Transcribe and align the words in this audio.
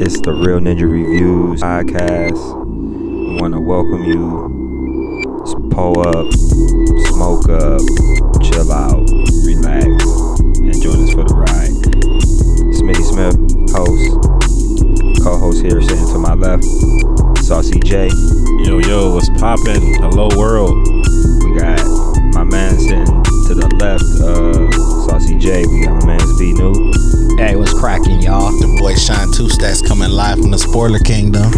It's 0.00 0.20
the 0.20 0.32
Real 0.32 0.60
Ninja 0.60 0.88
Reviews 0.88 1.60
podcast. 1.60 2.38
We 2.38 3.34
want 3.40 3.52
to 3.52 3.60
welcome 3.60 4.04
you. 4.04 5.42
Just 5.42 5.58
pull 5.74 5.98
up, 6.06 6.30
smoke 7.10 7.48
up, 7.50 7.82
chill 8.38 8.70
out, 8.70 9.10
relax, 9.42 9.98
and 10.62 10.78
join 10.80 11.02
us 11.02 11.10
for 11.10 11.26
the 11.26 11.34
ride. 11.34 11.74
Smitty 12.78 13.02
Smith, 13.10 13.34
host. 13.74 15.18
Co-host 15.24 15.62
here 15.66 15.82
sitting 15.82 16.06
to 16.14 16.18
my 16.18 16.34
left. 16.34 16.62
Saucy 17.42 17.80
J. 17.80 18.06
Yo, 18.62 18.78
yo, 18.78 19.14
what's 19.14 19.28
poppin'? 19.30 19.82
Hello, 19.98 20.28
world. 20.38 20.78
We 21.42 21.58
got 21.58 21.82
my 22.38 22.44
man 22.44 22.78
sitting 22.78 23.04
to 23.50 23.54
the 23.54 23.66
left, 23.82 24.06
uh, 24.22 24.70
Saucy 25.10 25.36
J. 25.38 25.66
We 25.66 25.82
got 25.82 25.98
my 26.06 26.14
man's 26.14 26.38
B 26.38 26.54
New. 26.54 26.70
Hey, 27.34 27.56
what's 27.56 27.74
cracking, 27.74 28.22
y'all? 28.22 28.54
The 28.54 28.70
boy 28.78 28.94
Shine 28.94 29.32
Two 29.34 29.48
Stacks 29.48 29.82
coming 29.82 30.10
live 30.10 30.38
from 30.38 30.52
the 30.52 30.58
Spoiler 30.58 31.00
Kingdom. 31.00 31.50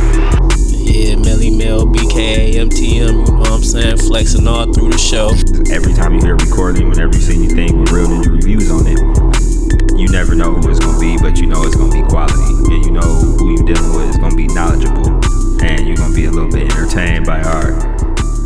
Yeah, 0.81 1.21
Millie 1.21 1.53
Mill, 1.53 1.85
BKA, 1.85 2.57
MTM, 2.65 2.97
you 2.97 3.13
know 3.13 3.45
what 3.45 3.53
I'm 3.53 3.63
saying? 3.63 3.99
Flexing 3.99 4.49
all 4.49 4.73
through 4.73 4.89
the 4.89 4.97
show. 4.97 5.37
Every 5.69 5.93
time 5.93 6.15
you 6.17 6.21
hear 6.25 6.35
a 6.35 6.41
recording, 6.41 6.89
whenever 6.89 7.13
you 7.13 7.21
see 7.21 7.37
anything 7.37 7.77
with 7.77 7.93
Real 7.93 8.09
Ninja 8.09 8.33
Reviews 8.33 8.73
on 8.73 8.89
it, 8.89 8.97
you 10.01 10.09
never 10.09 10.35
know 10.35 10.57
who 10.57 10.65
it's 10.71 10.81
gonna 10.81 10.99
be, 10.99 11.21
but 11.21 11.37
you 11.37 11.47
know 11.47 11.61
it's 11.69 11.77
gonna 11.77 11.93
be 11.93 12.01
quality, 12.09 12.57
and 12.73 12.81
you 12.89 12.91
know 12.91 13.05
who 13.37 13.53
you're 13.53 13.69
dealing 13.69 13.93
with 13.93 14.09
is 14.09 14.17
gonna 14.17 14.35
be 14.35 14.49
knowledgeable, 14.49 15.13
and 15.61 15.85
you're 15.85 16.01
gonna 16.01 16.17
be 16.17 16.25
a 16.25 16.33
little 16.33 16.49
bit 16.49 16.73
entertained 16.73 17.27
by 17.27 17.45
our, 17.45 17.77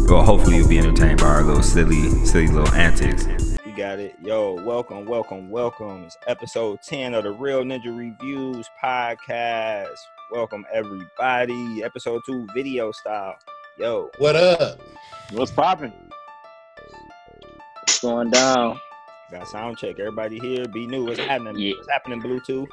well, 0.09 0.23
hopefully 0.23 0.57
you'll 0.57 0.69
be 0.69 0.79
entertained 0.79 1.21
by 1.21 1.27
our 1.27 1.43
little 1.43 1.63
silly, 1.63 2.09
silly 2.27 2.49
little 2.49 2.73
antics. 2.75 3.27
You 3.65 3.75
got 3.77 3.99
it, 3.99 4.15
yo. 4.23 4.55
Welcome, 4.65 5.07
welcome, 5.07 5.51
welcome. 5.51 6.05
It's 6.05 6.17
episode 6.27 6.81
ten 6.83 7.15
of 7.15 7.25
the 7.25 7.33
Real 7.33 7.63
Ninja 7.63 7.97
Reviews 7.97 8.69
podcast. 8.83 9.97
Welcome 10.31 10.65
everybody. 10.73 11.83
Episode 11.83 12.23
two, 12.27 12.47
video 12.55 12.93
style. 12.93 13.37
Yo, 13.79 14.11
What 14.19 14.37
up? 14.37 14.79
What's 15.33 15.51
poppin'? 15.51 15.93
What's 17.81 18.01
going 18.01 18.31
down? 18.31 18.79
got 19.31 19.49
sound 19.49 19.79
check. 19.79 19.99
Everybody 19.99 20.39
here. 20.39 20.65
Be 20.69 20.87
new. 20.87 21.05
What's 21.07 21.19
happening? 21.19 21.59
Yeah. 21.59 21.73
What's 21.77 21.91
happening? 21.91 22.23
Bluetooth. 22.23 22.69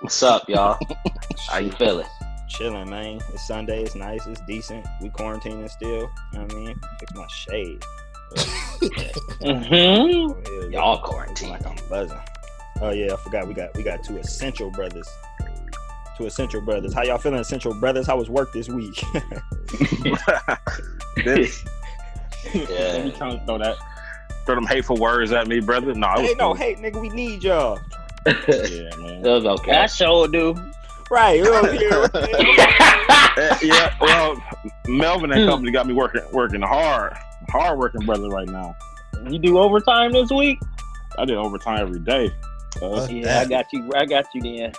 What's 0.00 0.20
up, 0.22 0.48
y'all? 0.48 0.78
How 1.48 1.58
you 1.58 1.70
feeling? 1.72 2.06
Chilling, 2.52 2.90
man. 2.90 3.20
It's 3.32 3.46
Sunday. 3.46 3.82
It's 3.82 3.94
nice. 3.94 4.26
It's 4.26 4.40
decent. 4.42 4.86
We 5.00 5.08
quarantining 5.10 5.70
still. 5.70 6.10
You 6.32 6.38
know 6.38 6.42
what 6.42 6.52
I 6.52 6.56
mean? 6.56 6.80
Fix 7.00 7.14
my 7.14 7.26
shade. 7.28 7.82
Mm-hmm. 8.34 10.30
Over 10.30 10.40
here, 10.60 10.70
Y'all 10.70 10.92
looking 10.92 11.04
quarantine. 11.04 11.48
Like 11.50 11.66
I'm 11.66 11.76
buzzing. 11.88 12.18
Oh 12.80 12.90
yeah, 12.90 13.12
I 13.12 13.16
forgot. 13.16 13.46
We 13.46 13.54
got 13.54 13.76
we 13.76 13.82
got 13.82 14.02
two 14.04 14.18
essential 14.18 14.70
brothers. 14.70 15.08
Two 16.18 16.26
essential 16.26 16.60
brothers. 16.60 16.92
How 16.92 17.02
y'all 17.02 17.18
feeling, 17.18 17.40
essential 17.40 17.74
brothers? 17.74 18.06
How 18.06 18.16
was 18.16 18.28
work 18.28 18.52
this 18.52 18.68
week? 18.68 19.02
This, 21.24 21.62
Yeah. 22.54 23.04
you 23.04 23.12
trying 23.12 23.38
to 23.38 23.46
throw 23.46 23.58
that, 23.58 23.76
throw 24.46 24.54
them 24.54 24.66
hateful 24.66 24.96
words 24.96 25.30
at 25.32 25.46
me, 25.46 25.60
brother? 25.60 25.94
No, 25.94 26.06
I 26.06 26.18
was 26.20 26.28
hey, 26.28 26.34
no, 26.34 26.46
cool. 26.48 26.54
hey, 26.54 26.74
nigga, 26.76 27.00
we 27.00 27.08
need 27.10 27.44
y'all. 27.44 27.78
Yeah, 28.26 28.90
man. 28.98 29.24
It 29.24 29.28
was 29.28 29.44
okay. 29.44 29.72
I 29.72 29.86
sure 29.86 30.28
do. 30.28 30.54
Right, 31.12 31.42
we 31.42 31.48
over 31.48 31.72
here. 31.72 32.08
Yeah, 33.62 33.94
well, 34.00 34.42
Melvin 34.88 35.30
and 35.32 35.48
company 35.48 35.70
got 35.72 35.86
me 35.86 35.92
working, 35.94 36.22
working 36.32 36.62
hard, 36.62 37.14
hard 37.50 37.78
working 37.78 38.00
brother 38.06 38.28
right 38.28 38.48
now. 38.48 38.74
You 39.28 39.38
do 39.38 39.58
overtime 39.58 40.12
this 40.12 40.30
week? 40.30 40.58
I 41.18 41.24
did 41.26 41.36
overtime 41.36 41.80
every 41.80 42.00
day. 42.00 42.30
Uh, 42.80 43.00
Fuck 43.02 43.10
Yeah, 43.10 43.40
I 43.40 43.44
got 43.44 43.66
you. 43.72 43.90
I 43.94 44.06
got 44.06 44.24
you 44.34 44.40
then. 44.42 44.72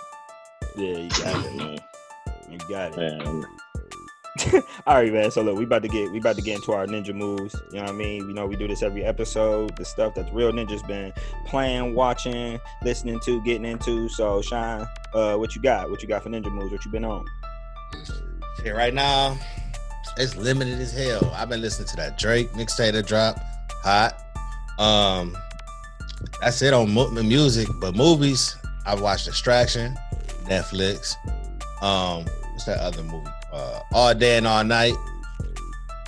yeah, 0.76 0.98
you 0.98 1.08
got 1.08 1.46
it. 1.46 1.54
man, 1.56 1.78
You 2.50 2.58
got 2.68 2.98
it. 2.98 3.22
man. 3.22 3.44
All 4.86 4.96
right, 4.96 5.12
man. 5.12 5.30
So 5.30 5.42
look, 5.42 5.56
we 5.56 5.64
about 5.64 5.82
to 5.82 5.88
get 5.88 6.10
we 6.10 6.18
about 6.18 6.36
to 6.36 6.42
get 6.42 6.56
into 6.56 6.72
our 6.72 6.86
ninja 6.86 7.14
moves. 7.14 7.54
You 7.70 7.78
know 7.78 7.84
what 7.84 7.92
I 7.92 7.96
mean? 7.96 8.28
You 8.28 8.34
know 8.34 8.46
we 8.46 8.56
do 8.56 8.66
this 8.66 8.82
every 8.82 9.04
episode. 9.04 9.76
The 9.76 9.84
stuff 9.84 10.14
that 10.14 10.26
the 10.26 10.32
real 10.32 10.50
ninjas 10.50 10.86
been 10.86 11.12
playing, 11.46 11.94
watching, 11.94 12.58
listening 12.82 13.20
to, 13.20 13.40
getting 13.42 13.64
into. 13.64 14.08
So 14.08 14.42
shine, 14.42 14.86
uh, 15.14 15.36
what 15.36 15.54
you 15.54 15.62
got? 15.62 15.88
What 15.88 16.02
you 16.02 16.08
got 16.08 16.24
for 16.24 16.30
ninja 16.30 16.52
moves? 16.52 16.72
What 16.72 16.84
you 16.84 16.90
been 16.90 17.04
on? 17.04 17.24
Shit, 18.60 18.74
right 18.74 18.92
now, 18.92 19.38
it's 20.16 20.36
limited 20.36 20.80
as 20.80 20.92
hell. 20.92 21.32
I've 21.34 21.48
been 21.48 21.60
listening 21.60 21.88
to 21.88 21.96
that 21.96 22.18
Drake 22.18 22.50
mixtape 22.52 22.92
that 22.92 23.06
dropped, 23.06 23.40
hot. 23.84 24.20
Um, 24.80 25.36
that's 26.40 26.60
it 26.60 26.74
on 26.74 26.90
mu- 26.90 27.10
music, 27.22 27.68
but 27.80 27.94
movies. 27.94 28.56
I've 28.84 29.00
watched 29.00 29.26
Distraction, 29.26 29.96
Netflix. 30.44 31.14
Um, 31.82 32.24
what's 32.52 32.64
that 32.64 32.78
other 32.80 33.02
movie? 33.02 33.30
Uh, 33.54 33.80
All 33.92 34.14
Day 34.14 34.36
and 34.36 34.46
All 34.46 34.64
Night. 34.64 34.94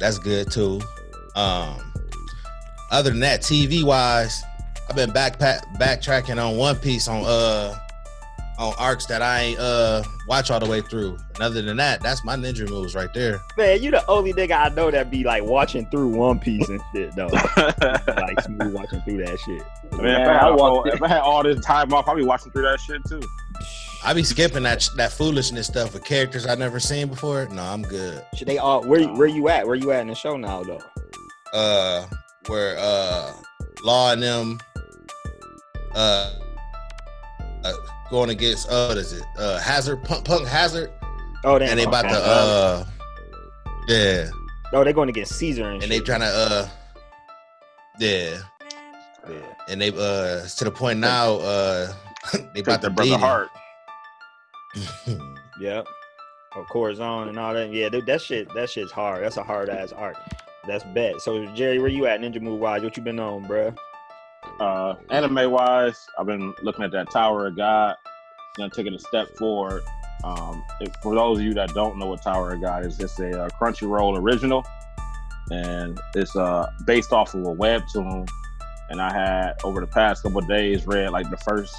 That's 0.00 0.18
good 0.18 0.50
too. 0.50 0.80
Um, 1.36 1.92
other 2.90 3.10
than 3.10 3.20
that, 3.20 3.40
TV 3.40 3.84
wise, 3.84 4.42
I've 4.88 4.96
been 4.96 5.10
backpack 5.10 5.60
backtracking 5.78 6.44
on 6.44 6.56
One 6.56 6.76
Piece 6.76 7.08
on 7.08 7.24
uh 7.24 7.78
on 8.58 8.74
arcs 8.78 9.06
that 9.06 9.22
I 9.22 9.40
ain't 9.40 9.58
uh 9.58 10.02
watch 10.26 10.50
all 10.50 10.60
the 10.60 10.66
way 10.66 10.80
through. 10.80 11.18
And 11.34 11.42
other 11.42 11.62
than 11.62 11.76
that, 11.76 12.02
that's 12.02 12.24
my 12.24 12.36
ninja 12.36 12.68
moves 12.68 12.94
right 12.94 13.12
there. 13.14 13.40
Man, 13.56 13.82
you 13.82 13.90
the 13.90 14.06
only 14.08 14.32
nigga 14.32 14.52
I 14.52 14.74
know 14.74 14.90
that 14.90 15.10
be 15.10 15.24
like 15.24 15.42
watching 15.42 15.86
through 15.90 16.08
One 16.08 16.38
Piece 16.38 16.68
and 16.68 16.80
shit 16.94 17.14
though. 17.14 17.26
like 17.26 18.40
smooth 18.40 18.74
watching 18.74 19.00
through 19.02 19.24
that 19.24 19.38
shit. 19.40 19.62
Man, 20.00 20.22
if, 20.22 20.28
I 20.28 20.30
I 20.30 20.34
had 20.34 20.42
all, 20.44 20.56
walked 20.56 20.88
if 20.88 21.02
I 21.02 21.08
had 21.08 21.20
all 21.20 21.42
this 21.42 21.64
time 21.64 21.92
off, 21.92 22.08
I'd 22.08 22.16
be 22.16 22.24
watching 22.24 22.52
through 22.52 22.62
that 22.62 22.80
shit 22.80 23.04
too. 23.04 23.22
I 24.04 24.12
be 24.14 24.22
skipping 24.22 24.62
that 24.62 24.88
that 24.96 25.12
foolishness 25.12 25.66
stuff 25.66 25.92
with 25.92 26.04
characters 26.04 26.46
I 26.46 26.54
never 26.54 26.78
seen 26.78 27.08
before. 27.08 27.48
No, 27.50 27.62
I'm 27.62 27.82
good. 27.82 28.24
Should 28.36 28.48
they 28.48 28.58
all 28.58 28.82
where 28.82 29.06
where 29.08 29.28
you 29.28 29.48
at? 29.48 29.66
Where 29.66 29.76
you 29.76 29.92
at 29.92 30.00
in 30.00 30.08
the 30.08 30.14
show 30.14 30.36
now 30.36 30.62
though? 30.62 30.82
Uh, 31.52 32.06
where 32.46 32.76
uh, 32.78 33.32
Law 33.82 34.12
and 34.12 34.22
them 34.22 34.60
uh, 35.94 36.32
uh 37.64 37.72
going 38.10 38.30
against 38.30 38.68
uh, 38.70 38.86
what 38.88 38.98
is 38.98 39.12
it? 39.12 39.24
Uh, 39.38 39.58
Hazard 39.60 40.02
Punk, 40.04 40.24
Punk 40.24 40.46
Hazard, 40.46 40.90
Oh, 41.44 41.58
they 41.58 41.68
and 41.68 41.78
they 41.78 41.84
about 41.84 42.02
to 42.02 42.08
uh, 42.16 42.84
yeah, 43.88 44.28
Oh, 44.72 44.82
they're 44.84 44.92
going 44.92 45.08
against 45.08 45.36
Caesar 45.36 45.70
and, 45.70 45.82
and 45.82 45.90
they 45.92 46.00
trying 46.00 46.20
to 46.20 46.26
uh, 46.26 46.68
yeah, 47.98 48.38
Yeah. 49.28 49.36
and 49.68 49.80
they 49.80 49.88
uh 49.90 50.46
to 50.46 50.64
the 50.64 50.70
point 50.70 50.98
now 50.98 51.34
uh 51.36 51.92
they 52.54 52.62
Got 52.62 52.80
about 52.80 52.80
their 52.82 52.90
to 52.90 52.96
brother 52.96 53.10
beat 53.10 53.14
him. 53.14 53.20
heart. 53.20 53.48
Yep. 55.60 55.86
Of 56.54 56.68
Corazon 56.68 57.28
and 57.28 57.38
all 57.38 57.54
that. 57.54 57.72
Yeah, 57.72 57.88
dude, 57.88 58.04
that 58.06 58.20
shit, 58.20 58.52
that 58.54 58.68
shit's 58.68 58.92
hard. 58.92 59.22
That's 59.24 59.38
a 59.38 59.42
hard 59.42 59.68
ass 59.70 59.92
art. 59.92 60.16
That's 60.66 60.84
bet. 60.84 61.20
So 61.22 61.46
Jerry, 61.54 61.78
where 61.78 61.88
you 61.88 62.06
at 62.06 62.20
Ninja 62.20 62.40
Move 62.42 62.60
wise? 62.60 62.82
What 62.82 62.94
you 62.96 63.02
been 63.02 63.18
on, 63.20 63.46
bruh? 63.46 63.74
Uh, 64.60 64.94
anime 65.10 65.50
wise, 65.50 66.06
I've 66.18 66.26
been 66.26 66.54
looking 66.62 66.84
at 66.84 66.90
that 66.92 67.10
Tower 67.10 67.46
of 67.46 67.56
God. 67.56 67.96
Take 68.72 68.86
it 68.86 68.94
a 68.94 68.98
step 68.98 69.36
forward. 69.36 69.82
Um, 70.24 70.64
if, 70.80 70.94
for 71.02 71.14
those 71.14 71.38
of 71.38 71.44
you 71.44 71.54
that 71.54 71.74
don't 71.74 71.98
know 71.98 72.06
what 72.06 72.22
Tower 72.22 72.54
of 72.54 72.62
God 72.62 72.86
is, 72.86 72.98
it's 73.00 73.18
a 73.20 73.44
uh, 73.44 73.48
Crunchyroll 73.50 74.18
original, 74.18 74.64
and 75.50 76.00
it's 76.14 76.34
uh, 76.34 76.70
based 76.86 77.12
off 77.12 77.34
of 77.34 77.42
a 77.42 77.54
webtoon. 77.54 78.28
And 78.88 79.00
I 79.00 79.12
had 79.12 79.54
over 79.62 79.80
the 79.80 79.86
past 79.86 80.22
couple 80.22 80.40
days 80.42 80.86
read 80.86 81.10
like 81.10 81.28
the 81.28 81.36
first 81.38 81.76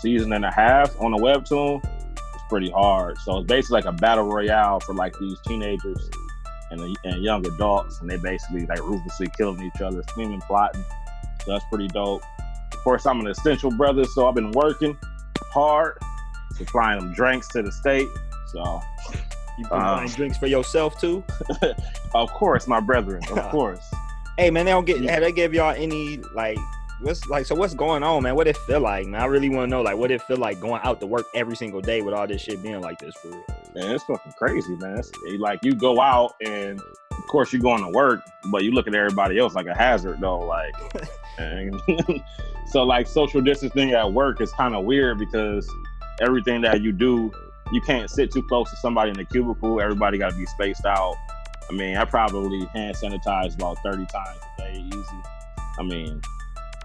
season 0.00 0.32
and 0.32 0.44
a 0.44 0.50
half 0.50 0.98
on 1.00 1.12
the 1.12 1.18
webtoon. 1.18 1.84
It's 2.14 2.44
pretty 2.48 2.70
hard. 2.70 3.18
So 3.18 3.38
it's 3.38 3.46
basically 3.46 3.82
like 3.82 3.84
a 3.84 3.92
battle 3.92 4.24
royale 4.24 4.80
for 4.80 4.94
like 4.94 5.14
these 5.20 5.38
teenagers 5.46 6.10
and, 6.70 6.96
and 7.04 7.22
young 7.22 7.46
adults, 7.46 8.00
and 8.00 8.10
they 8.10 8.16
basically 8.16 8.66
like 8.66 8.82
ruthlessly 8.82 9.28
killing 9.36 9.62
each 9.62 9.80
other, 9.80 10.02
scheming, 10.10 10.40
plotting. 10.40 10.84
So 11.46 11.52
that's 11.52 11.64
pretty 11.70 11.88
dope. 11.88 12.22
Of 12.72 12.78
course, 12.84 13.06
I'm 13.06 13.20
an 13.20 13.28
essential 13.28 13.70
brother, 13.70 14.04
so 14.04 14.28
I've 14.28 14.34
been 14.34 14.50
working 14.50 14.98
hard, 15.52 15.98
supplying 16.56 16.98
them 17.00 17.14
drinks 17.14 17.48
to 17.48 17.62
the 17.62 17.72
state. 17.72 18.08
So, 18.52 18.82
You 19.58 19.64
been 19.68 19.78
Uh, 19.78 19.96
buying 19.96 20.08
drinks 20.08 20.36
for 20.38 20.46
yourself 20.48 21.00
too? 21.00 21.24
of 22.14 22.30
course, 22.32 22.66
my 22.66 22.80
brethren, 22.80 23.22
of 23.30 23.42
course. 23.50 23.84
Hey 24.38 24.50
man, 24.50 24.66
they 24.66 24.72
don't 24.72 24.84
get 24.84 25.00
have 25.08 25.22
they 25.22 25.32
give 25.32 25.54
y'all 25.54 25.74
any 25.74 26.18
like 26.34 26.58
what's 27.00 27.26
like 27.28 27.46
so 27.46 27.54
what's 27.54 27.72
going 27.74 28.02
on, 28.02 28.22
man? 28.22 28.34
What 28.34 28.46
it 28.46 28.56
feel 28.58 28.80
like, 28.80 29.06
man? 29.06 29.20
I 29.20 29.24
really 29.26 29.48
want 29.48 29.62
to 29.62 29.70
know 29.70 29.80
like 29.82 29.96
what 29.96 30.10
it 30.10 30.20
feel 30.22 30.36
like 30.36 30.60
going 30.60 30.80
out 30.84 31.00
to 31.00 31.06
work 31.06 31.24
every 31.34 31.56
single 31.56 31.80
day 31.80 32.02
with 32.02 32.12
all 32.12 32.26
this 32.26 32.42
shit 32.42 32.62
being 32.62 32.80
like 32.82 32.98
this 32.98 33.14
for 33.16 33.28
real. 33.28 33.44
Man, 33.74 33.92
it's 33.92 34.04
fucking 34.04 34.32
crazy, 34.36 34.74
man. 34.76 34.98
It's, 34.98 35.10
like 35.38 35.60
you 35.62 35.74
go 35.74 36.00
out 36.02 36.34
and 36.44 36.78
of 36.80 37.26
course 37.28 37.50
you're 37.52 37.62
going 37.62 37.82
to 37.82 37.88
work, 37.90 38.20
but 38.50 38.62
you 38.62 38.72
look 38.72 38.86
at 38.86 38.94
everybody 38.94 39.38
else 39.38 39.54
like 39.54 39.66
a 39.66 39.74
hazard 39.74 40.20
though. 40.20 40.38
Like, 40.40 40.74
and 41.38 41.80
so 42.66 42.82
like 42.82 43.06
social 43.06 43.40
distancing 43.40 43.92
at 43.92 44.12
work 44.12 44.40
is 44.40 44.52
kind 44.52 44.74
of 44.74 44.84
weird 44.84 45.18
because 45.18 45.68
everything 46.20 46.60
that 46.62 46.82
you 46.82 46.92
do, 46.92 47.30
you 47.72 47.80
can't 47.80 48.10
sit 48.10 48.30
too 48.32 48.42
close 48.42 48.70
to 48.70 48.76
somebody 48.76 49.10
in 49.10 49.16
the 49.16 49.24
cubicle. 49.24 49.80
Everybody 49.80 50.18
got 50.18 50.30
to 50.30 50.36
be 50.36 50.46
spaced 50.46 50.84
out. 50.84 51.14
I 51.68 51.72
mean, 51.72 51.96
I 51.96 52.04
probably 52.04 52.64
hand 52.66 52.96
sanitize 52.96 53.54
about 53.54 53.78
30 53.82 54.06
times 54.06 54.38
a 54.58 54.62
day, 54.62 54.84
easy. 54.86 55.22
I 55.78 55.82
mean, 55.82 56.20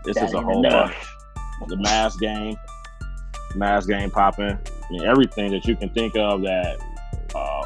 this 0.04 0.16
That 0.16 0.26
is 0.26 0.34
a 0.34 0.42
whole 0.42 0.62
bunch. 0.62 0.96
The 1.68 1.78
mask 1.78 2.20
game, 2.20 2.56
mask 3.54 3.88
game 3.88 4.10
popping. 4.10 4.58
I 4.58 4.92
mean, 4.92 5.06
everything 5.06 5.52
that 5.52 5.64
you 5.66 5.76
can 5.76 5.90
think 5.90 6.18
of 6.18 6.42
that 6.42 6.80
uh, 7.36 7.62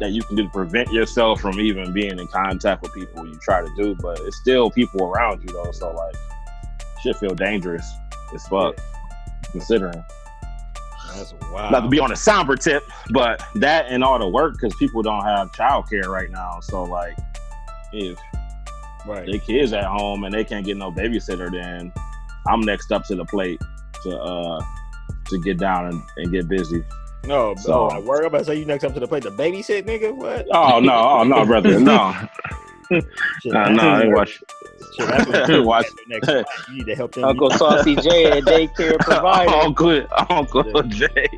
that 0.00 0.12
you 0.12 0.22
can 0.22 0.34
do 0.34 0.44
to 0.44 0.50
prevent 0.50 0.90
yourself 0.90 1.40
from 1.40 1.60
even 1.60 1.92
being 1.92 2.18
in 2.18 2.26
contact 2.28 2.82
with 2.82 2.92
people 2.94 3.26
you 3.26 3.38
try 3.42 3.60
to 3.60 3.70
do, 3.76 3.94
but 3.96 4.18
it's 4.20 4.38
still 4.38 4.70
people 4.70 5.04
around 5.06 5.42
you 5.42 5.48
though. 5.48 5.70
So 5.72 5.92
like, 5.92 6.16
shit 7.02 7.16
feel 7.16 7.34
dangerous 7.34 7.88
as 8.34 8.46
fuck. 8.48 8.76
Considering 9.52 10.04
That's 11.14 11.34
wild. 11.52 11.72
not 11.72 11.80
to 11.80 11.88
be 11.88 11.98
on 11.98 12.12
a 12.12 12.16
somber 12.16 12.56
tip, 12.56 12.82
but 13.10 13.42
that 13.56 13.86
and 13.88 14.02
all 14.02 14.18
the 14.18 14.28
work 14.28 14.54
because 14.54 14.74
people 14.76 15.02
don't 15.02 15.24
have 15.24 15.52
childcare 15.52 16.06
right 16.06 16.30
now. 16.30 16.60
So 16.60 16.84
like, 16.84 17.16
if 17.92 18.18
right. 19.06 19.26
their 19.26 19.40
kids 19.40 19.72
at 19.72 19.84
home 19.84 20.24
and 20.24 20.32
they 20.32 20.44
can't 20.44 20.64
get 20.64 20.76
no 20.76 20.90
babysitter, 20.90 21.50
then 21.50 21.92
I'm 22.46 22.60
next 22.60 22.90
up 22.92 23.04
to 23.06 23.16
the 23.16 23.24
plate 23.24 23.60
to 24.04 24.18
uh 24.18 24.64
to 25.26 25.40
get 25.40 25.58
down 25.58 25.86
and, 25.86 26.02
and 26.16 26.32
get 26.32 26.48
busy. 26.48 26.82
No, 27.24 27.54
So- 27.56 27.62
so, 27.62 27.88
I 27.88 27.98
worry 28.00 28.26
about 28.26 28.46
say 28.46 28.56
you 28.56 28.64
next 28.64 28.84
up 28.84 28.94
to 28.94 29.00
the 29.00 29.06
plate 29.06 29.22
to 29.24 29.30
babysit, 29.30 29.84
nigga. 29.84 30.14
What? 30.14 30.46
Oh 30.52 30.80
no, 30.80 30.94
oh 30.94 31.22
no, 31.24 31.44
brother, 31.44 31.78
no, 31.78 32.14
Shit, 32.90 33.54
uh, 33.54 33.68
no, 33.70 33.82
I 33.88 34.02
ain't 34.02 34.14
watch. 34.16 34.42
Shit, 34.98 35.06
that's 35.08 35.26
what 35.28 35.48
you 35.48 35.62
Watch. 35.62 35.86
next 36.08 36.26
time. 36.26 36.44
You 36.70 36.78
need 36.78 36.86
to 36.86 36.94
help 36.96 37.12
them. 37.12 37.24
Uncle 37.24 37.50
Saucy 37.52 37.94
J, 37.94 38.38
a 38.38 38.42
daycare 38.42 38.98
provider. 38.98 39.50
Uncle, 39.50 40.04
Uncle 40.28 40.82
Jay. 40.84 41.28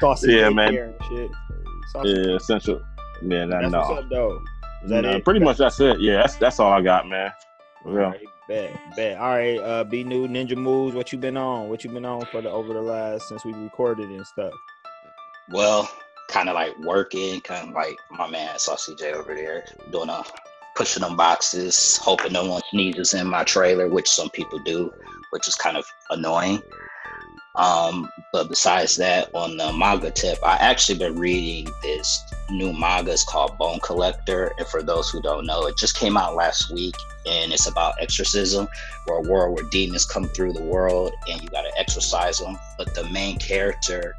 Saucy 0.00 0.32
Yeah, 0.32 0.48
daycare 0.48 0.54
man. 0.54 0.74
and 0.76 0.94
Shit. 1.08 1.30
Saucy- 1.92 2.08
Yeah, 2.10 2.36
essential. 2.36 2.82
Yeah, 3.22 3.46
that, 3.46 3.60
That's 3.62 3.72
no, 3.72 3.78
what's 3.80 4.02
up, 4.02 4.08
though. 4.10 4.42
Is 4.82 4.90
that 4.90 5.00
No, 5.04 5.10
it? 5.12 5.24
pretty 5.24 5.40
much 5.40 5.56
that's 5.56 5.80
it. 5.80 5.98
Yeah, 6.00 6.16
that's 6.18 6.36
that's 6.36 6.60
all 6.60 6.70
I 6.72 6.82
got, 6.82 7.08
man. 7.08 7.32
All 7.86 7.94
Yeah. 7.94 7.98
right, 8.00 8.20
bet, 8.48 8.80
bet. 8.96 9.16
All 9.18 9.30
right, 9.30 9.56
uh, 9.58 9.84
B 9.84 10.04
new 10.04 10.28
Ninja 10.28 10.56
Moves. 10.56 10.94
What 10.94 11.10
you 11.12 11.18
been 11.18 11.38
on? 11.38 11.70
What 11.70 11.84
you 11.84 11.90
been 11.90 12.04
on 12.04 12.26
for 12.26 12.42
the 12.42 12.50
over 12.50 12.74
the 12.74 12.82
last 12.82 13.28
since 13.28 13.42
we 13.46 13.54
recorded 13.54 14.10
and 14.10 14.26
stuff? 14.26 14.52
Well, 15.50 15.90
kind 16.28 16.48
of 16.48 16.54
like 16.54 16.78
working, 16.78 17.40
kind 17.42 17.68
of 17.68 17.74
like 17.74 17.96
my 18.10 18.28
man 18.28 18.58
Saucy 18.58 18.94
J 18.94 19.12
over 19.12 19.34
there 19.34 19.64
doing 19.92 20.08
a 20.08 20.24
pushing 20.74 21.02
them 21.02 21.16
boxes, 21.16 21.98
hoping 21.98 22.32
no 22.32 22.46
one 22.46 22.62
sneezes 22.70 23.14
in 23.14 23.26
my 23.26 23.44
trailer, 23.44 23.88
which 23.88 24.08
some 24.08 24.30
people 24.30 24.58
do, 24.60 24.92
which 25.30 25.46
is 25.46 25.54
kind 25.54 25.76
of 25.76 25.86
annoying. 26.10 26.62
Um, 27.56 28.10
but 28.32 28.48
besides 28.48 28.96
that, 28.96 29.30
on 29.34 29.56
the 29.56 29.72
manga 29.72 30.10
tip, 30.10 30.38
I 30.42 30.56
actually 30.56 30.98
been 30.98 31.18
reading 31.18 31.72
this 31.82 32.24
new 32.50 32.72
manga. 32.72 33.12
is 33.12 33.24
called 33.24 33.56
Bone 33.58 33.80
Collector, 33.80 34.52
and 34.58 34.66
for 34.68 34.82
those 34.82 35.10
who 35.10 35.20
don't 35.22 35.46
know, 35.46 35.66
it 35.66 35.76
just 35.76 35.96
came 35.96 36.16
out 36.16 36.34
last 36.34 36.72
week, 36.72 36.94
and 37.26 37.52
it's 37.52 37.66
about 37.66 37.94
exorcism, 38.00 38.68
where 39.06 39.18
a 39.18 39.28
world 39.28 39.56
where 39.56 39.68
demons 39.70 40.04
come 40.04 40.24
through 40.24 40.52
the 40.52 40.62
world, 40.62 41.12
and 41.28 41.42
you 41.42 41.48
got 41.48 41.62
to 41.62 41.72
exorcise 41.78 42.38
them. 42.38 42.56
But 42.76 42.94
the 42.94 43.08
main 43.10 43.38
character 43.38 44.14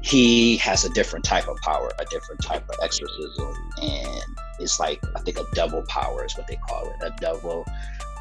he 0.00 0.56
has 0.58 0.84
a 0.84 0.90
different 0.90 1.24
type 1.24 1.48
of 1.48 1.56
power, 1.58 1.90
a 1.98 2.04
different 2.06 2.42
type 2.42 2.68
of 2.68 2.76
exorcism, 2.82 3.54
and 3.82 4.22
it's 4.58 4.78
like 4.78 5.00
I 5.16 5.20
think 5.20 5.38
a 5.38 5.44
double 5.54 5.82
power 5.88 6.24
is 6.24 6.36
what 6.36 6.46
they 6.46 6.56
call 6.68 6.88
it, 6.88 6.96
a 7.02 7.10
double 7.20 7.66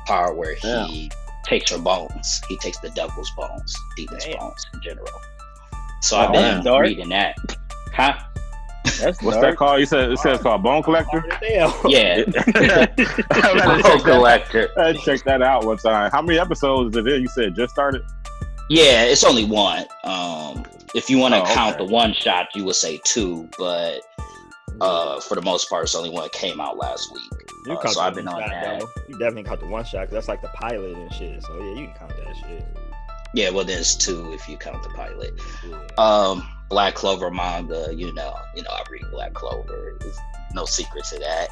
power 0.05 0.33
where 0.33 0.55
he 0.55 1.11
takes 1.45 1.71
your 1.71 1.79
bones. 1.79 2.41
He 2.49 2.57
takes 2.57 2.79
the 2.79 2.89
devil's 2.89 3.31
bones, 3.38 3.75
demons' 3.95 4.25
Damn. 4.25 4.39
bones 4.39 4.65
in 4.73 4.81
general. 4.81 5.21
So 6.01 6.17
Oh, 6.17 6.21
I've 6.21 6.63
been 6.63 6.73
reading 6.79 7.09
that. 7.09 7.35
Huh? 7.94 8.17
That's 9.00 9.22
What's 9.22 9.38
dark. 9.38 9.42
that 9.42 9.57
called? 9.57 9.80
You 9.80 9.86
said 9.86 10.12
it 10.12 10.19
says 10.19 10.39
called 10.42 10.63
Bone 10.63 10.84
Collector. 10.84 11.19
Hard 11.22 11.34
as 11.34 11.50
hell. 11.50 11.81
Yeah, 11.92 12.24
Bone 12.25 12.34
check 12.98 13.28
that, 13.28 14.01
collector. 14.04 14.69
I 14.78 14.94
gotta 14.94 15.06
check 15.06 15.24
that 15.25 15.42
out 15.42 15.66
one 15.66 15.78
time. 15.78 16.12
How 16.12 16.22
many 16.22 16.39
episodes 16.39 16.95
is 16.95 17.06
it? 17.06 17.12
in? 17.13 17.22
You 17.22 17.28
said 17.30 17.56
just 17.56 17.74
started. 17.74 18.04
Yeah, 18.69 19.04
it's 19.04 19.24
only 19.24 19.45
one. 19.45 19.86
Um, 20.04 20.63
if 20.95 21.10
you 21.10 21.18
want 21.18 21.34
to 21.34 21.42
Oh, 21.42 21.54
count 21.54 21.75
okay. 21.75 21.86
the 21.86 21.92
one 21.94 22.13
shot, 22.13 22.48
you 22.56 22.66
would 22.66 22.75
say 22.75 23.00
two, 23.06 23.50
but 23.57 24.01
uh, 24.81 25.19
for 25.22 25.36
the 25.36 25.42
most 25.42 25.69
part, 25.69 25.83
it's 25.83 25.95
only 25.95 26.10
one 26.10 26.24
that 26.24 26.33
came 26.33 26.60
out 26.60 26.78
last 26.78 27.12
week. 27.13 27.50
You 27.66 27.74
Uh, 27.74 27.81
caught 27.81 27.92
so 27.94 28.00
the 28.01 28.06
I've 28.07 28.16
been 28.16 28.25
one 28.25 28.36
on 28.36 28.42
shot, 28.42 28.50
that. 28.50 28.80
though. 28.80 28.88
You 29.07 29.18
definitely 29.19 29.44
caught 29.44 29.60
the 29.62 29.68
one 29.68 29.83
shot 29.86 30.06
'cause 30.07 30.13
that's 30.13 30.28
like 30.28 30.42
the 30.42 30.50
pilot 30.50 30.95
and 30.98 31.13
shit. 31.13 31.42
So 31.44 31.57
yeah, 31.60 31.69
you 31.81 31.88
can 31.88 31.94
count 31.98 32.12
that 32.25 32.36
shit. 32.45 32.66
Yeah, 33.33 33.50
well, 33.51 33.66
there's 33.66 33.95
two 33.95 34.31
if 34.33 34.48
you 34.50 34.57
count 34.57 34.81
the 34.83 34.90
pilot. 34.90 35.33
Yeah. 35.69 35.78
Um, 35.98 36.48
Black 36.69 36.96
Clover 36.96 37.31
manga, 37.31 37.90
you 37.94 38.14
know, 38.14 38.34
you 38.56 38.64
know, 38.64 38.69
I 38.72 38.84
read 38.92 39.04
Black 39.12 39.34
Clover. 39.34 39.98
There's 40.00 40.18
no 40.54 40.66
secret 40.66 41.06
to 41.06 41.19
that. 41.19 41.48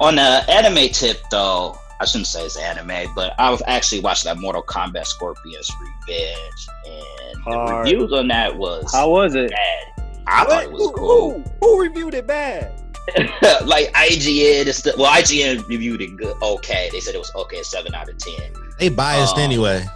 On 0.00 0.16
the 0.16 0.22
anime 0.50 0.88
tip, 0.88 1.18
though, 1.30 1.78
I 2.00 2.04
shouldn't 2.04 2.26
say 2.26 2.44
it's 2.44 2.56
anime, 2.58 3.12
but 3.14 3.32
I've 3.38 3.62
actually 3.66 4.00
watched 4.00 4.24
that 4.24 4.36
Mortal 4.38 4.62
Kombat 4.62 5.06
Scorpion's 5.06 5.70
Revenge, 5.80 6.66
and 6.86 7.42
Hard. 7.42 7.68
the 7.86 7.92
reviews 7.96 8.12
on 8.12 8.28
that 8.28 8.56
was 8.56 8.92
How 8.92 9.08
was 9.10 9.34
it? 9.34 9.50
bad. 9.50 10.06
I 10.26 10.44
thought 10.44 10.64
it 10.64 10.72
was 10.72 10.82
Who- 10.82 10.92
cool. 10.92 11.42
Who, 11.42 11.44
who 11.60 11.80
reviewed 11.82 12.14
it 12.14 12.26
bad? 12.26 12.72
like 13.66 13.92
IGN, 13.92 14.66
is 14.66 14.82
the, 14.82 14.94
well, 14.98 15.12
IGN 15.12 15.66
reviewed 15.68 16.00
it 16.02 16.16
good. 16.16 16.34
Okay, 16.42 16.88
they 16.90 17.00
said 17.00 17.14
it 17.14 17.18
was 17.18 17.30
okay, 17.36 17.62
seven 17.62 17.94
out 17.94 18.08
of 18.08 18.16
ten. 18.18 18.50
They 18.78 18.88
biased 18.88 19.36
Oh. 19.36 19.40
anyway. 19.42 19.84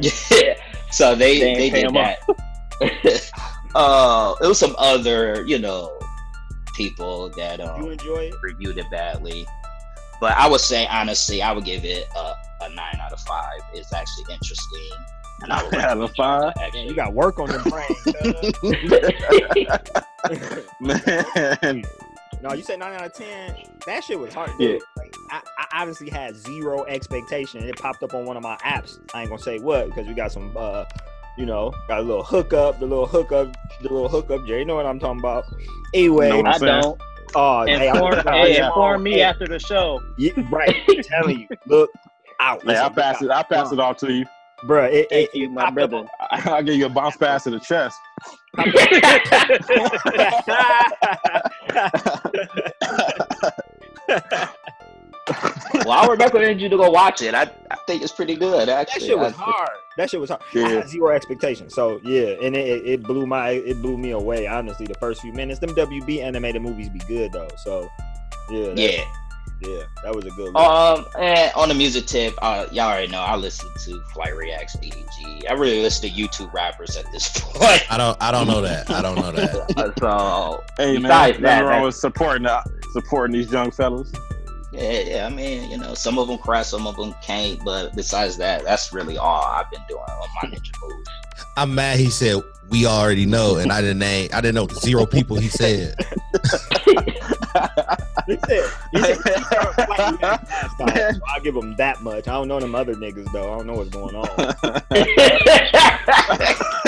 Yeah. 0.00 0.54
So 0.90 1.14
they 1.14 1.38
They 1.40 1.46
ain't 1.46 1.58
they 1.58 1.70
pay 1.70 1.82
did 1.82 1.86
'em 1.86 1.94
that. 1.94 3.30
uh, 3.76 4.34
it 4.42 4.46
was 4.46 4.58
some 4.58 4.74
other, 4.78 5.44
you 5.46 5.58
know, 5.58 5.98
people 6.74 7.28
that 7.30 7.58
You 7.58 7.66
um, 7.66 7.90
enjoy 7.90 8.30
it? 8.30 8.34
reviewed 8.42 8.78
it 8.78 8.90
badly. 8.90 9.46
But 10.20 10.32
I 10.36 10.48
would 10.48 10.62
say 10.62 10.86
honestly, 10.86 11.42
I 11.42 11.52
would 11.52 11.64
give 11.64 11.84
it 11.84 12.08
a, 12.16 12.34
a 12.62 12.68
nine 12.70 12.98
out 13.00 13.12
of 13.12 13.20
five. 13.20 13.60
It's 13.74 13.92
actually 13.92 14.32
interesting, 14.32 14.90
and 15.42 15.52
I 15.52 15.62
would 15.62 15.72
Nine 15.72 15.84
out 15.84 15.98
of 15.98 16.14
five? 16.16 16.54
Man, 16.56 16.86
you 16.86 16.94
got 16.94 17.12
work 17.12 17.38
on 17.38 17.50
your 17.50 17.62
brain. 17.64 17.86
Man, 20.80 21.84
no, 22.42 22.54
you 22.54 22.62
said 22.62 22.78
nine 22.78 22.94
out 22.94 23.04
of 23.04 23.12
ten. 23.12 23.56
That 23.84 24.04
shit 24.04 24.18
was 24.18 24.32
hard. 24.32 24.50
Yeah. 24.58 24.78
Like, 24.96 25.14
I, 25.30 25.42
I 25.58 25.82
obviously 25.82 26.08
had 26.08 26.34
zero 26.34 26.84
expectation. 26.86 27.62
It 27.62 27.76
popped 27.78 28.02
up 28.02 28.14
on 28.14 28.24
one 28.24 28.38
of 28.38 28.42
my 28.42 28.56
apps. 28.58 28.98
I 29.12 29.20
ain't 29.20 29.28
gonna 29.30 29.42
say 29.42 29.58
what 29.58 29.86
because 29.86 30.06
we 30.06 30.14
got 30.14 30.32
some, 30.32 30.52
uh, 30.56 30.84
you 31.36 31.46
know, 31.46 31.72
got 31.88 32.00
a 32.00 32.02
little 32.02 32.24
hookup. 32.24 32.78
The 32.80 32.86
little 32.86 33.06
hookup. 33.06 33.54
The 33.82 33.88
little 33.92 34.08
hookup. 34.08 34.46
Jay, 34.46 34.60
you 34.60 34.64
know 34.64 34.76
what 34.76 34.86
I'm 34.86 34.98
talking 34.98 35.20
about. 35.20 35.44
Anyway, 35.94 36.30
Know 36.30 36.40
oh, 36.42 36.46
I 36.46 36.58
saying? 36.58 36.82
don't. 36.82 37.00
oh, 37.34 37.64
hey, 37.66 37.88
I'm- 37.88 37.96
Inform, 37.96 38.34
hey, 38.34 38.54
yeah. 38.56 38.66
inform 38.68 39.02
me 39.02 39.12
Hey, 39.14 39.22
after 39.22 39.46
the 39.46 39.58
show. 39.58 40.00
yeah, 40.18 40.32
right. 40.50 40.74
I'm 40.88 41.02
telling 41.02 41.40
you, 41.40 41.48
look 41.66 41.90
out. 42.40 42.62
hey, 42.64 42.76
I'll 42.76 42.90
pass 42.90 43.22
it. 43.22 43.30
I'll 43.30 43.44
pass 43.44 43.72
it 43.72 43.78
off 43.80 43.96
to 43.98 44.12
you. 44.12 44.24
bro. 44.66 44.84
It, 44.86 45.08
Thank 45.10 45.30
it, 45.34 45.38
you, 45.38 45.50
my 45.50 45.64
popped 45.66 45.78
up 45.78 45.90
brother. 45.90 46.08
I'll 46.30 46.62
give 46.62 46.74
you 46.76 46.86
a 46.86 46.88
bounce 46.88 47.16
pass 47.16 47.44
to 47.44 47.50
the 47.50 47.60
chest. 47.60 47.98
well, 55.84 55.90
I 55.90 56.14
recommend 56.18 56.60
you 56.60 56.68
to 56.68 56.76
go 56.76 56.90
watch 56.90 57.22
it. 57.22 57.34
I, 57.34 57.42
I 57.42 57.48
think 57.86 58.02
it's 58.02 58.12
pretty 58.12 58.36
good. 58.36 58.68
Actually, 58.68 59.00
that 59.00 59.06
shit 59.06 59.18
was 59.18 59.32
I- 59.34 59.36
hard. 59.36 59.68
That 59.96 60.10
shit 60.10 60.20
was 60.20 60.28
hard. 60.30 60.42
I 60.54 60.68
had 60.68 60.88
zero 60.88 61.14
expectations. 61.14 61.74
So 61.74 62.00
yeah, 62.04 62.34
and 62.42 62.54
it, 62.54 62.66
it, 62.68 62.86
it 62.86 63.02
blew 63.02 63.26
my 63.26 63.50
it 63.50 63.80
blew 63.80 63.96
me 63.96 64.10
away. 64.10 64.46
Honestly, 64.46 64.86
the 64.86 64.94
first 64.94 65.22
few 65.22 65.32
minutes, 65.32 65.58
them 65.60 65.70
WB 65.70 66.20
animated 66.22 66.60
movies 66.62 66.88
be 66.90 66.98
good 67.00 67.32
though. 67.32 67.48
So 67.64 67.88
yeah, 68.50 68.66
that, 68.68 68.78
Yeah. 68.78 69.04
yeah, 69.62 69.82
that 70.04 70.14
was 70.14 70.26
a 70.26 70.30
good. 70.30 70.52
Look. 70.52 70.56
Um, 70.56 71.06
and 71.18 71.50
on 71.56 71.68
the 71.70 71.74
music 71.74 72.04
tip, 72.06 72.34
uh, 72.42 72.66
y'all 72.72 72.88
already 72.90 73.10
know 73.10 73.20
I 73.20 73.36
listen 73.36 73.70
to 73.84 74.02
Flight 74.12 74.36
Reacts, 74.36 74.76
DDG. 74.76 75.48
I 75.48 75.54
really 75.54 75.80
listen 75.80 76.10
to 76.10 76.14
YouTube 76.14 76.52
rappers 76.52 76.96
at 76.98 77.10
this 77.12 77.28
point. 77.40 77.90
I 77.90 77.96
don't. 77.96 78.16
I 78.22 78.30
don't 78.32 78.46
know 78.46 78.60
that. 78.60 78.90
I 78.90 79.00
don't 79.00 79.16
know 79.16 79.32
that. 79.32 79.78
Uh, 79.78 79.92
so 79.98 80.64
Hey 80.76 80.98
man, 80.98 81.02
nothing 81.04 81.42
that, 81.42 81.60
wrong 81.62 81.70
that- 81.80 81.82
with 81.84 81.94
supporting 81.94 82.42
the, 82.42 82.62
supporting 82.92 83.34
these 83.34 83.50
young 83.50 83.70
fellas. 83.70 84.12
Yeah, 84.76 85.00
yeah, 85.00 85.26
I 85.26 85.30
mean, 85.30 85.70
you 85.70 85.78
know, 85.78 85.94
some 85.94 86.18
of 86.18 86.28
them 86.28 86.38
cry, 86.38 86.62
some 86.62 86.86
of 86.86 86.96
them 86.96 87.14
can't. 87.22 87.62
But 87.64 87.94
besides 87.96 88.36
that, 88.38 88.64
that's 88.64 88.92
really 88.92 89.18
all 89.18 89.42
I've 89.44 89.70
been 89.70 89.82
doing 89.88 90.00
on 90.00 90.28
my 90.42 90.48
ninja 90.48 90.72
moves. 90.82 91.08
I'm 91.56 91.74
mad. 91.74 91.98
He 91.98 92.10
said 92.10 92.42
we 92.68 92.86
already 92.86 93.26
know, 93.26 93.56
and 93.56 93.72
I 93.72 93.80
didn't 93.80 93.98
name. 93.98 94.30
I 94.32 94.40
didn't 94.40 94.54
know 94.56 94.68
zero 94.68 95.06
people. 95.06 95.36
He 95.36 95.48
said. 95.48 95.96
He 98.26 98.36
said, 98.48 98.70
he 98.92 99.00
said, 99.00 99.18
Flight 99.18 100.20
Reacts 100.20 100.50
last 100.50 100.78
time, 100.78 101.14
so 101.14 101.20
I'll 101.28 101.40
give 101.40 101.54
them 101.54 101.76
that 101.76 102.02
much. 102.02 102.26
I 102.26 102.32
don't 102.32 102.48
know 102.48 102.58
them 102.58 102.74
other 102.74 102.94
niggas 102.94 103.30
though. 103.32 103.52
I 103.52 103.56
don't 103.56 103.68
know 103.68 103.74
what's 103.74 103.90
going 103.90 104.16
on. 104.16 104.26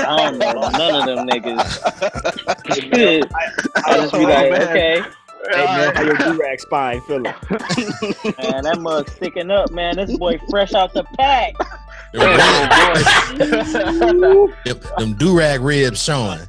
I 0.00 0.16
don't 0.16 0.38
know 0.38 0.68
none 0.70 0.94
of 0.96 1.06
them 1.06 1.28
niggas. 1.28 1.62
Shit. 2.74 3.30
I 3.86 3.98
just 3.98 4.14
be 4.14 4.26
like, 4.26 4.50
man. 4.50 4.62
okay, 4.62 5.04
hey 5.50 5.64
man, 5.64 5.94
how 5.94 6.02
your 6.02 6.16
durag 6.16 6.60
spine 6.60 7.00
feeling? 7.02 7.22
man, 7.24 8.62
that 8.64 8.78
mug 8.80 9.08
sticking 9.10 9.50
up, 9.50 9.70
man. 9.70 9.96
This 9.96 10.16
boy 10.16 10.38
fresh 10.50 10.72
out 10.74 10.92
the 10.94 11.04
pack. 11.18 11.54
them, 14.64 14.80
them 14.98 15.14
do-rag 15.18 15.60
ribs 15.60 16.02
showing. 16.02 16.40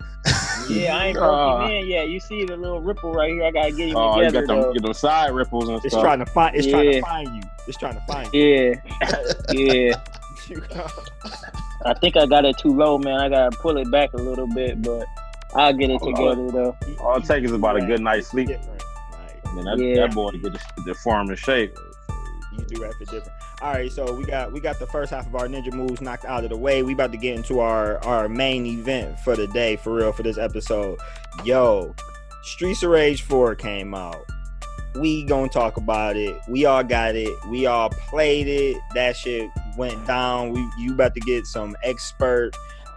Yeah, 0.69 0.97
I 0.97 1.07
ain't 1.07 1.17
broke 1.17 1.33
ah. 1.33 1.65
him 1.65 1.71
in 1.71 1.87
yet. 1.87 2.09
You 2.09 2.19
see 2.19 2.45
the 2.45 2.55
little 2.55 2.81
ripple 2.81 3.11
right 3.13 3.31
here? 3.31 3.43
I 3.45 3.51
gotta 3.51 3.71
get 3.71 3.89
him 3.89 3.95
Oh, 3.97 4.21
you 4.21 4.31
got 4.31 4.47
them, 4.47 4.73
get 4.73 4.83
them 4.83 4.93
side 4.93 5.31
ripples 5.33 5.67
and 5.69 5.77
It's 5.83 5.93
stuff. 5.93 6.03
trying 6.03 6.19
to 6.19 6.25
find. 6.27 6.55
It's 6.55 6.67
trying 6.67 6.91
to 6.91 7.01
find 7.01 7.35
you. 7.35 7.41
It's 7.67 7.77
trying 7.77 7.95
to 7.95 8.01
find 8.07 8.29
you. 8.33 8.41
Yeah, 8.41 8.75
yeah. 9.51 9.95
I 11.85 11.93
think 11.95 12.17
I 12.17 12.25
got 12.25 12.45
it 12.45 12.57
too 12.57 12.75
low, 12.75 12.97
man. 12.97 13.19
I 13.19 13.29
gotta 13.29 13.55
pull 13.57 13.77
it 13.77 13.89
back 13.91 14.13
a 14.13 14.17
little 14.17 14.47
bit, 14.47 14.81
but 14.81 15.05
I'll 15.55 15.73
get 15.73 15.89
it 15.89 15.99
Oh, 16.01 16.11
together 16.11 16.51
though. 16.51 16.77
All 16.99 17.17
it 17.17 17.25
takes 17.25 17.45
is 17.45 17.51
about 17.51 17.77
a 17.77 17.81
good 17.85 18.01
night's 18.01 18.27
sleep. 18.27 18.49
And 19.49 19.65
that, 19.67 19.77
Yeah. 19.77 20.07
that 20.07 20.13
boy 20.15 20.31
to 20.31 20.37
get 20.37 20.53
the, 20.53 20.59
the 20.85 20.93
form 20.95 21.29
and 21.29 21.37
shape. 21.37 21.77
you 22.57 22.65
do 22.65 22.81
rap 22.81 22.93
it 22.99 23.09
different. 23.09 23.29
All 23.61 23.73
right, 23.73 23.91
so 23.91 24.13
we 24.13 24.25
got 24.25 24.51
we 24.53 24.59
got 24.59 24.79
the 24.79 24.87
first 24.87 25.11
half 25.11 25.27
of 25.27 25.35
our 25.35 25.47
ninja 25.47 25.73
moves 25.73 26.01
knocked 26.01 26.25
out 26.25 26.43
of 26.43 26.49
the 26.49 26.57
way. 26.57 26.81
We 26.83 26.93
about 26.93 27.11
to 27.11 27.17
get 27.17 27.35
into 27.35 27.59
our 27.59 27.97
our 28.05 28.29
main 28.29 28.65
event 28.65 29.19
for 29.19 29.35
the 29.35 29.47
day, 29.47 29.75
for 29.75 29.93
real, 29.95 30.11
for 30.13 30.23
this 30.23 30.37
episode. 30.37 30.97
Yo, 31.43 31.93
Streets 32.43 32.83
of 32.83 32.91
Rage 32.91 33.21
4 33.23 33.55
came 33.55 33.93
out. 33.93 34.23
We 34.95 35.23
gonna 35.25 35.49
talk 35.49 35.77
about 35.77 36.15
it. 36.15 36.35
We 36.47 36.65
all 36.65 36.83
got 36.83 37.15
it. 37.15 37.29
We 37.49 37.65
all 37.65 37.89
played 37.89 38.47
it. 38.47 38.77
That 38.95 39.15
shit 39.15 39.49
went 39.77 40.05
down. 40.07 40.51
We 40.51 40.67
you 40.79 40.93
about 40.93 41.13
to 41.15 41.19
get 41.21 41.45
some 41.45 41.75
expert 41.83 42.51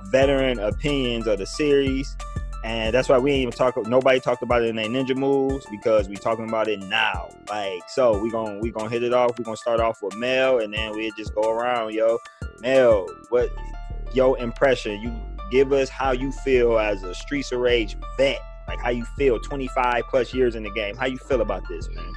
veteran 0.04 0.58
opinions 0.60 1.26
of 1.26 1.38
the 1.38 1.46
series. 1.46 2.16
And 2.64 2.94
that's 2.94 3.08
why 3.08 3.18
we 3.18 3.32
ain't 3.32 3.42
even 3.42 3.52
talk. 3.52 3.76
Nobody 3.88 4.20
talked 4.20 4.42
about 4.42 4.62
it 4.62 4.68
in 4.68 4.76
their 4.76 4.86
ninja 4.86 5.16
moves 5.16 5.66
because 5.70 6.08
we 6.08 6.16
talking 6.16 6.48
about 6.48 6.68
it 6.68 6.80
now. 6.80 7.28
Like 7.48 7.82
so, 7.88 8.18
we 8.18 8.30
gonna 8.30 8.58
we 8.60 8.70
gonna 8.70 8.88
hit 8.88 9.02
it 9.02 9.12
off. 9.12 9.36
We 9.36 9.44
gonna 9.44 9.56
start 9.56 9.80
off 9.80 10.00
with 10.02 10.14
Mel, 10.16 10.58
and 10.60 10.72
then 10.72 10.92
we 10.92 11.10
just 11.16 11.34
go 11.34 11.50
around. 11.50 11.92
Yo, 11.92 12.18
Mel, 12.60 13.06
what 13.30 13.50
your 14.12 14.38
impression? 14.38 15.00
You 15.00 15.12
give 15.50 15.72
us 15.72 15.88
how 15.88 16.12
you 16.12 16.30
feel 16.30 16.78
as 16.78 17.02
a 17.02 17.14
Streets 17.14 17.50
of 17.50 17.58
Rage 17.60 17.96
vet. 18.16 18.40
Like 18.68 18.80
how 18.80 18.90
you 18.90 19.04
feel, 19.18 19.40
25 19.40 20.04
plus 20.08 20.32
years 20.32 20.54
in 20.54 20.62
the 20.62 20.70
game. 20.70 20.96
How 20.96 21.06
you 21.06 21.18
feel 21.18 21.40
about 21.40 21.66
this, 21.68 21.88
man? 21.88 22.12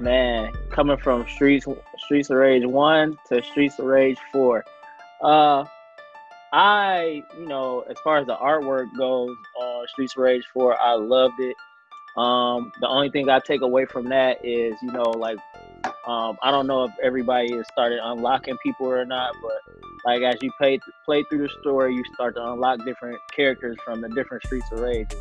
Man, 0.00 0.52
coming 0.70 0.96
from 0.96 1.28
Streets 1.28 1.66
Streets 1.98 2.30
of 2.30 2.38
Rage 2.38 2.66
One 2.66 3.16
to 3.28 3.40
Streets 3.44 3.78
of 3.78 3.84
Rage 3.84 4.18
Four. 4.32 4.64
Uh 5.22 5.64
I, 6.52 7.22
you 7.38 7.46
know, 7.46 7.84
as 7.88 7.96
far 8.02 8.18
as 8.18 8.26
the 8.26 8.36
artwork 8.36 8.86
goes 8.96 9.36
on 9.60 9.86
Streets 9.88 10.14
of 10.16 10.22
Rage 10.22 10.44
4, 10.52 10.80
I 10.80 10.94
loved 10.94 11.38
it. 11.38 11.56
Um, 12.16 12.72
the 12.80 12.88
only 12.88 13.08
thing 13.08 13.28
I 13.28 13.38
take 13.38 13.60
away 13.60 13.86
from 13.86 14.08
that 14.08 14.44
is, 14.44 14.74
you 14.82 14.90
know, 14.90 15.10
like 15.10 15.38
um, 16.06 16.36
I 16.42 16.50
don't 16.50 16.66
know 16.66 16.84
if 16.84 16.92
everybody 17.02 17.54
has 17.56 17.66
started 17.68 18.00
unlocking 18.02 18.56
people 18.62 18.86
or 18.86 19.04
not, 19.04 19.34
but 19.40 19.74
like 20.04 20.22
as 20.22 20.36
you 20.42 20.50
play 20.58 20.80
play 21.04 21.24
through 21.24 21.46
the 21.46 21.54
story, 21.60 21.94
you 21.94 22.02
start 22.14 22.34
to 22.34 22.52
unlock 22.52 22.84
different 22.84 23.18
characters 23.34 23.76
from 23.84 24.00
the 24.00 24.08
different 24.08 24.44
Streets 24.44 24.66
of 24.72 24.80
Rage. 24.80 25.12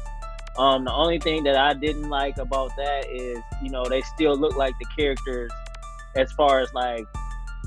Um, 0.57 0.85
the 0.85 0.93
only 0.93 1.19
thing 1.19 1.43
that 1.43 1.55
I 1.55 1.73
didn't 1.73 2.09
like 2.09 2.37
about 2.37 2.75
that 2.75 3.05
is, 3.09 3.37
you 3.61 3.69
know, 3.69 3.85
they 3.85 4.01
still 4.01 4.35
look 4.35 4.57
like 4.57 4.73
the 4.79 4.85
characters 4.97 5.51
as 6.15 6.31
far 6.31 6.59
as 6.59 6.73
like 6.73 7.05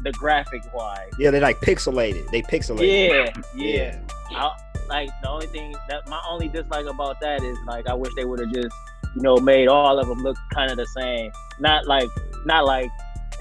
the 0.02 0.12
graphic 0.12 0.62
wise. 0.74 1.10
Yeah, 1.18 1.30
they 1.30 1.40
like 1.40 1.60
pixelated. 1.60 2.28
They 2.30 2.42
pixelated. 2.42 3.44
Yeah, 3.54 3.98
yeah. 4.00 4.00
I, 4.30 4.56
like 4.88 5.10
the 5.22 5.28
only 5.30 5.46
thing 5.46 5.74
that 5.88 6.08
my 6.08 6.20
only 6.28 6.48
dislike 6.48 6.86
about 6.86 7.20
that 7.20 7.42
is 7.42 7.56
like 7.66 7.86
I 7.88 7.94
wish 7.94 8.12
they 8.14 8.24
would 8.24 8.40
have 8.40 8.52
just 8.52 8.74
you 9.14 9.22
know 9.22 9.36
made 9.36 9.68
all 9.68 9.98
of 9.98 10.08
them 10.08 10.18
look 10.18 10.36
kind 10.52 10.70
of 10.70 10.76
the 10.76 10.86
same. 10.86 11.30
Not 11.60 11.86
like 11.86 12.08
not 12.44 12.64
like 12.64 12.90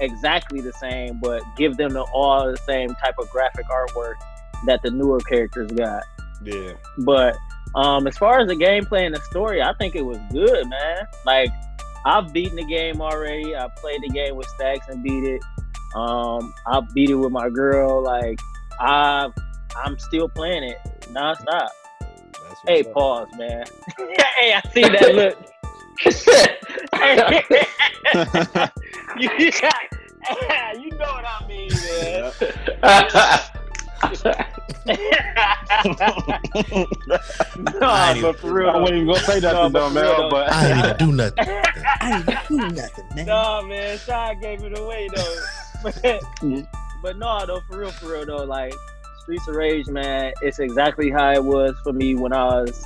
exactly 0.00 0.60
the 0.60 0.72
same, 0.72 1.20
but 1.20 1.42
give 1.56 1.76
them 1.76 1.92
the, 1.92 2.02
all 2.12 2.50
the 2.50 2.56
same 2.58 2.94
type 2.96 3.14
of 3.18 3.28
graphic 3.30 3.66
artwork 3.66 4.14
that 4.66 4.80
the 4.82 4.90
newer 4.90 5.18
characters 5.20 5.70
got. 5.72 6.04
Yeah. 6.42 6.72
But 6.98 7.36
um, 7.74 8.06
as 8.06 8.16
far 8.16 8.40
as 8.40 8.48
the 8.48 8.56
gameplay 8.56 9.06
and 9.06 9.14
the 9.14 9.20
story, 9.22 9.62
I 9.62 9.72
think 9.74 9.94
it 9.94 10.04
was 10.04 10.18
good, 10.30 10.68
man. 10.68 11.06
Like 11.24 11.50
I've 12.04 12.32
beaten 12.32 12.56
the 12.56 12.64
game 12.64 13.00
already. 13.00 13.54
I 13.54 13.68
played 13.76 14.02
the 14.02 14.08
game 14.08 14.36
with 14.36 14.48
Stacks 14.48 14.88
and 14.88 15.02
beat 15.02 15.24
it. 15.24 15.42
Um, 15.94 16.54
I 16.66 16.80
beat 16.94 17.10
it 17.10 17.14
with 17.14 17.32
my 17.32 17.48
girl. 17.50 18.02
Like 18.02 18.38
I, 18.80 19.28
I'm 19.76 19.98
still 19.98 20.28
playing 20.28 20.64
it 20.64 20.78
nonstop. 21.10 21.68
That's 22.00 22.64
what's 22.64 22.66
Hey, 22.66 22.80
up. 22.82 22.92
pause, 22.92 23.28
man. 23.36 23.64
hey, 23.98 24.54
I 24.54 24.60
see 24.72 24.82
that 24.82 25.14
look. 25.14 25.38
you, 29.20 29.30
you 30.82 30.90
know 30.98 31.12
what 31.12 31.24
I 31.26 31.46
mean, 31.46 31.70
man. 31.84 32.32
no, 37.56 37.88
I 37.88 38.12
ain't 38.12 38.22
but 38.22 38.38
for 38.40 38.52
real. 38.52 38.70
I 38.70 38.76
wasn't 38.78 38.96
even 38.96 39.06
gonna 39.06 39.20
say 39.20 39.40
No, 39.40 39.52
nothing 39.52 39.72
but 39.72 39.78
though, 39.80 39.88
for 39.88 39.94
Mel, 39.94 40.20
real, 40.20 40.30
but 40.30 40.52
I 40.52 40.68
didn't 40.68 40.84
even 40.84 40.96
do 40.96 41.12
nothing. 41.12 41.48
I 42.00 42.10
ain't 42.10 42.28
even 42.28 42.38
do 42.48 42.56
nothing, 42.74 43.04
man. 43.14 43.26
No, 43.26 43.62
man, 43.66 43.98
Shy 43.98 44.34
gave 44.40 44.64
it 44.64 44.78
away 44.78 45.08
though. 45.14 45.36
but, 45.82 46.66
but 47.02 47.18
no, 47.18 47.44
though, 47.46 47.60
for 47.68 47.78
real, 47.78 47.90
for 47.90 48.12
real 48.12 48.26
though, 48.26 48.44
like 48.44 48.74
Streets 49.20 49.46
of 49.48 49.56
Rage, 49.56 49.86
man, 49.88 50.32
it's 50.42 50.58
exactly 50.58 51.10
how 51.10 51.32
it 51.32 51.42
was 51.42 51.74
for 51.82 51.92
me 51.92 52.14
when 52.14 52.32
I 52.32 52.44
was, 52.44 52.84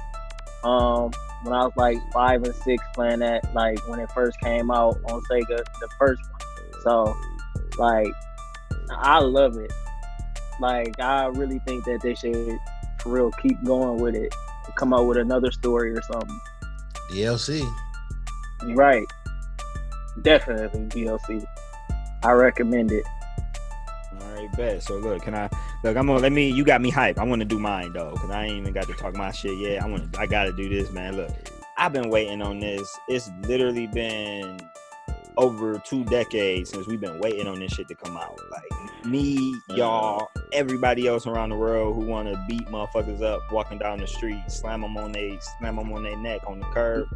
um, 0.64 1.10
when 1.42 1.54
I 1.54 1.64
was 1.64 1.72
like 1.76 1.98
five 2.12 2.42
and 2.42 2.54
six 2.54 2.82
playing 2.94 3.20
that, 3.20 3.54
like 3.54 3.86
when 3.88 4.00
it 4.00 4.10
first 4.12 4.38
came 4.40 4.70
out 4.70 4.98
on 5.10 5.22
Sega, 5.30 5.58
the 5.80 5.88
first 5.98 6.20
one. 6.22 6.82
So, 6.82 7.16
like, 7.78 8.12
I 8.90 9.18
love 9.18 9.56
it. 9.56 9.72
Like, 10.60 10.98
I 11.00 11.26
really 11.26 11.58
think 11.66 11.84
that 11.84 12.00
they 12.02 12.14
should, 12.14 12.58
for 13.00 13.12
real, 13.12 13.30
keep 13.42 13.62
going 13.64 14.00
with 14.00 14.14
it. 14.14 14.34
Come 14.76 14.92
out 14.92 15.06
with 15.06 15.18
another 15.18 15.50
story 15.50 15.92
or 15.92 16.02
something. 16.02 16.40
DLC. 17.10 17.66
Right. 18.74 19.06
Definitely 20.22 20.86
DLC. 20.86 21.44
I 22.22 22.32
recommend 22.32 22.92
it. 22.92 23.04
All 24.12 24.34
right, 24.34 24.48
bet. 24.56 24.82
So 24.82 24.96
look, 24.96 25.22
can 25.22 25.34
I 25.34 25.48
look? 25.84 25.96
I'm 25.96 26.06
gonna 26.06 26.20
let 26.20 26.32
me. 26.32 26.50
You 26.50 26.64
got 26.64 26.80
me 26.80 26.90
hype. 26.90 27.18
I 27.18 27.24
want 27.24 27.40
to 27.40 27.46
do 27.46 27.58
mine 27.58 27.92
though, 27.92 28.12
cause 28.16 28.30
I 28.30 28.44
ain't 28.44 28.56
even 28.56 28.72
got 28.72 28.86
to 28.86 28.94
talk 28.94 29.14
my 29.14 29.30
shit 29.30 29.58
yet. 29.58 29.82
I 29.82 29.86
want. 29.86 30.12
to 30.12 30.20
I 30.20 30.26
gotta 30.26 30.52
do 30.52 30.68
this, 30.68 30.90
man. 30.90 31.16
Look, 31.16 31.30
I've 31.76 31.92
been 31.92 32.10
waiting 32.10 32.42
on 32.42 32.60
this. 32.60 32.98
It's 33.08 33.30
literally 33.42 33.86
been 33.86 34.58
over 35.36 35.78
two 35.84 36.04
decades 36.04 36.70
since 36.70 36.86
we've 36.86 37.00
been 37.00 37.18
waiting 37.20 37.46
on 37.46 37.60
this 37.60 37.72
shit 37.72 37.88
to 37.88 37.94
come 37.94 38.16
out. 38.16 38.38
Like 38.50 39.04
me, 39.04 39.54
y'all, 39.68 40.30
everybody 40.52 41.06
else 41.06 41.26
around 41.26 41.50
the 41.50 41.56
world 41.56 41.94
who 41.94 42.06
want 42.06 42.28
to 42.28 42.44
beat 42.48 42.66
motherfuckers 42.68 43.22
up 43.22 43.40
walking 43.52 43.78
down 43.78 43.98
the 43.98 44.06
street, 44.06 44.42
slam 44.48 44.80
them 44.80 44.96
on 44.96 45.12
they, 45.12 45.38
slam 45.58 45.76
them 45.76 45.92
on 45.92 46.02
their 46.02 46.16
neck 46.16 46.40
on 46.46 46.60
the 46.60 46.66
curb. 46.66 47.06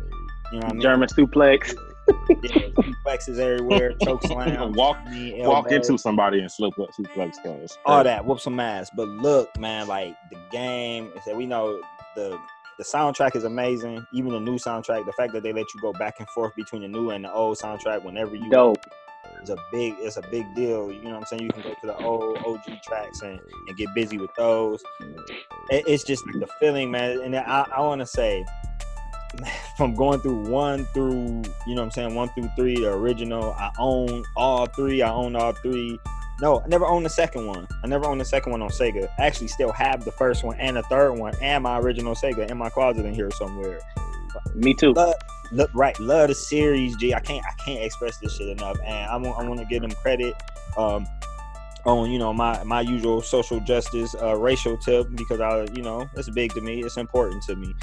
You 0.52 0.61
know 0.61 0.66
what 0.66 0.71
I 0.71 0.73
mean? 0.73 0.83
German 0.83 1.09
suplex. 1.09 1.75
Yeah, 2.42 2.69
suplexes 2.76 3.38
everywhere, 3.38 3.92
choke 4.02 4.23
slam, 4.23 4.73
Walk- 4.75 5.04
knee, 5.09 5.35
walk 5.45 5.71
into 5.73 5.99
somebody 5.99 6.40
and 6.40 6.50
slip 6.50 6.78
up 6.78 6.90
suplex 6.99 7.35
guys. 7.45 7.76
all 7.85 8.02
that, 8.04 8.25
whoop 8.25 8.40
some 8.40 8.59
ass. 8.61 8.90
But 8.97 9.09
look, 9.09 9.57
man, 9.59 9.87
like 9.88 10.16
the 10.30 10.38
game 10.50 11.12
that 11.26 11.37
we 11.37 11.47
know 11.47 11.80
the 12.16 12.38
the 12.78 12.85
soundtrack 12.85 13.37
is 13.37 13.45
amazing. 13.45 14.04
Even 14.14 14.33
the 14.33 14.40
new 14.40 14.57
soundtrack, 14.57 15.04
the 15.07 15.12
fact 15.12 15.33
that 15.35 15.42
they 15.42 15.52
let 15.52 15.66
you 15.75 15.80
go 15.80 15.92
back 15.92 16.14
and 16.19 16.28
forth 16.30 16.54
between 16.57 16.83
the 16.83 16.88
new 16.88 17.11
and 17.11 17.25
the 17.25 17.33
old 17.33 17.59
soundtrack 17.59 18.02
whenever 18.04 18.35
you 18.35 18.49
Dope. 18.50 18.78
is 19.42 19.50
a 19.50 19.57
big 19.73 19.95
it's 19.99 20.16
a 20.16 20.23
big 20.30 20.47
deal. 20.54 20.90
You 20.90 21.02
know 21.02 21.11
what 21.11 21.16
I'm 21.19 21.25
saying? 21.26 21.42
You 21.42 21.50
can 21.50 21.62
go 21.62 21.71
to 21.75 21.87
the 21.87 21.97
old 21.99 22.38
OG 22.38 22.80
tracks 22.83 23.21
and, 23.23 23.38
and 23.69 23.76
get 23.76 23.88
busy 23.95 24.16
with 24.19 24.30
those. 24.37 24.83
It- 25.71 25.85
it's 25.87 26.04
just 26.04 26.25
the 26.25 26.49
feeling, 26.59 26.90
man. 26.90 27.21
And 27.23 27.37
I, 27.37 27.66
I 27.76 27.80
want 27.80 28.00
to 28.00 28.07
say 28.07 28.45
from 29.76 29.94
going 29.94 30.20
through 30.20 30.49
one 30.49 30.84
through 30.87 31.42
you 31.66 31.75
know 31.75 31.82
what 31.82 31.82
I'm 31.82 31.90
saying 31.90 32.14
one 32.14 32.28
through 32.30 32.50
three, 32.56 32.76
the 32.76 32.92
original. 32.92 33.52
I 33.52 33.70
own 33.78 34.25
all 34.37 34.66
three. 34.66 35.02
I 35.02 35.10
own 35.10 35.37
all 35.37 35.52
three. 35.52 35.99
No, 36.40 36.60
I 36.60 36.68
never 36.68 36.87
owned 36.87 37.04
the 37.04 37.10
second 37.10 37.46
one. 37.46 37.68
I 37.84 37.87
never 37.87 38.06
owned 38.06 38.20
the 38.20 38.25
second 38.25 38.52
one 38.52 38.62
on 38.62 38.70
Sega. 38.70 39.08
I 39.18 39.26
actually 39.26 39.49
still 39.49 39.72
have 39.72 40.04
the 40.04 40.12
first 40.12 40.42
one 40.42 40.58
and 40.58 40.76
the 40.76 40.82
third 40.84 41.12
one 41.12 41.34
and 41.42 41.62
my 41.62 41.78
original 41.78 42.14
Sega 42.14 42.50
in 42.50 42.56
my 42.56 42.70
closet 42.70 43.04
in 43.04 43.14
here 43.14 43.30
somewhere. 43.30 43.80
Me 44.54 44.72
too. 44.72 44.94
Love, 44.94 45.14
look, 45.52 45.70
right, 45.75 45.99
love 46.00 46.28
the 46.28 46.34
series, 46.34 46.96
G. 46.96 47.12
I 47.12 47.20
can't, 47.20 47.44
I 47.44 47.52
can't 47.62 47.84
express 47.84 48.16
this 48.18 48.37
shit 48.37 48.49
enough, 48.49 48.78
and 48.87 49.10
I 49.10 49.16
want, 49.16 49.38
I 49.38 49.46
want 49.46 49.60
to 49.60 49.66
give 49.66 49.82
them 49.82 49.92
credit. 49.92 50.34
Um, 50.76 51.06
on 51.87 52.10
you 52.10 52.18
know 52.18 52.32
my 52.32 52.62
my 52.64 52.82
usual 52.82 53.22
social 53.22 53.58
justice 53.60 54.14
uh, 54.20 54.37
racial 54.37 54.76
tip 54.76 55.06
because 55.14 55.40
I 55.40 55.66
you 55.75 55.82
know 55.82 56.08
it's 56.14 56.28
big 56.28 56.52
to 56.52 56.60
me 56.60 56.82
it's 56.82 56.99
important 56.99 57.42
to 57.44 57.56
me 57.56 57.75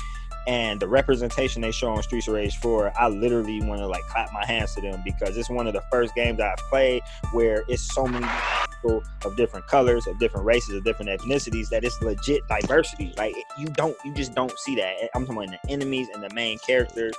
and 0.48 0.80
the 0.80 0.88
representation 0.88 1.62
they 1.62 1.72
show 1.72 1.90
on 1.90 2.02
Streets 2.02 2.28
of 2.28 2.34
Rage 2.34 2.58
4 2.58 2.94
I 2.98 3.10
literally 3.10 3.62
want 3.62 3.82
to 3.82 3.88
like 3.88 4.04
clap 4.08 4.32
my 4.34 4.46
hands 4.46 4.74
to 4.76 4.82
them 4.82 5.02
because 5.06 5.38
it's 5.38 5.50
one 5.50 5.68
of 5.68 5.74
the 5.74 5.84
first 5.92 6.16
games 6.16 6.40
I've 6.40 6.58
played 6.70 7.04
where 7.34 7.64
it's 7.68 7.94
so 7.94 8.08
many 8.08 8.26
people 8.72 9.04
of 9.26 9.36
different 9.36 9.68
colors 9.68 10.08
of 10.08 10.18
different 10.20 10.46
races 10.46 10.76
of 10.76 10.84
different 10.84 11.12
ethnicities 11.12 11.70
that 11.70 11.84
it's 11.84 12.02
legit 12.02 12.48
diversity. 12.48 13.14
Like 13.18 13.36
you 13.58 13.68
don't 13.68 13.96
you 14.06 14.14
just 14.14 14.34
don't 14.34 14.58
see 14.60 14.76
that. 14.78 15.10
I'm 15.14 15.26
talking 15.26 15.44
about 15.44 15.60
the 15.64 15.72
enemies 15.72 16.08
and 16.14 16.24
the 16.24 16.34
main 16.34 16.58
characters 16.60 17.14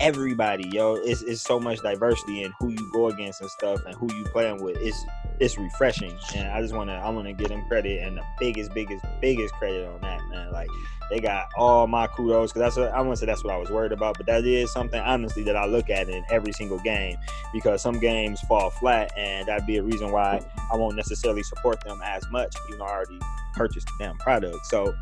everybody 0.00 0.68
yo 0.68 0.94
it's, 0.94 1.22
it's 1.22 1.42
so 1.42 1.58
much 1.58 1.80
diversity 1.80 2.42
in 2.42 2.52
who 2.58 2.70
you 2.70 2.90
go 2.92 3.08
against 3.08 3.40
and 3.40 3.50
stuff 3.50 3.80
and 3.86 3.94
who 3.94 4.12
you 4.14 4.24
playing 4.24 4.62
with 4.62 4.76
it's 4.80 5.04
it's 5.40 5.58
refreshing, 5.58 6.16
and 6.34 6.48
I 6.48 6.60
just 6.62 6.74
want 6.74 6.88
to 6.90 6.94
I 6.94 7.08
want 7.10 7.26
to 7.26 7.32
give 7.32 7.48
them 7.48 7.66
credit 7.68 8.02
and 8.02 8.16
the 8.16 8.22
biggest, 8.38 8.72
biggest, 8.72 9.04
biggest 9.20 9.54
credit 9.54 9.86
on 9.86 10.00
that, 10.00 10.20
man. 10.28 10.52
Like 10.52 10.68
they 11.10 11.20
got 11.20 11.46
all 11.56 11.86
my 11.86 12.06
kudos 12.06 12.52
because 12.52 12.60
that's 12.60 12.76
what, 12.76 12.92
I 12.92 13.00
want 13.00 13.12
to 13.12 13.16
say 13.20 13.26
that's 13.26 13.44
what 13.44 13.54
I 13.54 13.56
was 13.56 13.70
worried 13.70 13.92
about, 13.92 14.16
but 14.16 14.26
that 14.26 14.44
is 14.44 14.72
something 14.72 15.00
honestly 15.00 15.42
that 15.44 15.56
I 15.56 15.66
look 15.66 15.90
at 15.90 16.08
in 16.08 16.24
every 16.30 16.52
single 16.52 16.78
game 16.78 17.16
because 17.52 17.82
some 17.82 17.98
games 17.98 18.40
fall 18.42 18.70
flat, 18.70 19.12
and 19.16 19.46
that'd 19.48 19.66
be 19.66 19.76
a 19.76 19.82
reason 19.82 20.10
why 20.10 20.40
I 20.72 20.76
won't 20.76 20.96
necessarily 20.96 21.42
support 21.42 21.82
them 21.84 22.00
as 22.02 22.24
much, 22.30 22.54
even 22.68 22.78
though 22.78 22.86
I 22.86 22.92
already 22.92 23.20
purchased 23.54 23.86
the 23.86 24.04
damn 24.04 24.16
product. 24.18 24.66
So. 24.66 24.94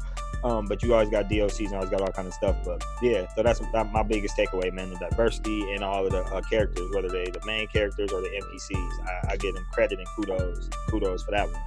Um, 0.45 0.67
but 0.67 0.83
you 0.83 0.93
always 0.93 1.09
got 1.09 1.29
DLCs 1.31 1.67
and 1.67 1.75
always 1.77 1.89
got 1.89 2.03
all 2.03 2.09
kind 2.13 2.29
of 2.29 2.35
stuff. 2.35 2.55
But 2.67 2.85
yeah, 3.01 3.27
so 3.35 3.43
that's, 3.43 3.61
that's 3.73 3.91
my 3.93 4.03
biggest 4.03 4.37
takeaway, 4.37 4.71
man. 4.73 4.91
The 4.91 4.97
diversity 4.99 5.73
in 5.73 5.83
all 5.83 6.05
of 6.05 6.13
the 6.13 6.23
uh, 6.23 6.43
characters, 6.43 6.91
whether 6.95 7.09
they 7.09 7.25
the 7.25 7.41
main 7.47 7.67
characters 7.69 8.13
or 8.13 8.21
the 8.21 8.29
NPCs. 8.29 9.07
I, 9.09 9.33
I 9.33 9.37
give 9.39 9.55
them 9.55 9.65
credit 9.73 9.99
and 9.99 10.07
kudos, 10.09 10.69
kudos 10.89 11.23
for 11.25 11.31
that 11.31 11.51
one. 11.51 11.63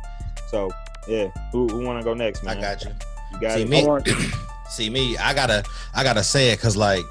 So 0.48 0.70
yeah, 1.08 1.30
who, 1.52 1.68
who 1.68 1.80
want 1.80 2.00
to 2.00 2.06
go 2.06 2.14
next, 2.14 2.44
man? 2.44 2.60
I 2.60 2.62
got 2.62 2.84
you. 2.84 2.92
You 3.34 3.40
got 3.42 3.54
See 3.56 3.62
it. 3.64 3.70
me, 3.70 3.82
I 3.84 3.88
want- 3.88 4.08
see 4.70 4.90
me. 4.92 5.18
I 5.18 5.34
gotta, 5.34 5.64
I 5.96 6.04
gotta 6.04 6.24
say 6.24 6.52
it 6.52 6.58
because 6.58 6.78
like, 6.78 7.04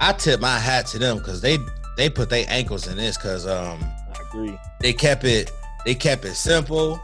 I 0.00 0.12
tip 0.12 0.38
my 0.38 0.58
hat 0.58 0.86
to 0.88 0.98
them 0.98 1.16
because 1.16 1.40
they 1.40 1.58
they 1.96 2.10
put 2.10 2.28
their 2.28 2.44
ankles 2.48 2.86
in 2.86 2.96
this 2.98 3.16
because 3.16 3.46
um 3.46 3.80
I 4.14 4.22
agree. 4.28 4.58
they 4.80 4.92
kept 4.92 5.24
it 5.24 5.50
they 5.86 5.94
kept 5.94 6.24
it 6.26 6.34
simple, 6.34 7.00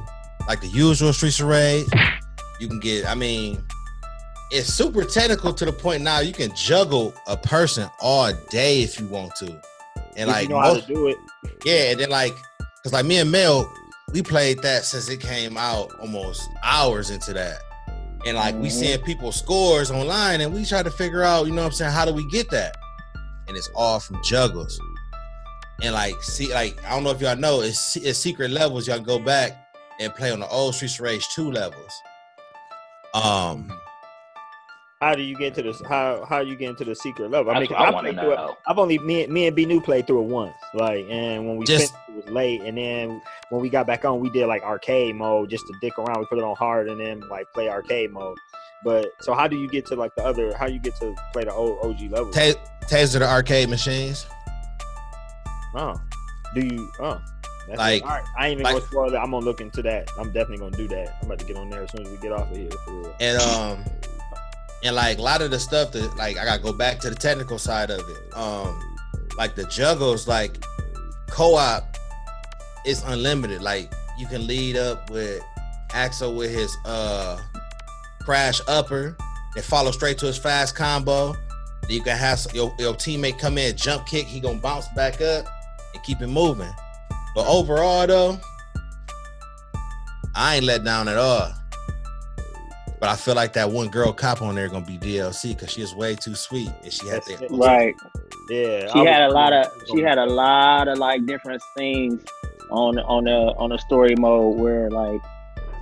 like 0.47 0.61
the 0.61 0.69
usual 0.69 1.13
Streets 1.15 1.41
of 1.41 1.47
Rage. 1.49 1.87
You 2.61 2.69
can 2.69 2.81
get, 2.81 3.07
I 3.07 3.15
mean, 3.15 3.63
it's 4.51 4.73
super 4.73 5.05
technical 5.05 5.53
to 5.55 5.65
the 5.65 5.73
point 5.73 6.03
now 6.03 6.21
you 6.21 6.33
can 6.33 6.55
juggle 6.55 7.15
a 7.27 7.37
person 7.37 7.89
all 8.01 8.33
day 8.51 8.83
if 8.83 9.01
you 9.01 9.07
want 9.07 9.35
to, 9.37 9.47
and 10.17 10.29
If 10.29 10.29
like 10.29 10.43
you 10.45 10.49
know 10.51 10.61
how 10.61 10.75
most- 10.75 10.87
to 10.87 10.95
do 10.95 11.09
it. 11.09 11.17
yeah, 11.65 11.91
and 11.91 12.01
then 12.01 12.11
like, 12.11 12.35
cause 12.83 12.93
like 12.93 13.05
me 13.07 13.19
and 13.19 13.31
Mel, 13.33 13.71
we 14.13 14.23
played 14.23 14.61
that 14.63 14.85
since 14.85 15.09
it 15.09 15.19
came 15.21 15.57
out 15.57 15.91
almost 16.01 16.43
hours 16.63 17.11
into 17.11 17.33
that. 17.33 17.59
And 18.27 18.37
like 18.37 18.55
we 18.55 18.69
Mhm. 18.69 18.73
seeing 18.73 19.01
people 19.03 19.33
scores 19.33 19.91
online 19.91 20.41
and 20.41 20.55
we 20.55 20.65
try 20.65 20.83
to 20.83 20.91
figure 20.91 21.23
out, 21.25 21.47
you 21.47 21.53
know 21.53 21.63
what 21.63 21.69
I'm 21.69 21.73
saying, 21.73 21.93
how 21.93 22.05
do 22.05 22.13
we 22.15 22.27
get 22.31 22.49
that? 22.51 22.77
And 23.49 23.57
it's 23.57 23.69
all 23.75 23.99
from 24.01 24.23
juggles. 24.23 24.79
And 25.83 25.93
like 25.95 26.23
see, 26.23 26.53
like 26.55 26.83
I 26.85 26.91
don't 26.91 27.03
know 27.05 27.11
if 27.11 27.21
y'all 27.21 27.37
know, 27.37 27.61
it's, 27.63 27.97
it's 27.97 28.19
secret 28.19 28.51
levels. 28.51 28.87
Y'all 28.87 29.01
go 29.01 29.19
back 29.19 29.67
and 30.01 30.15
play 30.15 30.31
on 30.31 30.41
the 30.41 30.49
old 30.49 30.75
Streets 30.75 31.01
Rage 31.01 31.27
2 31.35 31.51
levels. 31.51 31.93
Um 33.15 33.71
How 35.01 35.15
do 35.15 35.23
you 35.23 35.37
get 35.37 35.55
to 35.55 35.63
this? 35.63 35.81
How 35.89 36.25
how 36.29 36.43
do 36.43 36.49
you 36.51 36.57
get 36.57 36.71
into 36.71 36.85
the 36.85 36.95
secret 36.95 37.31
level? 37.31 37.51
I 37.51 37.61
That's 37.61 37.71
mean, 37.71 37.77
'cause 37.79 37.79
what 37.81 37.89
I 37.89 37.91
I 37.91 37.95
wanna 37.95 38.09
played 38.13 38.21
through 38.25 38.33
it. 38.33 38.37
know. 38.37 38.57
I've 38.67 38.79
only 38.79 38.99
me, 38.99 39.27
me 39.27 39.47
and 39.47 39.55
B 39.57 39.67
New 39.67 39.81
played 39.81 40.07
through 40.07 40.23
it 40.23 40.29
once, 40.29 40.55
like, 40.75 41.07
and 41.11 41.47
when 41.47 41.57
we 41.57 41.65
Just- 41.67 41.93
finished, 41.95 42.09
it 42.09 42.25
was 42.27 42.35
late, 42.35 42.63
and 42.63 42.77
then 42.79 43.21
when 43.51 43.61
we 43.61 43.69
got 43.69 43.87
back 43.87 44.05
on, 44.05 44.21
we 44.21 44.31
did 44.31 44.47
like 44.47 44.63
arcade 44.63 45.15
mode 45.15 45.51
just 45.51 45.67
to 45.67 45.75
dick 45.81 45.99
around. 45.99 46.21
We 46.21 46.27
put 46.27 46.39
it 46.39 46.45
on 46.45 46.57
hard, 46.57 46.89
and 46.89 46.99
then 47.01 47.21
like 47.29 47.47
play 47.53 47.69
arcade 47.69 48.13
mode. 48.13 48.37
But 48.85 49.07
so, 49.21 49.33
how 49.35 49.47
do 49.49 49.57
you 49.57 49.69
get 49.69 49.87
to 49.87 49.95
like 49.97 50.15
the 50.17 50.25
other? 50.25 50.55
How 50.57 50.67
you 50.67 50.79
get 50.79 50.97
to 50.97 51.15
play 51.33 51.45
the 51.45 51.53
old 51.53 51.79
OG 51.85 52.09
level? 52.11 52.31
ta- 52.33 52.59
taser 52.89 53.19
the 53.21 53.29
arcade 53.29 53.69
machines. 53.69 54.27
Oh, 55.77 55.95
do 56.55 56.61
you? 56.67 56.91
Oh, 57.01 57.19
that's 57.67 57.79
Like- 57.79 58.03
all 58.03 58.09
right. 58.11 58.25
I 58.39 58.47
ain't 58.49 58.53
even 58.61 58.65
like- 58.65 58.75
gonna 58.75 58.87
spoil 58.87 59.11
that. 59.11 59.21
I'm 59.21 59.31
gonna 59.31 59.45
look 59.45 59.61
into 59.61 59.83
that. 59.83 60.09
I'm 60.19 60.27
definitely 60.33 60.59
gonna 60.59 60.77
do 60.77 60.89
that. 60.89 61.17
I'm 61.21 61.27
about 61.27 61.39
to 61.41 61.45
get 61.47 61.57
on 61.57 61.71
there 61.71 61.83
as 61.83 61.91
soon 61.91 62.03
as 62.07 62.09
we 62.11 62.17
get 62.19 62.33
off 62.33 62.51
of 62.51 62.57
here. 62.57 62.71
For 62.85 62.93
real. 62.93 63.15
and 63.21 63.41
um 63.43 63.85
and 64.83 64.95
like 64.97 65.19
a 65.19 65.23
lot 65.23 65.41
of 65.41 65.51
the 65.51 65.59
stuff 65.59 65.93
that 65.93 66.17
like 66.17 66.37
I 66.37 66.45
gotta 66.45 66.63
go 66.63 66.73
back 66.73 67.01
to 67.01 67.11
the 67.11 67.17
technical 67.17 67.59
side 67.59 67.91
of 67.91 68.01
it. 68.09 68.37
Um 68.37 68.79
like 69.39 69.55
the 69.55 69.65
juggles, 69.65 70.29
like 70.29 70.63
co-op 71.31 71.97
is 72.85 73.03
unlimited. 73.05 73.63
Like 73.63 73.93
you 74.19 74.27
can 74.27 74.47
lead 74.47 74.77
up 74.77 75.11
with 75.11 75.43
Axel 75.93 76.35
with 76.35 76.51
his 76.51 76.77
uh 76.85 77.39
crash 78.21 78.61
upper 78.69 79.17
and 79.57 79.65
follow 79.65 79.91
straight 79.91 80.19
to 80.19 80.27
his 80.27 80.37
fast 80.39 80.75
combo. 80.75 81.35
You 81.89 82.03
can 82.03 82.17
have 82.17 82.39
some- 82.41 82.55
your, 82.55 82.75
your 82.79 82.95
teammate 82.95 83.39
come 83.39 83.59
in, 83.59 83.77
jump 83.77 84.07
kick, 84.07 84.27
he 84.27 84.41
gonna 84.41 84.59
bounce 84.59 84.87
back 84.97 85.21
up 85.21 85.47
and 85.95 86.03
keep 86.03 86.21
it 86.23 86.27
moving. 86.29 86.73
But 87.35 87.47
overall 87.47 88.07
though, 88.07 88.41
I 90.35 90.57
ain't 90.57 90.65
let 90.65 90.85
down 90.85 91.09
at 91.09 91.17
all. 91.17 91.53
But 93.01 93.09
I 93.09 93.17
feel 93.17 93.35
like 93.35 93.53
that 93.55 93.71
one 93.71 93.89
girl 93.89 94.13
cop 94.13 94.41
on 94.41 94.55
there 94.55 94.69
gonna 94.69 94.87
be 94.87 94.99
DLC 94.99 95.51
because 95.51 95.71
she 95.71 95.83
is 95.83 95.95
way 95.95 96.15
too 96.15 96.35
sweet 96.35 96.71
and 96.83 96.93
she 96.93 97.07
had 97.07 97.23
That's 97.27 97.41
the. 97.41 97.49
Right. 97.51 97.95
Yeah, 98.49 98.93
She 98.93 99.01
I 99.01 99.05
had 99.11 99.23
a 99.23 99.31
lot 99.31 99.53
of 99.53 99.67
she 99.91 100.01
had 100.01 100.19
a 100.19 100.27
lot 100.27 100.89
of 100.89 100.99
like 100.99 101.27
different 101.27 101.63
scenes 101.77 102.25
on 102.71 102.99
on 102.99 103.25
the 103.25 103.55
on 103.59 103.71
the 103.71 103.79
story 103.79 104.15
mode 104.19 104.59
where 104.59 104.91
like 104.91 105.21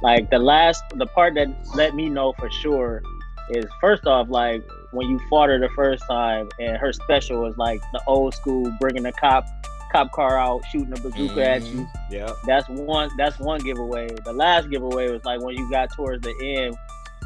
like 0.03 0.31
the 0.31 0.39
last 0.39 0.83
the 0.97 1.07
part 1.07 1.35
that 1.35 1.49
let 1.75 1.95
me 1.95 2.09
know 2.09 2.33
for 2.39 2.51
sure 2.51 3.03
is 3.51 3.65
first 3.81 4.07
off 4.07 4.29
like 4.29 4.63
when 4.93 5.09
you 5.09 5.21
fought 5.29 5.49
her 5.49 5.59
the 5.59 5.69
first 5.71 6.05
time 6.09 6.49
and 6.59 6.77
her 6.77 6.93
special 6.93 7.43
was 7.43 7.57
like 7.57 7.81
the 7.93 8.03
old 8.07 8.35
school 8.35 8.71
bringing 8.81 9.03
the 9.03 9.13
cop 9.13 9.45
cop 9.93 10.11
car 10.13 10.39
out 10.39 10.63
shooting 10.71 10.93
a 10.93 11.01
bazooka 11.01 11.49
at 11.49 11.63
you 11.63 11.87
Yeah, 12.11 12.33
that's 12.47 12.69
one 12.69 13.11
that's 13.19 13.39
one 13.39 13.61
giveaway 13.61 14.09
the 14.25 14.33
last 14.33 14.71
giveaway 14.71 15.11
was 15.11 15.25
like 15.25 15.41
when 15.43 15.55
you 15.57 15.71
got 15.71 15.93
towards 15.95 16.23
the 16.23 16.35
end 16.43 16.77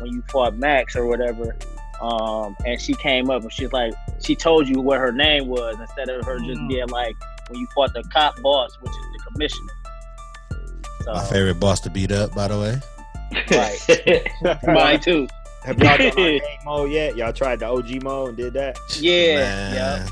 when 0.01 0.13
you 0.13 0.23
fought 0.31 0.57
max 0.57 0.95
or 0.97 1.07
whatever 1.07 1.57
um 2.03 2.55
and 2.67 2.79
she 2.81 2.93
came 2.95 3.31
up 3.31 3.43
and 3.43 3.53
she's 3.53 3.73
like 3.73 3.95
she 4.23 4.35
told 4.37 4.69
you 4.69 4.81
what 4.81 4.99
her 4.99 5.13
name 5.13 5.47
was 5.49 5.77
instead 5.81 6.09
of 6.11 6.25
her 6.27 6.39
just 6.41 6.61
Mm. 6.61 6.69
being 6.69 6.89
like 6.89 7.15
when 7.49 7.59
you 7.61 7.67
fought 7.75 7.93
the 7.95 8.03
cop 8.13 8.41
boss 8.43 8.77
which 8.81 8.91
is 8.91 8.97
the 8.97 9.31
commissioner 9.33 9.73
so 11.05 11.13
My 11.15 11.25
favorite 11.25 11.61
boss 11.61 11.79
to 11.81 11.91
beat 11.91 12.11
up, 12.11 12.35
by 12.35 12.49
the 12.49 12.59
way. 12.59 12.81
Right. 13.53 14.61
mine 14.67 14.99
too 15.01 15.29
Have 15.65 15.79
y'all 15.79 15.97
done 15.99 16.07
arcade 16.09 16.43
mode 16.65 16.91
yet? 16.91 17.17
Y'all 17.17 17.33
tried 17.33 17.61
the 17.61 17.67
OG 17.67 18.03
mode 18.03 18.29
and 18.31 18.37
did 18.37 18.53
that? 18.55 18.77
yeah 18.99 19.37
Man. 19.37 19.75
yeah 19.75 20.07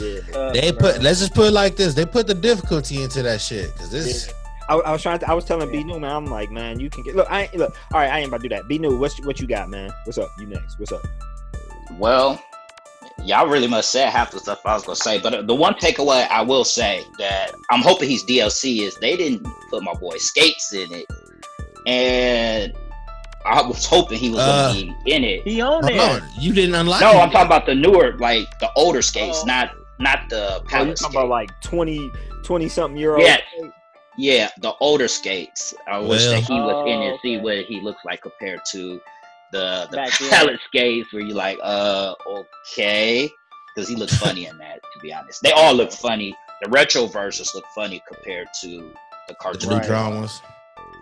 Yeah. 0.00 0.20
Uh, 0.36 0.52
They 0.52 0.70
bro. 0.72 0.92
put 0.92 1.02
let's 1.02 1.20
just 1.20 1.34
put 1.34 1.48
it 1.48 1.52
like 1.52 1.76
this. 1.76 1.94
They 1.94 2.06
put 2.06 2.26
the 2.26 2.34
difficulty 2.34 3.02
into 3.02 3.22
that 3.22 3.40
shit. 3.40 3.74
Cause 3.76 3.90
this 3.90 4.26
Yeah. 4.28 4.32
I, 4.68 4.74
I 4.76 4.92
was 4.92 5.02
trying 5.02 5.18
to. 5.18 5.28
I 5.30 5.34
was 5.34 5.44
telling 5.44 5.70
B 5.72 5.82
New 5.82 5.98
man. 5.98 6.12
I'm 6.14 6.26
like, 6.26 6.50
man, 6.52 6.78
you 6.78 6.88
can 6.90 7.02
get. 7.02 7.16
Look, 7.16 7.26
I 7.30 7.42
ain't, 7.42 7.56
look. 7.56 7.74
All 7.92 7.98
right, 8.00 8.08
I 8.10 8.18
ain't 8.20 8.28
about 8.28 8.40
to 8.42 8.48
do 8.48 8.54
that. 8.54 8.68
B 8.68 8.78
New, 8.78 8.96
what's 8.98 9.18
what 9.26 9.40
you 9.40 9.48
got, 9.48 9.68
man? 9.68 9.90
What's 10.04 10.16
up? 10.18 10.30
You 10.38 10.46
next? 10.46 10.78
What's 10.78 10.92
up? 10.92 11.02
Well, 11.98 12.40
y'all 13.24 13.48
really 13.48 13.66
must 13.66 13.90
say 13.90 14.02
half 14.08 14.30
the 14.30 14.38
stuff 14.38 14.60
I 14.64 14.74
was 14.74 14.84
gonna 14.84 14.94
say, 14.96 15.18
but 15.20 15.46
the 15.48 15.54
one 15.54 15.74
takeaway 15.74 16.28
I 16.28 16.42
will 16.42 16.64
say 16.64 17.02
that 17.18 17.50
I'm 17.72 17.80
hoping 17.82 18.08
he's 18.08 18.24
DLC 18.24 18.82
is 18.82 18.94
they 19.00 19.16
didn't 19.16 19.44
put 19.70 19.82
my 19.82 19.94
boy 19.94 20.16
Skates 20.18 20.72
in 20.72 20.88
it, 20.92 21.06
and 21.86 22.72
I 23.44 23.62
was 23.62 23.84
hoping 23.86 24.18
he 24.18 24.30
was 24.30 24.38
Uh, 24.40 24.72
gonna 24.72 24.96
be 25.04 25.12
in 25.12 25.24
it. 25.24 25.42
he 25.42 25.60
on 25.60 25.82
Hold 25.82 25.84
there 25.84 26.00
on, 26.00 26.22
you 26.38 26.52
didn't 26.52 26.74
unlock 26.76 27.00
No, 27.00 27.10
it. 27.10 27.16
I'm 27.16 27.30
talking 27.30 27.46
about 27.46 27.66
the 27.66 27.74
newer, 27.74 28.16
like 28.18 28.46
the 28.60 28.70
older 28.76 29.02
skates, 29.02 29.40
Oh. 29.42 29.46
not 29.46 29.72
not 30.00 30.28
the 30.28 30.54
Oh, 30.54 30.56
you 30.56 30.64
pallet 30.68 30.96
talking 30.96 30.96
skate. 30.96 31.10
about 31.10 31.28
like 31.28 31.60
20, 31.62 32.10
20 32.44 32.68
something 32.68 32.96
year 32.98 33.14
old? 33.16 33.22
Yeah. 33.22 33.38
yeah, 34.18 34.48
the 34.60 34.72
older 34.80 35.08
skates. 35.08 35.74
I 35.86 35.98
wish 35.98 36.24
that 36.26 36.42
he 36.42 36.52
was 36.54 36.86
in 36.88 36.98
Oh, 36.98 37.14
it, 37.14 37.20
see 37.22 37.36
okay. 37.36 37.42
what 37.44 37.64
he 37.66 37.80
looks 37.80 38.04
like 38.04 38.22
compared 38.22 38.60
to 38.72 39.00
the 39.52 39.86
the 39.90 39.96
Back 39.96 40.16
then. 40.18 40.30
pallet 40.30 40.60
skates, 40.66 41.12
where 41.12 41.22
you 41.22 41.34
like, 41.34 41.58
uh, 41.62 42.14
okay, 42.26 43.28
because 43.74 43.88
he 43.88 43.96
looks 43.96 44.16
funny 44.16 44.46
in 44.46 44.56
that. 44.58 44.80
To 44.94 45.00
be 45.00 45.12
honest, 45.12 45.42
they 45.42 45.52
all 45.52 45.74
look 45.74 45.90
funny. 45.92 46.34
The 46.62 46.70
retro 46.70 47.06
versions 47.06 47.52
look 47.54 47.64
funny 47.74 48.02
compared 48.06 48.48
to 48.62 48.68
the 48.68 48.90
the 49.28 49.34
cartoon. 49.36 49.68
blue 49.68 49.78
Right. 49.78 49.86
drawn 49.86 50.16
ones. 50.16 50.42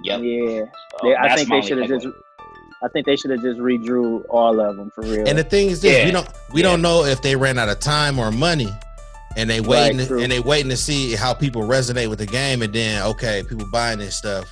Yep. 0.05 0.21
yeah 0.23 0.63
So 1.01 1.09
They- 1.09 1.17
I 1.17 1.35
think 1.35 1.49
they 1.49 1.61
should 1.63 1.79
have 1.79 1.89
just 1.89 2.07
I 2.83 2.89
think 2.93 3.07
they 3.07 3.17
should 3.17 3.33
have 3.33 3.43
just 3.43 3.59
redrew 3.59 4.23
all 4.31 4.61
of 4.61 4.77
them 4.77 4.91
for 4.95 5.03
real 5.03 5.27
And 5.29 5.37
the 5.37 5.43
thing 5.43 5.69
is 5.69 5.81
this, 5.83 5.97
Yeah. 5.99 6.05
we 6.05 6.11
don't 6.13 6.29
we 6.53 6.63
don't 6.63 6.81
know 6.81 7.05
if 7.05 7.21
they 7.23 7.35
ran 7.35 7.59
out 7.59 7.69
of 7.69 7.81
time 7.81 8.19
or 8.19 8.31
money. 8.31 8.69
And 9.39 9.49
they 9.49 9.61
waiting 9.61 10.05
true. 10.07 10.21
and 10.21 10.31
they 10.33 10.41
waiting 10.41 10.69
to 10.71 10.77
see 10.77 11.15
how 11.15 11.33
people 11.33 11.63
resonate 11.63 12.09
with 12.11 12.19
the 12.19 12.27
game 12.27 12.63
and 12.63 12.73
then 12.73 13.03
okay, 13.05 13.43
people 13.49 13.67
buying 13.71 13.99
this 13.99 14.17
stuff. 14.17 14.45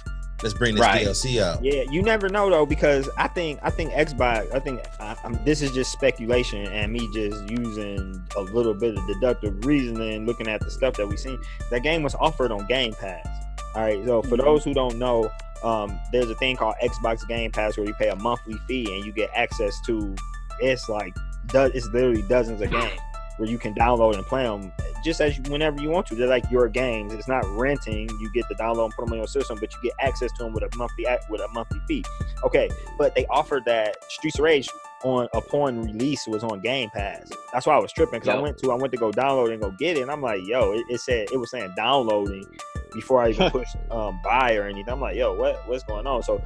Let's 0.43 0.55
bring 0.55 0.75
this 0.75 0.83
Right. 0.83 1.05
DLC 1.07 1.41
out. 1.43 1.65
Yeah, 1.65 1.83
you 1.91 2.03
never 2.03 2.29
know 2.29 2.49
though 2.51 2.67
because 2.67 3.09
I 3.17 3.27
think 3.29 3.59
I 3.63 3.71
think 3.71 3.91
Xbox. 3.93 4.55
I 4.55 4.61
think 4.61 4.81
I, 5.01 5.17
I'm, 5.25 5.43
this 5.45 5.61
is 5.63 5.73
just 5.73 5.91
speculation 5.93 6.67
and 6.67 6.93
me 6.93 7.01
just 7.13 7.43
using 7.51 8.23
a 8.37 8.41
little 8.43 8.75
bit 8.75 8.97
of 8.97 9.07
deductive 9.07 9.65
reasoning, 9.65 10.25
looking 10.27 10.47
at 10.47 10.61
the 10.61 10.71
stuff 10.71 10.95
that 10.99 11.09
we've 11.09 11.19
seen. 11.19 11.39
That 11.71 11.83
game 11.83 12.03
was 12.03 12.15
offered 12.17 12.53
on 12.53 12.67
Game 12.67 12.93
Pass. 12.93 13.27
All 13.75 13.83
right, 13.83 13.99
so 14.07 14.23
for 14.23 14.37
Mhm. 14.37 14.45
those 14.45 14.63
who 14.65 14.73
don't 14.75 14.99
know, 14.99 15.31
um, 15.65 15.99
there's 16.13 16.31
a 16.31 16.35
thing 16.37 16.55
called 16.57 16.75
Xbox 16.83 17.27
Game 17.27 17.51
Pass 17.51 17.77
where 17.79 17.87
you 17.87 17.95
pay 17.95 18.09
a 18.09 18.17
monthly 18.17 18.57
fee 18.69 18.95
and 18.95 19.05
you 19.07 19.13
get 19.13 19.31
access 19.35 19.81
to. 19.87 20.15
It's 20.61 20.89
like 20.89 21.15
it's 21.55 21.87
literally 21.89 22.23
dozens 22.23 22.61
of 22.61 22.71
games 22.71 23.01
where 23.37 23.49
you 23.49 23.59
can 23.59 23.75
download 23.75 24.15
and 24.15 24.25
play 24.25 24.43
them 24.43 24.73
just 25.05 25.21
as 25.21 25.37
you, 25.37 25.45
whenever 25.49 25.81
you 25.81 25.91
want 25.91 26.07
to. 26.07 26.15
They're 26.15 26.29
like 26.29 26.51
your 26.51 26.69
games. 26.69 27.13
It's 27.13 27.29
not 27.29 27.45
renting. 27.47 28.09
You 28.21 28.31
get 28.33 28.45
to 28.49 28.55
download 28.55 28.87
and 28.87 28.95
put 28.95 29.07
them 29.07 29.13
on 29.13 29.19
your 29.19 29.27
system, 29.27 29.59
but 29.61 29.73
you 29.73 29.79
get 29.83 29.93
access 30.01 30.33
to 30.33 30.45
them 30.45 30.53
with 30.53 30.65
a 30.65 30.77
monthly 30.77 31.07
with 31.29 31.41
a 31.41 31.49
monthly 31.49 31.81
fee. 31.87 32.05
Okay, 32.45 32.69
but 32.99 33.15
they 33.15 33.27
offered 33.27 33.65
that 33.67 33.97
Streets 34.11 34.39
of 34.39 34.45
Rage 34.45 34.69
on 35.05 35.29
upon 35.35 35.83
release 35.83 36.27
was 36.27 36.43
on 36.43 36.61
Game 36.61 36.91
Pass. 36.91 37.31
That's 37.53 37.67
why 37.67 37.75
I 37.75 37.79
was 37.79 37.93
tripping 37.93 38.21
because 38.21 38.35
I 38.35 38.39
went 38.39 38.59
to 38.59 38.73
I 38.73 38.75
went 38.75 38.93
to 38.93 38.99
go 38.99 39.11
download 39.11 39.53
and 39.53 39.61
go 39.61 39.71
get 39.71 39.97
it, 39.97 40.03
and 40.03 40.11
I'm 40.11 40.23
like, 40.23 40.41
yo, 40.47 40.73
it, 40.73 40.85
it 40.89 41.01
said 41.01 41.29
it 41.33 41.37
was 41.37 41.51
saying 41.51 41.73
downloading, 41.77 42.45
before 42.93 43.23
I 43.23 43.31
even 43.31 43.51
pushed 43.53 43.77
um, 43.91 44.21
buy 44.25 44.57
or 44.57 44.65
anything. 44.65 44.93
I'm 44.93 45.01
like, 45.01 45.17
yo, 45.17 45.35
what 45.35 45.67
what's 45.69 45.85
going 45.85 46.07
on? 46.07 46.23
So 46.23 46.43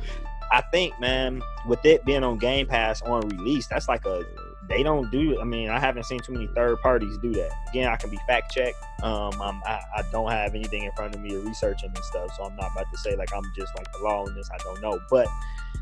I 0.53 0.61
think, 0.73 0.99
man, 1.01 1.43
with 1.67 1.85
it 1.85 2.05
being 2.05 2.25
on 2.25 2.39
Game 2.39 2.67
Pass 2.67 3.01
on 3.03 3.29
release, 3.29 3.67
that's 3.69 3.89
like 3.89 4.05
a 4.05 4.25
they 4.71 4.83
don't 4.83 5.11
do. 5.11 5.39
I 5.41 5.45
mean, 5.45 5.69
I 5.69 5.79
haven't 5.79 6.05
seen 6.05 6.21
too 6.21 6.33
many 6.33 6.47
third 6.55 6.81
parties 6.81 7.19
do 7.19 7.33
that. 7.35 7.51
Again, 7.69 7.89
I 7.93 7.97
can 7.97 8.09
be 8.09 8.19
fact 8.27 8.53
checked. 8.55 8.79
Um, 9.03 9.33
I'm, 9.43 9.61
I, 9.67 9.81
I 9.97 10.03
don't 10.13 10.31
have 10.31 10.55
anything 10.55 10.85
in 10.85 10.93
front 10.93 11.15
of 11.15 11.21
me 11.21 11.35
or 11.35 11.41
researching 11.41 11.91
and 11.95 12.05
stuff, 12.05 12.31
so 12.37 12.45
I'm 12.45 12.57
not 12.57 12.71
about 12.73 12.87
to 12.93 12.99
say 12.99 13.17
like 13.17 13.35
I'm 13.35 13.43
just 13.57 13.77
like 13.77 13.91
the 13.93 13.99
law 13.99 14.25
in 14.27 14.35
this. 14.35 14.49
I 14.53 14.57
don't 14.59 14.81
know, 14.81 14.99
but 15.11 15.27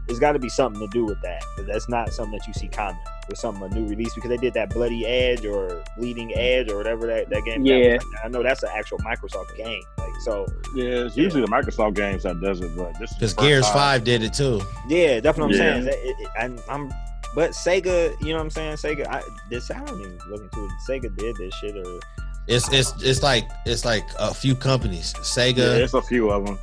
it's 0.08 0.18
got 0.18 0.32
to 0.32 0.38
be 0.38 0.48
something 0.48 0.80
to 0.80 0.88
do 0.88 1.04
with 1.04 1.20
that. 1.22 1.44
But 1.56 1.66
that's 1.66 1.88
not 1.88 2.12
something 2.14 2.38
that 2.38 2.46
you 2.46 2.54
see 2.54 2.68
common 2.68 2.96
with 3.28 3.38
something 3.38 3.62
a 3.62 3.68
new 3.68 3.86
release 3.86 4.14
because 4.14 4.30
they 4.30 4.38
did 4.38 4.54
that 4.54 4.70
Bloody 4.70 5.04
Edge 5.06 5.44
or 5.44 5.84
Bleeding 5.98 6.34
Edge 6.34 6.70
or 6.70 6.78
whatever 6.78 7.06
that, 7.08 7.28
that 7.28 7.44
game. 7.44 7.64
Yeah. 7.66 7.94
was. 7.96 8.04
I 8.24 8.28
know 8.28 8.42
that's 8.42 8.62
an 8.62 8.70
actual 8.74 8.98
Microsoft 9.00 9.54
game. 9.56 9.82
Like 9.98 10.14
so, 10.22 10.46
Yeah, 10.74 11.04
it's 11.04 11.16
usually 11.16 11.42
the 11.42 11.48
Microsoft 11.48 11.94
games 11.94 12.22
that 12.22 12.40
does 12.40 12.60
it, 12.62 12.74
but 12.74 12.98
this 12.98 13.12
Because 13.12 13.34
Gears 13.34 13.66
time. 13.66 13.74
Five 13.74 14.04
did 14.04 14.22
it 14.22 14.32
too. 14.32 14.62
yeah, 14.88 15.20
that's 15.20 15.36
what 15.36 15.44
I'm 15.44 15.50
Yeah. 15.50 15.58
saying. 15.58 15.88
It- 15.88 16.16
it- 16.20 16.28
and 16.38 16.58
I'm, 16.70 16.90
but 17.34 17.50
Sega, 17.52 18.18
you 18.20 18.28
know 18.28 18.34
what 18.36 18.40
I'm 18.42 18.50
saying? 18.50 18.76
Sega, 18.76 19.06
I 19.08 19.22
this 19.50 19.70
I 19.70 19.78
don't 19.84 20.00
even 20.00 20.18
look 20.30 20.42
into 20.42 20.64
it. 20.64 20.70
Sega 20.88 21.16
did 21.16 21.36
this 21.36 21.54
shit 21.54 21.76
or 21.76 22.00
It's 22.46 22.72
it's 22.72 22.94
it's 23.02 23.22
like 23.22 23.48
it's 23.66 23.84
like 23.84 24.04
a 24.18 24.32
few 24.34 24.54
companies. 24.54 25.12
Yeah, 25.16 25.22
Sega, 25.22 25.78
it's 25.80 25.94
a 25.94 26.02
few 26.02 26.30
of 26.30 26.46
them. 26.46 26.58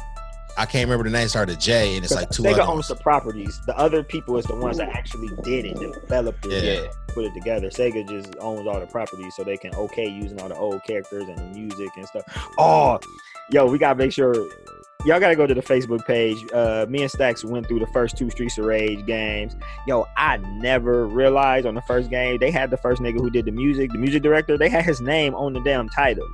I 0.58 0.66
can't 0.66 0.86
remember 0.90 1.04
the 1.04 1.10
name. 1.18 1.28
Started 1.28 1.60
J, 1.60 1.96
and 1.98 2.06
it's 2.06 2.14
like 2.16 2.30
two 2.30 2.44
Sega 2.44 2.54
other 2.54 2.62
owns 2.62 2.70
ones. 2.70 2.88
the 2.88 2.96
properties. 2.96 3.60
The 3.66 3.78
other 3.78 4.04
people 4.04 4.38
is 4.38 4.46
the 4.46 4.56
ones 4.56 4.78
that 4.78 4.88
actually 4.90 5.28
did 5.44 5.66
it, 5.66 5.78
developed 6.02 6.46
it, 6.46 6.64
Yeah. 6.64 6.88
put 7.14 7.26
it 7.26 7.34
together. 7.34 7.68
Sega 7.68 8.08
just 8.08 8.34
owns 8.40 8.66
all 8.66 8.80
the 8.80 8.86
properties, 8.88 9.36
so 9.36 9.44
they 9.44 9.58
can 9.58 9.76
okay 9.76 10.08
using 10.08 10.40
all 10.42 10.48
the 10.48 10.56
old 10.56 10.82
characters 10.88 11.24
and 11.28 11.38
the 11.38 11.60
music 11.60 11.90
and 11.98 12.08
stuff. 12.08 12.24
Oh, 12.58 12.98
yo, 13.52 13.66
we 13.66 13.78
gotta 13.78 13.96
make 13.96 14.14
sure 14.14 14.34
y'all 15.06 15.20
gotta 15.20 15.36
go 15.36 15.46
to 15.46 15.54
the 15.54 15.62
Facebook 15.62 16.06
page. 16.06 16.46
Uh, 16.52 16.86
me 16.90 17.04
and 17.04 17.12
Stacks 17.12 17.46
went 17.46 17.68
through 17.68 17.80
the 17.80 17.88
first 17.88 18.18
two 18.18 18.30
Streets 18.30 18.58
of 18.58 18.66
Rage 18.66 19.06
games. 19.06 19.56
Yo, 19.88 20.08
I 20.18 20.38
never 20.38 21.06
realized 21.08 21.68
on 21.68 21.76
the 21.76 21.82
first 21.82 22.10
game 22.10 22.40
they 22.40 22.52
had 22.52 22.72
the 22.72 22.78
first 22.78 23.02
nigga 23.02 23.20
who 23.20 23.30
did 23.30 23.46
the 23.46 23.52
music, 23.52 23.92
the 23.92 24.00
music 24.00 24.24
director. 24.24 24.58
They 24.58 24.70
had 24.70 24.84
his 24.84 25.02
name 25.02 25.36
on 25.36 25.54
the 25.54 25.62
damn 25.62 25.90
title. 25.90 26.28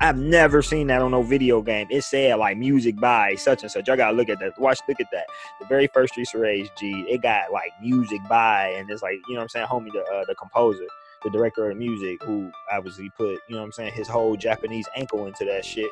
I've 0.00 0.18
never 0.18 0.60
seen 0.60 0.88
that 0.88 1.00
on 1.00 1.12
no 1.12 1.22
video 1.22 1.62
game. 1.62 1.86
It 1.88 2.02
said 2.02 2.36
like 2.38 2.58
music 2.58 2.96
by 2.96 3.34
such 3.36 3.62
and 3.62 3.70
such. 3.70 3.86
Y'all 3.86 3.96
gotta 3.96 4.16
look 4.16 4.28
at 4.28 4.40
that. 4.40 4.58
Watch, 4.58 4.80
look 4.88 5.00
at 5.00 5.10
that. 5.12 5.26
The 5.60 5.66
very 5.66 5.86
first 5.86 6.12
Streets 6.12 6.34
of 6.34 6.40
Rage 6.40 6.70
G, 6.76 7.06
it 7.08 7.22
got 7.22 7.52
like 7.52 7.70
music 7.80 8.20
by, 8.28 8.70
and 8.70 8.90
it's 8.90 9.02
like 9.02 9.14
you 9.28 9.34
know 9.34 9.40
what 9.40 9.44
I'm 9.44 9.48
saying, 9.48 9.66
homie, 9.66 9.92
the 9.92 10.02
uh, 10.02 10.24
the 10.26 10.34
composer, 10.34 10.86
the 11.22 11.30
director 11.30 11.70
of 11.70 11.76
music, 11.78 12.22
who 12.24 12.50
obviously 12.70 13.10
put 13.16 13.38
you 13.48 13.54
know 13.54 13.58
what 13.58 13.66
I'm 13.66 13.72
saying 13.72 13.92
his 13.94 14.08
whole 14.08 14.36
Japanese 14.36 14.86
ankle 14.96 15.26
into 15.26 15.44
that 15.44 15.64
shit 15.64 15.90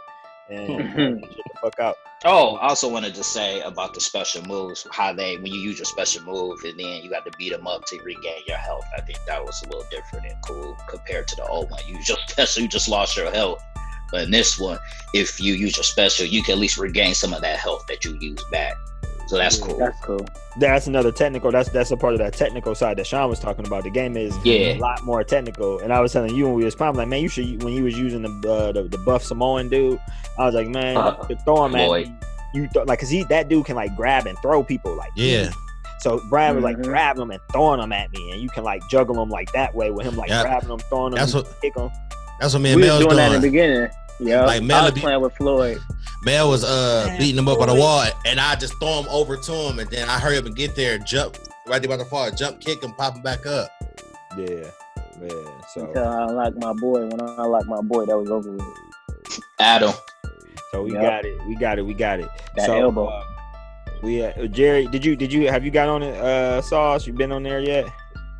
and 0.50 0.70
uh, 1.22 1.26
get 1.26 1.44
the 1.52 1.58
fuck 1.60 1.80
out. 1.80 1.96
Oh, 2.24 2.56
I 2.56 2.68
also 2.68 2.88
wanted 2.88 3.14
to 3.16 3.24
say 3.24 3.60
about 3.60 3.94
the 3.94 4.00
special 4.00 4.42
moves, 4.46 4.86
how 4.90 5.12
they 5.12 5.36
when 5.36 5.46
you 5.46 5.60
use 5.60 5.78
your 5.78 5.84
special 5.84 6.24
move 6.24 6.58
and 6.64 6.78
then 6.78 7.02
you 7.02 7.10
got 7.10 7.24
to 7.26 7.32
beat 7.36 7.50
them 7.50 7.66
up 7.66 7.84
to 7.86 8.00
regain 8.02 8.42
your 8.46 8.56
health. 8.56 8.86
I 8.96 9.02
think 9.02 9.18
that 9.26 9.44
was 9.44 9.62
a 9.62 9.66
little 9.66 9.86
different 9.90 10.26
and 10.26 10.36
cool 10.42 10.76
compared 10.88 11.28
to 11.28 11.36
the 11.36 11.46
old 11.46 11.70
one. 11.70 11.80
You 11.86 11.98
just 12.02 12.20
special, 12.28 12.62
you 12.62 12.68
just 12.68 12.88
lost 12.88 13.16
your 13.16 13.30
health. 13.30 13.62
But 14.10 14.24
in 14.24 14.30
this 14.30 14.58
one, 14.58 14.78
if 15.12 15.40
you 15.40 15.54
use 15.54 15.76
your 15.76 15.84
special, 15.84 16.26
you 16.26 16.42
can 16.42 16.52
at 16.52 16.58
least 16.58 16.78
regain 16.78 17.14
some 17.14 17.34
of 17.34 17.40
that 17.42 17.58
health 17.58 17.86
that 17.88 18.04
you 18.04 18.16
used 18.20 18.48
back. 18.50 18.74
So 19.26 19.36
that's 19.38 19.58
cool. 19.58 19.78
That's 19.78 19.98
cool. 20.00 20.26
That's 20.58 20.86
another 20.86 21.10
technical. 21.10 21.50
That's 21.50 21.68
that's 21.70 21.90
a 21.90 21.96
part 21.96 22.12
of 22.12 22.18
that 22.20 22.34
technical 22.34 22.74
side 22.74 22.96
that 22.98 23.06
Sean 23.06 23.28
was 23.30 23.40
talking 23.40 23.66
about. 23.66 23.82
The 23.84 23.90
game 23.90 24.16
is 24.16 24.36
Yeah. 24.44 24.74
a 24.74 24.78
lot 24.78 25.02
more 25.04 25.24
technical. 25.24 25.78
And 25.80 25.92
I 25.92 26.00
was 26.00 26.12
telling 26.12 26.34
you 26.34 26.44
when 26.46 26.54
we 26.54 26.64
was 26.64 26.74
playing, 26.74 26.94
like, 26.94 27.08
man, 27.08 27.20
you 27.22 27.28
should 27.28 27.62
when 27.62 27.72
you 27.72 27.84
was 27.84 27.98
using 27.98 28.22
the 28.22 28.52
uh, 28.52 28.72
the, 28.72 28.84
the 28.84 28.98
buff 28.98 29.22
Samoan 29.24 29.68
dude. 29.68 29.98
I 30.38 30.44
was 30.46 30.54
like, 30.54 30.68
man, 30.68 30.96
Uh, 30.96 31.12
throw 31.44 31.64
him 31.64 31.74
at 31.74 31.86
Floyd. 31.86 32.06
me. 32.08 32.14
You 32.54 32.68
th- 32.72 32.86
like, 32.86 33.00
cause 33.00 33.08
he 33.08 33.24
that 33.24 33.48
dude 33.48 33.64
can 33.64 33.76
like 33.76 33.96
grab 33.96 34.26
and 34.26 34.38
throw 34.42 34.62
people 34.62 34.94
like 34.94 35.10
Yeah. 35.16 35.42
easy. 35.44 35.52
So 36.00 36.20
Brad 36.28 36.54
was 36.54 36.62
like 36.62 36.76
Mhm. 36.76 36.84
grabbing 36.84 37.20
them 37.20 37.30
and 37.30 37.40
throwing 37.50 37.80
them 37.80 37.92
at 37.92 38.12
me, 38.12 38.30
and 38.32 38.40
you 38.42 38.48
can 38.50 38.62
like 38.62 38.86
juggle 38.90 39.14
them 39.16 39.30
like 39.30 39.50
that 39.52 39.74
way 39.74 39.90
with 39.90 40.06
him 40.06 40.16
like 40.16 40.28
Yeah. 40.28 40.42
grabbing 40.42 40.68
them, 40.68 40.78
throwing 40.90 41.12
them, 41.12 41.18
That's 41.18 41.32
you 41.32 41.38
what- 41.40 41.46
can 41.46 41.54
kick 41.62 41.74
them. 41.74 41.90
That's 42.40 42.52
what 42.52 42.60
me 42.62 42.72
and 42.72 42.80
We 42.80 42.86
Mel 42.86 42.96
was 42.98 43.06
was 43.06 43.14
doing 43.14 43.16
that 43.16 43.34
in 43.34 43.40
the 43.40 43.48
beginning. 43.48 43.88
Yeah, 44.20 44.42
Like, 44.42 44.56
I 44.56 44.58
was 44.60 44.62
Melody- 44.68 45.00
playing 45.00 45.20
with 45.20 45.34
Floyd. 45.36 45.78
Mel 46.22 46.48
was 46.48 46.64
uh 46.64 47.04
Man, 47.08 47.18
beating 47.18 47.38
him 47.38 47.48
up 47.48 47.60
on 47.60 47.68
the 47.68 47.74
wall, 47.74 48.04
and 48.24 48.40
I 48.40 48.54
just 48.56 48.74
throw 48.80 49.00
him 49.02 49.06
over 49.10 49.36
to 49.36 49.52
him, 49.52 49.78
and 49.78 49.90
then 49.90 50.08
I 50.08 50.18
hurry 50.18 50.38
up 50.38 50.46
and 50.46 50.56
get 50.56 50.74
there, 50.74 50.96
jump 50.98 51.36
right 51.66 51.82
there 51.82 51.88
by 51.88 51.96
the 51.96 52.04
fall, 52.06 52.30
jump, 52.30 52.60
kick 52.60 52.82
him, 52.82 52.92
pop 52.94 53.16
him 53.16 53.22
back 53.22 53.44
up. 53.46 53.68
Yeah, 54.38 54.46
yeah. 55.20 55.28
So 55.74 55.86
Until 55.86 56.08
I 56.08 56.24
unlocked 56.24 56.56
my 56.56 56.72
boy. 56.72 57.06
When 57.06 57.20
I 57.20 57.34
unlocked 57.44 57.66
my 57.66 57.80
boy, 57.82 58.06
that 58.06 58.16
was 58.16 58.30
over 58.30 58.50
with. 58.52 58.64
Adam. 59.60 59.92
so 60.72 60.82
we 60.82 60.92
Yep. 60.92 61.02
got 61.02 61.24
it, 61.24 61.38
we 61.46 61.56
got 61.56 61.78
it, 61.78 61.82
we 61.82 61.94
got 61.94 62.20
it. 62.20 62.28
That 62.56 62.66
so, 62.66 62.80
elbow. 62.80 63.06
uh, 63.06 63.22
we 64.02 64.24
uh, 64.24 64.46
Jerry, 64.46 64.86
did 64.86 65.04
you 65.04 65.16
did 65.16 65.32
you 65.32 65.48
have 65.50 65.64
you 65.64 65.70
got 65.70 65.88
on 65.88 66.02
it? 66.02 66.14
Uh, 66.16 66.62
sauce, 66.62 67.06
you 67.06 67.12
been 67.12 67.32
on 67.32 67.42
there 67.42 67.60
yet? 67.60 67.86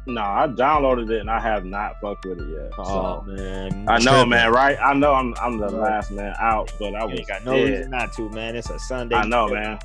No, 0.07 0.21
I 0.23 0.47
downloaded 0.49 1.11
it 1.11 1.21
and 1.21 1.31
I 1.31 1.41
have 1.41 1.65
not 1.65 1.99
fucked 2.01 2.27
with 2.27 2.39
it 2.41 2.49
yet. 2.49 2.73
Oh 2.79 3.23
So 3.25 3.33
man, 3.33 3.87
I 3.89 3.99
know, 3.99 4.27
man. 4.27 4.53
Right? 4.53 4.77
I 4.79 4.93
know 4.93 5.15
I'm 5.15 5.35
I'm 5.41 5.57
the 5.59 5.71
last 5.71 6.11
man 6.11 6.35
out, 6.39 6.71
but 6.79 6.95
I 6.95 7.05
You 7.05 7.09
was 7.11 7.19
ain't 7.21 7.29
got 7.29 7.45
no 7.45 7.53
dead. 7.55 7.65
reason 7.71 7.91
not 7.91 8.13
to, 8.15 8.29
man. 8.31 8.55
It's 8.55 8.69
a 8.69 8.79
Sunday. 8.79 9.17
I 9.17 9.25
know, 9.27 9.49
man. 9.49 9.79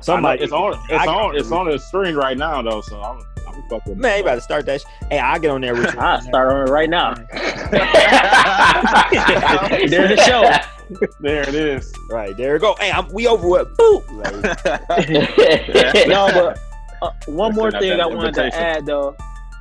Somebody, 0.00 0.38
know, 0.40 0.44
it's 0.44 0.52
on. 0.52 0.72
It's 0.90 1.06
I- 1.08 1.12
on. 1.12 1.36
It's 1.36 1.50
on 1.50 1.66
the 1.70 1.78
screen 1.78 2.14
right 2.14 2.36
now, 2.36 2.60
though. 2.62 2.82
So 2.82 3.00
I'm 3.00 3.20
I'm 3.48 3.62
fucking. 3.70 3.98
Man, 3.98 4.18
you 4.18 4.22
about 4.22 4.34
to 4.36 4.40
start 4.42 4.66
that. 4.66 4.82
Sh- 4.82 4.84
hey, 5.10 5.18
I 5.18 5.38
get 5.38 5.50
on 5.50 5.60
there 5.62 5.74
with 5.74 5.92
you. 5.94 5.98
I'll 5.98 6.20
start 6.20 6.52
on 6.52 6.68
it 6.68 6.70
right 6.70 6.88
now. 6.90 7.14
There's 9.88 10.16
the 10.16 10.22
show. 10.26 10.44
There 11.20 11.42
it 11.48 11.54
is. 11.54 11.92
Right 12.10 12.36
there, 12.36 12.52
we 12.54 12.58
go. 12.60 12.74
Hey, 12.78 12.90
I'm, 12.90 13.08
we 13.12 13.26
over 13.26 13.48
with. 13.48 13.68
Boop. 13.76 14.04
Like, 14.88 16.08
no, 16.08 16.28
but 16.32 16.58
uh, 17.02 17.10
one 17.26 17.52
I 17.52 17.54
more 17.54 17.70
thing 17.70 18.00
I 18.00 18.06
wanted 18.06 18.34
to 18.34 18.54
add 18.54 18.86
though. 18.86 19.16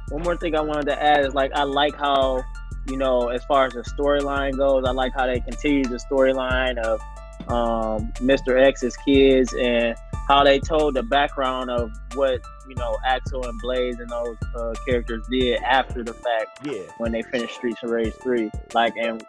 One 0.10 0.24
more 0.24 0.38
thing 0.38 0.56
I 0.56 0.62
wanted 0.62 0.86
to 0.88 1.02
add 1.02 1.26
is 1.26 1.34
like 1.34 1.52
I 1.54 1.63
like 1.63 1.96
how 1.96 2.43
you 2.88 2.98
know 2.98 3.30
as 3.30 3.43
far 3.46 3.65
as 3.65 3.74
the 3.74 3.82
storyline 3.82 4.58
goes, 4.58 4.86
I 4.86 4.91
like 4.91 5.13
how 5.13 5.28
they 5.28 5.39
continue 5.39 5.84
the 5.84 6.00
storyline 6.12 6.78
of 6.78 7.02
um, 7.50 8.12
Mr. 8.15 8.62
X's 8.62 8.96
kids 8.98 9.54
and 9.54 9.96
how 10.28 10.43
they 10.43 10.60
told 10.60 10.96
the 10.96 11.04
background 11.04 11.70
of 11.70 11.91
what 12.15 12.41
you 12.67 12.76
know 12.76 12.98
Axel 13.06 13.46
and 13.46 13.60
Blaze 13.62 14.00
and 14.00 14.10
those 14.10 14.38
uh, 14.56 14.74
characters 14.86 15.26
did 15.30 15.62
after 15.63 16.04
the 16.04 16.13
fact 16.13 16.65
yeah, 16.65 16.84
when 16.98 17.12
they 17.12 17.22
finished 17.22 17.56
Streets 17.56 17.82
of 17.84 17.91
Rage 17.91 18.13
three, 18.22 18.52
like 18.74 18.93
and 18.98 19.26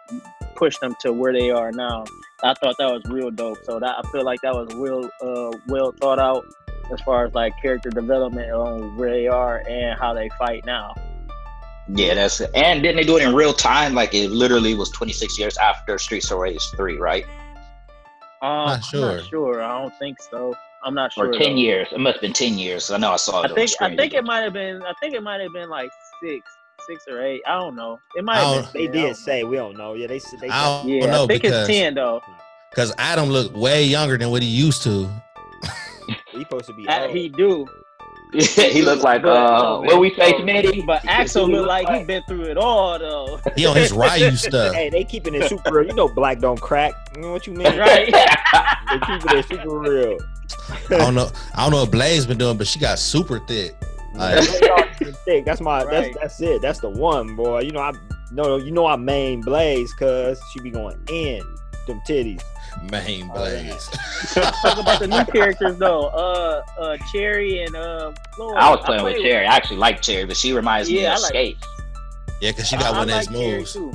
pushed 0.55 0.81
them 0.81 0.95
to 0.99 1.13
where 1.13 1.33
they 1.33 1.49
are 1.49 1.71
now. 1.71 2.03
I 2.43 2.53
thought 2.53 2.77
that 2.77 2.91
was 2.91 3.01
real 3.09 3.31
dope. 3.31 3.57
So 3.63 3.79
that 3.79 3.95
I 3.97 4.11
feel 4.11 4.23
like 4.23 4.41
that 4.41 4.53
was 4.53 4.73
real 4.75 5.09
uh, 5.21 5.57
well 5.67 5.93
thought 5.99 6.19
out 6.19 6.45
as 6.91 7.01
far 7.01 7.25
as 7.25 7.33
like 7.33 7.53
character 7.61 7.89
development 7.89 8.51
on 8.51 8.97
where 8.97 9.09
they 9.11 9.27
are 9.27 9.63
and 9.69 9.99
how 9.99 10.13
they 10.13 10.29
fight 10.37 10.65
now. 10.65 10.93
Yeah, 11.91 12.13
that's 12.13 12.39
and 12.41 12.83
didn't 12.83 12.97
they 12.97 13.03
do 13.03 13.17
it 13.17 13.23
in 13.23 13.33
real 13.33 13.53
time? 13.53 13.95
Like 13.95 14.13
it 14.13 14.29
literally 14.29 14.75
was 14.75 14.89
26 14.91 15.39
years 15.39 15.57
after 15.57 15.97
Streets 15.97 16.29
of 16.31 16.37
Rage 16.39 16.61
3, 16.75 16.97
right? 16.97 17.25
Um, 18.41 18.49
Not 18.67 18.75
I'm 18.75 18.81
sure. 18.83 19.15
not 19.17 19.25
sure. 19.25 19.63
I 19.63 19.81
don't 19.81 19.93
think 19.99 20.17
so. 20.21 20.53
I'm 20.85 20.93
not 20.93 21.11
sure. 21.11 21.29
Or 21.29 21.33
10 21.33 21.39
though. 21.39 21.55
years. 21.55 21.87
It 21.91 21.99
must 21.99 22.15
have 22.15 22.21
been 22.21 22.33
10 22.33 22.57
years. 22.57 22.89
I 22.91 22.97
know 22.97 23.11
I 23.11 23.15
saw 23.17 23.41
it. 23.41 23.47
I 23.47 23.49
on 23.49 23.55
think 23.55 23.71
I 23.81 23.95
think 23.95 24.13
it 24.13 24.23
might 24.23 24.41
have 24.41 24.53
been. 24.53 24.81
I 24.83 24.93
think 25.01 25.13
it 25.15 25.23
might 25.23 25.41
have 25.41 25.51
been 25.51 25.69
like 25.69 25.89
six, 26.23 26.45
six 26.87 27.03
or 27.09 27.21
eight. 27.21 27.41
I 27.47 27.55
don't 27.55 27.75
know. 27.75 27.99
It 28.15 28.23
might 28.23 28.37
have 28.37 28.71
been. 28.73 28.87
they 28.87 28.87
10, 28.87 28.95
I 28.95 29.01
don't 29.01 29.07
did 29.09 29.17
say 29.17 29.43
we 29.43 29.57
don't 29.57 29.75
know. 29.77 29.93
Yeah, 29.95 30.07
they 30.07 30.19
said 30.19 30.39
they. 30.39 30.47
I 30.49 30.81
don't 30.83 30.89
Yeah, 30.89 31.05
know 31.07 31.23
I 31.23 31.27
think 31.27 31.41
because 31.41 31.67
it's 31.67 31.77
ten 31.77 31.95
though. 31.95 32.21
because 32.69 32.93
Adam 32.97 33.29
looked 33.29 33.55
way 33.57 33.83
younger 33.83 34.17
than 34.17 34.29
what 34.29 34.41
he 34.41 34.47
used 34.47 34.83
to. 34.83 35.09
He 36.39 36.45
supposed 36.45 36.65
to 36.67 36.73
be. 36.73 36.87
Old. 36.87 37.11
He 37.15 37.29
do. 37.29 37.67
he 38.31 38.81
looked 38.83 39.01
like 39.03 39.23
But- 39.23 39.29
uh 39.35 39.79
what 39.81 39.99
we 39.99 40.13
say, 40.13 40.33
Smitty? 40.33 40.85
But 40.85 41.03
Axel 41.07 41.47
He 41.47 41.53
look 41.53 41.61
look 41.61 41.67
like 41.69 41.87
he 41.87 41.93
like- 41.95 42.07
been 42.07 42.23
through 42.27 42.43
it 42.43 42.57
all 42.57 42.97
though. 42.99 43.39
He 43.55 43.65
on 43.65 43.75
his 43.75 43.91
Ryu 43.91 44.35
stuff. 44.35 44.73
Hey, 44.75 44.89
they 44.89 45.03
keeping 45.03 45.33
it 45.35 45.49
super 45.49 45.71
real. 45.79 45.87
You 45.87 45.93
know, 45.95 46.07
black 46.07 46.39
don't 46.39 46.61
crack. 46.61 46.93
You 47.15 47.21
know 47.23 47.31
what 47.31 47.47
you 47.47 47.53
mean? 47.53 47.77
right. 47.77 48.05
They 48.13 48.99
keeping 48.99 49.37
it 49.39 49.45
super 49.47 49.79
real. 49.79 50.17
I 50.91 50.97
don't 50.97 51.15
know. 51.15 51.29
I 51.55 51.63
don't 51.63 51.71
know 51.71 51.81
what 51.81 51.91
Blaze 51.91 52.25
been 52.27 52.37
doing, 52.37 52.57
but 52.57 52.67
she 52.67 52.79
got 52.79 52.99
super 52.99 53.39
thick. 53.47 53.75
Like, 54.15 54.43
thick. 55.25 55.45
That's 55.45 55.61
my. 55.61 55.83
Right. 55.83 56.13
That's 56.13 56.17
that's 56.19 56.41
it. 56.41 56.61
That's 56.61 56.79
the 56.79 56.89
one, 56.89 57.35
boy. 57.35 57.61
You 57.61 57.71
know 57.71 57.81
I. 57.81 57.93
No, 58.31 58.57
you 58.57 58.69
know 58.71 58.85
I 58.85 58.95
main 58.95 59.41
Blaze, 59.41 59.91
cause 59.93 60.39
she 60.53 60.59
be 60.59 60.69
going 60.69 60.99
in 61.09 61.41
them 61.87 61.99
titties. 62.07 62.43
main 62.91 63.27
Blaze. 63.29 63.87
Talk 64.33 64.77
about 64.79 64.99
the 64.99 65.07
new 65.07 65.23
characters 65.25 65.77
though. 65.77 66.07
Uh, 66.07 66.63
uh, 66.79 66.97
Cherry 67.11 67.63
and 67.63 67.75
uh, 67.75 68.11
Floyd. 68.35 68.57
I 68.57 68.69
was 68.71 68.79
playing 68.85 69.03
with 69.03 69.13
played 69.15 69.25
Cherry. 69.25 69.45
I 69.45 69.55
actually 69.55 69.77
like 69.77 70.01
Cherry, 70.01 70.25
but 70.25 70.37
she 70.37 70.53
reminds 70.53 70.89
me 70.89 71.05
of 71.05 71.19
like- 71.21 71.29
Skate. 71.29 71.57
yeah, 72.41 72.51
because 72.51 72.67
she 72.67 72.77
got 72.77 72.93
I- 72.93 72.97
one 72.99 73.09
I 73.09 73.13
of 73.13 73.19
his 73.19 73.29
like 73.29 73.37
moves. 73.37 73.73
too. 73.73 73.91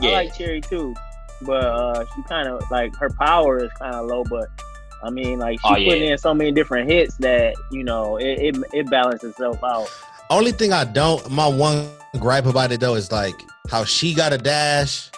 Yeah. 0.00 0.10
I 0.10 0.12
like 0.24 0.34
Cherry 0.38 0.60
too, 0.60 0.94
but 1.42 1.64
uh, 1.64 2.04
she 2.14 2.22
kind 2.28 2.48
of 2.48 2.62
like 2.70 2.94
her 2.96 3.10
power 3.10 3.64
is 3.64 3.70
kind 3.78 3.94
of 3.94 4.06
low. 4.06 4.22
But 4.24 4.48
I 5.02 5.10
mean, 5.10 5.38
like 5.38 5.58
she 5.60 5.68
Oh, 5.68 5.76
yeah. 5.76 5.88
putting 5.90 6.08
in 6.10 6.18
so 6.18 6.32
many 6.32 6.52
different 6.52 6.88
hits 6.90 7.16
that 7.18 7.54
you 7.72 7.82
know 7.84 8.16
it 8.16 8.38
it, 8.38 8.56
it 8.72 8.90
balances 8.90 9.30
itself 9.30 9.62
out. 9.64 9.88
Only 10.30 10.52
thing 10.52 10.72
I 10.72 10.84
don't, 10.84 11.28
my 11.30 11.46
one 11.46 11.88
gripe 12.18 12.46
about 12.46 12.72
it 12.72 12.80
though 12.80 12.94
is 12.94 13.12
like 13.12 13.34
how 13.70 13.84
she 13.84 14.14
got 14.14 14.32
a 14.32 14.38
dash 14.38 15.10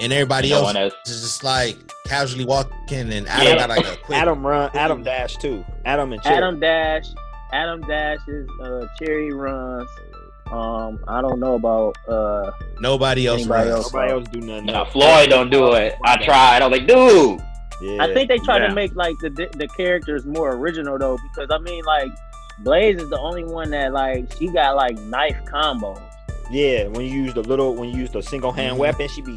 and 0.00 0.12
everybody 0.12 0.50
No 0.50 0.56
else 0.56 0.64
one 0.64 0.76
else. 0.76 0.94
is 1.06 1.22
just 1.22 1.44
like 1.44 1.76
casually 2.06 2.44
walking, 2.44 3.12
and 3.12 3.26
Adam 3.28 3.46
Yeah. 3.46 3.56
got 3.56 3.68
like 3.70 3.86
a 3.86 3.96
quick. 4.02 4.18
Adam 4.18 4.46
run, 4.46 4.70
Adam 4.74 5.02
dash 5.02 5.36
too. 5.36 5.64
Adam 5.84 6.12
and 6.12 6.22
Chip. 6.22 6.32
Adam 6.32 6.60
Dash, 6.60 7.06
Adam 7.52 7.80
Dash's 7.82 8.48
uh, 8.62 8.86
Cherry 8.98 9.32
runs. 9.32 9.88
Um, 10.50 11.00
I 11.08 11.20
don't 11.22 11.40
know 11.40 11.54
about 11.56 11.96
uh 12.08 12.52
Nobody 12.80 13.26
else 13.26 13.40
Anybody 13.40 13.70
runs. 13.70 13.84
else? 13.84 13.92
Nobody 13.92 14.12
else 14.12 14.28
do 14.28 14.40
nothing. 14.40 14.66
Nah. 14.66 14.84
Floyd 14.84 15.28
don't 15.30 15.50
do 15.50 15.72
it. 15.72 15.94
I 16.04 16.16
tried. 16.24 16.62
I 16.62 16.66
was 16.68 16.78
like, 16.78 16.86
dude. 16.86 17.40
Yeah. 17.82 18.02
I 18.04 18.14
think 18.14 18.28
they 18.28 18.38
try 18.38 18.58
Yeah. 18.58 18.68
to 18.68 18.74
make 18.74 18.94
like 18.94 19.16
the 19.20 19.30
the 19.30 19.66
characters 19.76 20.24
more 20.24 20.52
original 20.54 20.98
though, 20.98 21.18
because 21.34 21.48
I 21.50 21.58
mean 21.58 21.84
like 21.84 22.10
Blaze 22.60 23.02
is 23.02 23.10
the 23.10 23.18
only 23.18 23.44
one 23.44 23.70
that 23.70 23.92
like 23.92 24.32
she 24.38 24.46
got 24.48 24.76
like 24.76 24.96
knife 25.00 25.36
combos. 25.46 26.00
Yeah, 26.50 26.86
when 26.88 27.02
you 27.06 27.22
use 27.22 27.34
the 27.34 27.42
little, 27.42 27.74
when 27.74 27.88
you 27.90 27.96
use 27.98 28.10
the 28.10 28.22
single 28.22 28.52
hand 28.52 28.76
Mhm. 28.76 28.80
weapon, 28.80 29.08
she 29.08 29.20
be 29.22 29.36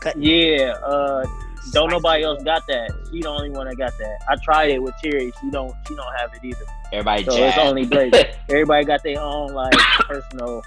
cutting. 0.00 0.22
Yeah, 0.22 0.72
uh, 0.84 1.24
don't 1.72 1.90
nobody 1.90 2.22
else 2.24 2.42
got 2.44 2.62
that. 2.68 2.90
She 3.10 3.20
the 3.22 3.28
only 3.28 3.50
one 3.50 3.66
that 3.66 3.76
got 3.76 3.92
that. 3.98 4.18
I 4.28 4.36
tried 4.44 4.70
it 4.70 4.82
with 4.82 4.94
Cherry. 5.02 5.32
She 5.40 5.50
don't. 5.50 5.74
She 5.88 5.94
don't 5.94 6.14
have 6.18 6.30
it 6.34 6.40
either. 6.44 6.64
Everybody 6.92 7.24
So 7.24 7.36
jacked. 7.36 7.58
it's 7.58 7.66
only 7.66 7.84
Blaze. 7.86 8.12
Everybody 8.48 8.84
got 8.84 9.02
their 9.02 9.20
own 9.20 9.52
like 9.54 9.72
personal 10.06 10.62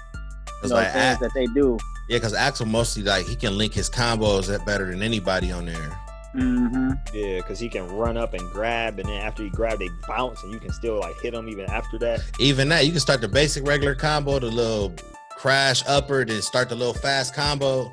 you 0.62 0.68
know, 0.68 0.74
like, 0.74 0.92
things 0.92 1.16
A- 1.16 1.20
that 1.20 1.30
they 1.34 1.46
do. 1.46 1.78
yeah, 2.08 2.16
because 2.16 2.34
Axel 2.34 2.66
mostly 2.66 3.02
like 3.04 3.26
he 3.26 3.36
can 3.36 3.56
link 3.56 3.72
his 3.72 3.88
combos 3.88 4.52
at 4.52 4.66
better 4.66 4.86
than 4.90 5.02
anybody 5.02 5.52
on 5.52 5.66
there. 5.66 5.98
Mm-hmm. 6.34 6.90
Yeah, 7.14 7.36
because 7.38 7.58
he 7.58 7.68
can 7.70 7.88
run 7.88 8.16
up 8.18 8.34
and 8.34 8.42
grab, 8.50 8.98
and 8.98 9.08
then 9.08 9.22
after 9.22 9.42
you 9.44 9.50
grab, 9.50 9.78
they 9.78 9.88
bounce, 10.06 10.42
and 10.42 10.52
you 10.52 10.58
can 10.60 10.72
still 10.72 10.98
like 11.00 11.18
hit 11.22 11.32
them 11.32 11.48
even 11.48 11.64
after 11.70 11.96
that. 12.00 12.20
Even 12.38 12.68
that, 12.68 12.84
you 12.84 12.90
can 12.90 13.00
start 13.00 13.20
the 13.22 13.28
basic 13.28 13.66
regular 13.66 13.94
combo, 13.94 14.38
the 14.38 14.46
little 14.46 14.92
crash 15.38 15.82
upper, 15.86 16.24
then 16.24 16.42
start 16.42 16.68
the 16.68 16.74
little 16.74 16.94
fast 16.94 17.34
combo, 17.34 17.92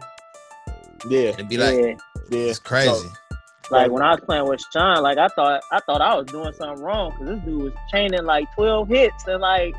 Yeah, 1.07 1.33
and 1.37 1.47
be 1.47 1.57
like, 1.57 1.75
yeah. 1.75 1.85
yeah. 2.31 2.49
it's 2.49 2.59
crazy. 2.59 2.89
So- 2.89 3.09
Like 3.71 3.89
when 3.91 4.03
I 4.03 4.11
was 4.11 4.19
playing 4.21 4.47
with 4.47 4.61
Sean, 4.73 5.01
like 5.01 5.17
I 5.17 5.27
thought 5.29 5.61
I 5.71 5.79
thought 5.81 5.99
I 6.01 6.13
was 6.15 6.27
doing 6.27 6.53
something 6.53 6.83
wrong 6.83 7.11
because 7.11 7.27
this 7.35 7.45
dude 7.45 7.63
was 7.63 7.73
chaining 7.91 8.23
like 8.23 8.45
twelve 8.55 8.87
hits 8.87 9.25
and 9.27 9.41
like 9.41 9.73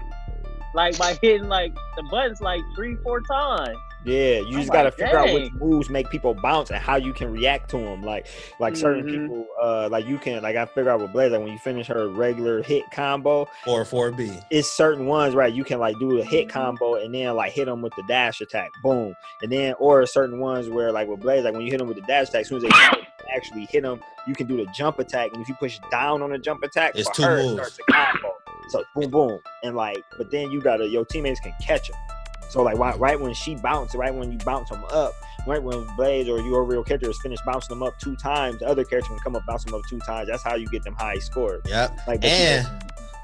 like 0.75 0.99
by 0.99 1.17
hitting 1.23 1.49
like 1.49 1.73
the 1.97 2.03
buttons 2.11 2.41
like 2.41 2.61
three 2.75 2.97
four 3.05 3.21
times. 3.21 3.77
Yeah, 4.07 4.39
you 4.39 4.47
I'm 4.47 4.53
just 4.61 4.73
gotta 4.73 4.85
like, 4.89 4.95
figure 4.95 5.19
out 5.19 5.33
which 5.35 5.53
moves 5.55 5.91
make 5.91 6.09
people 6.11 6.33
bounce 6.35 6.71
and 6.71 6.79
how 6.79 6.95
you 6.97 7.13
can 7.13 7.33
react 7.33 7.69
to 7.71 7.79
them. 7.79 8.03
Like, 8.03 8.29
like 8.61 8.77
certain 8.77 9.05
Mhm. 9.05 9.11
people, 9.11 9.47
uh, 9.61 9.89
like 9.91 10.07
you 10.07 10.17
can, 10.19 10.43
like 10.43 10.55
I 10.57 10.65
figure 10.67 10.91
out 10.91 11.01
with 11.01 11.13
Blaze, 11.13 11.33
like 11.33 11.41
when 11.43 11.51
you 11.53 11.59
finish 11.59 11.89
her 11.89 12.09
regular 12.09 12.63
hit 12.63 12.85
combo, 12.93 13.49
or 13.67 13.85
four 13.85 14.13
B. 14.13 14.33
it's 14.51 14.71
certain 14.71 15.07
ones, 15.07 15.35
right? 15.35 15.53
You 15.53 15.65
can 15.65 15.81
like 15.81 15.99
do 15.99 16.19
a 16.21 16.25
hit 16.25 16.49
combo 16.49 16.95
and 16.95 17.13
then 17.15 17.35
like 17.35 17.53
hit 17.53 17.65
them 17.67 17.83
with 17.83 17.95
the 17.97 18.05
dash 18.07 18.41
attack, 18.41 18.71
boom, 18.83 19.15
and 19.43 19.51
then 19.51 19.75
or 19.81 20.07
certain 20.07 20.39
ones 20.39 20.69
where 20.69 20.93
like 20.93 21.09
with 21.09 21.21
Blaze, 21.21 21.45
like 21.45 21.53
when 21.55 21.63
you 21.63 21.71
hit 21.73 21.79
them 21.79 21.89
with 21.89 21.97
the 21.97 22.07
dash 22.07 22.29
attack, 22.29 22.43
as 22.43 22.49
soon 22.49 22.59
as 22.59 22.63
they 22.63 22.69
actually 23.35 23.67
hit 23.67 23.83
them, 23.83 23.99
you 24.29 24.35
can 24.35 24.47
do 24.47 24.57
the 24.57 24.67
jump 24.73 25.01
attack, 25.01 25.31
and 25.33 25.43
if 25.43 25.49
you 25.49 25.55
push 25.57 25.81
down 25.91 26.23
on 26.23 26.31
the 26.31 26.39
jump 26.39 26.63
attack, 26.63 26.93
It's 26.95 27.09
for 27.09 27.15
two 27.17 27.23
her, 27.25 27.39
it 27.39 27.43
moves. 27.43 27.55
starts 27.55 27.79
a 27.89 27.93
combo. 27.93 28.33
So 28.69 28.85
boom, 28.95 29.11
boom, 29.11 29.39
and 29.65 29.75
like, 29.75 29.99
but 30.17 30.31
then 30.31 30.51
you 30.53 30.61
gotta 30.61 30.87
your 30.87 31.05
teammates 31.05 31.41
can 31.41 31.55
catch 31.61 31.89
them. 31.89 31.99
So 32.49 32.63
like 32.63 32.79
right, 32.79 32.99
right 32.99 33.21
when 33.21 33.35
she 33.35 33.55
bounced, 33.57 33.95
right 33.95 34.15
when 34.15 34.33
you 34.33 34.39
bounce 34.39 34.71
them 34.71 34.85
up, 34.91 35.13
right 35.47 35.63
when 35.63 35.87
Blaze 35.97 36.29
or 36.29 36.41
your 36.41 36.65
real 36.65 36.83
character 36.85 37.11
is 37.11 37.19
finished 37.23 37.43
bouncing 37.45 37.77
them 37.77 37.83
up 37.83 37.99
two 37.99 38.17
times, 38.17 38.59
the 38.61 38.67
other 38.67 38.85
character 38.85 39.11
can 39.11 39.19
come 39.19 39.37
up 39.37 39.45
bounce 39.47 39.65
them 39.65 39.75
up 39.75 39.83
two 39.89 39.99
times. 40.01 40.29
That's 40.29 40.43
how 40.43 40.55
you 40.55 40.67
get 40.69 40.83
them 40.85 40.95
high 40.95 41.19
scores. 41.19 41.63
Yep. 41.67 41.99
Like 42.07 42.25
And 42.25 42.67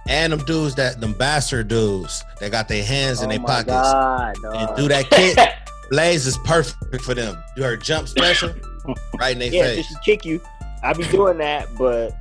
and 0.09 0.33
them 0.33 0.41
dudes 0.45 0.75
that 0.77 1.01
them 1.01 1.13
bastard 1.13 1.69
dudes 1.69 2.25
that 2.41 2.51
got 2.51 2.69
their 2.69 2.85
hands 2.85 3.23
in 3.23 3.27
oh 3.27 3.31
their 3.31 3.41
pockets 3.41 3.93
God, 3.93 4.37
and 4.43 4.77
do 4.77 4.89
that 4.89 5.09
kick. 5.11 5.39
Blaze 5.91 6.27
is 6.27 6.39
perfect 6.39 7.05
for 7.05 7.15
them. 7.15 7.37
Do 7.55 7.63
her 7.63 7.77
jump 7.77 8.09
special 8.09 8.51
right 9.21 9.33
in 9.33 9.39
their 9.39 9.53
yeah, 9.53 9.63
so 9.65 9.75
face. 9.75 9.87
she 9.87 9.95
kick 10.05 10.25
you. 10.25 10.41
I 10.83 10.95
be 10.95 11.05
doing 11.05 11.39
that, 11.39 11.69
but 11.77 12.13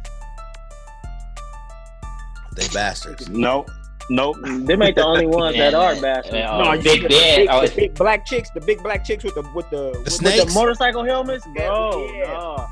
They 2.55 2.67
bastards. 2.67 3.29
Nope. 3.29 3.71
Nope. 4.11 4.35
Them 4.41 4.81
ain't 4.81 4.97
the 4.97 5.05
only 5.05 5.25
ones 5.25 5.55
that 5.55 5.73
are 5.73 5.93
uh, 5.93 6.01
bastards. 6.01 6.35
Yeah, 6.35 6.57
no, 6.57 6.73
you 6.73 6.83
Big 6.83 7.01
see 7.01 7.01
the 7.03 7.07
big, 7.07 7.47
oh, 7.49 7.65
the 7.65 7.73
big 7.73 7.95
black 7.95 8.25
chicks, 8.25 8.49
the 8.53 8.59
big 8.59 8.83
black 8.83 9.05
chicks 9.05 9.23
with 9.23 9.35
the 9.35 9.49
with 9.55 9.69
the, 9.69 9.97
with 10.03 10.11
snake? 10.11 10.37
With 10.37 10.49
the 10.49 10.53
motorcycle 10.53 11.05
helmets, 11.05 11.47
bro. 11.55 12.11
yeah. 12.13 12.25
nah. 12.25 12.67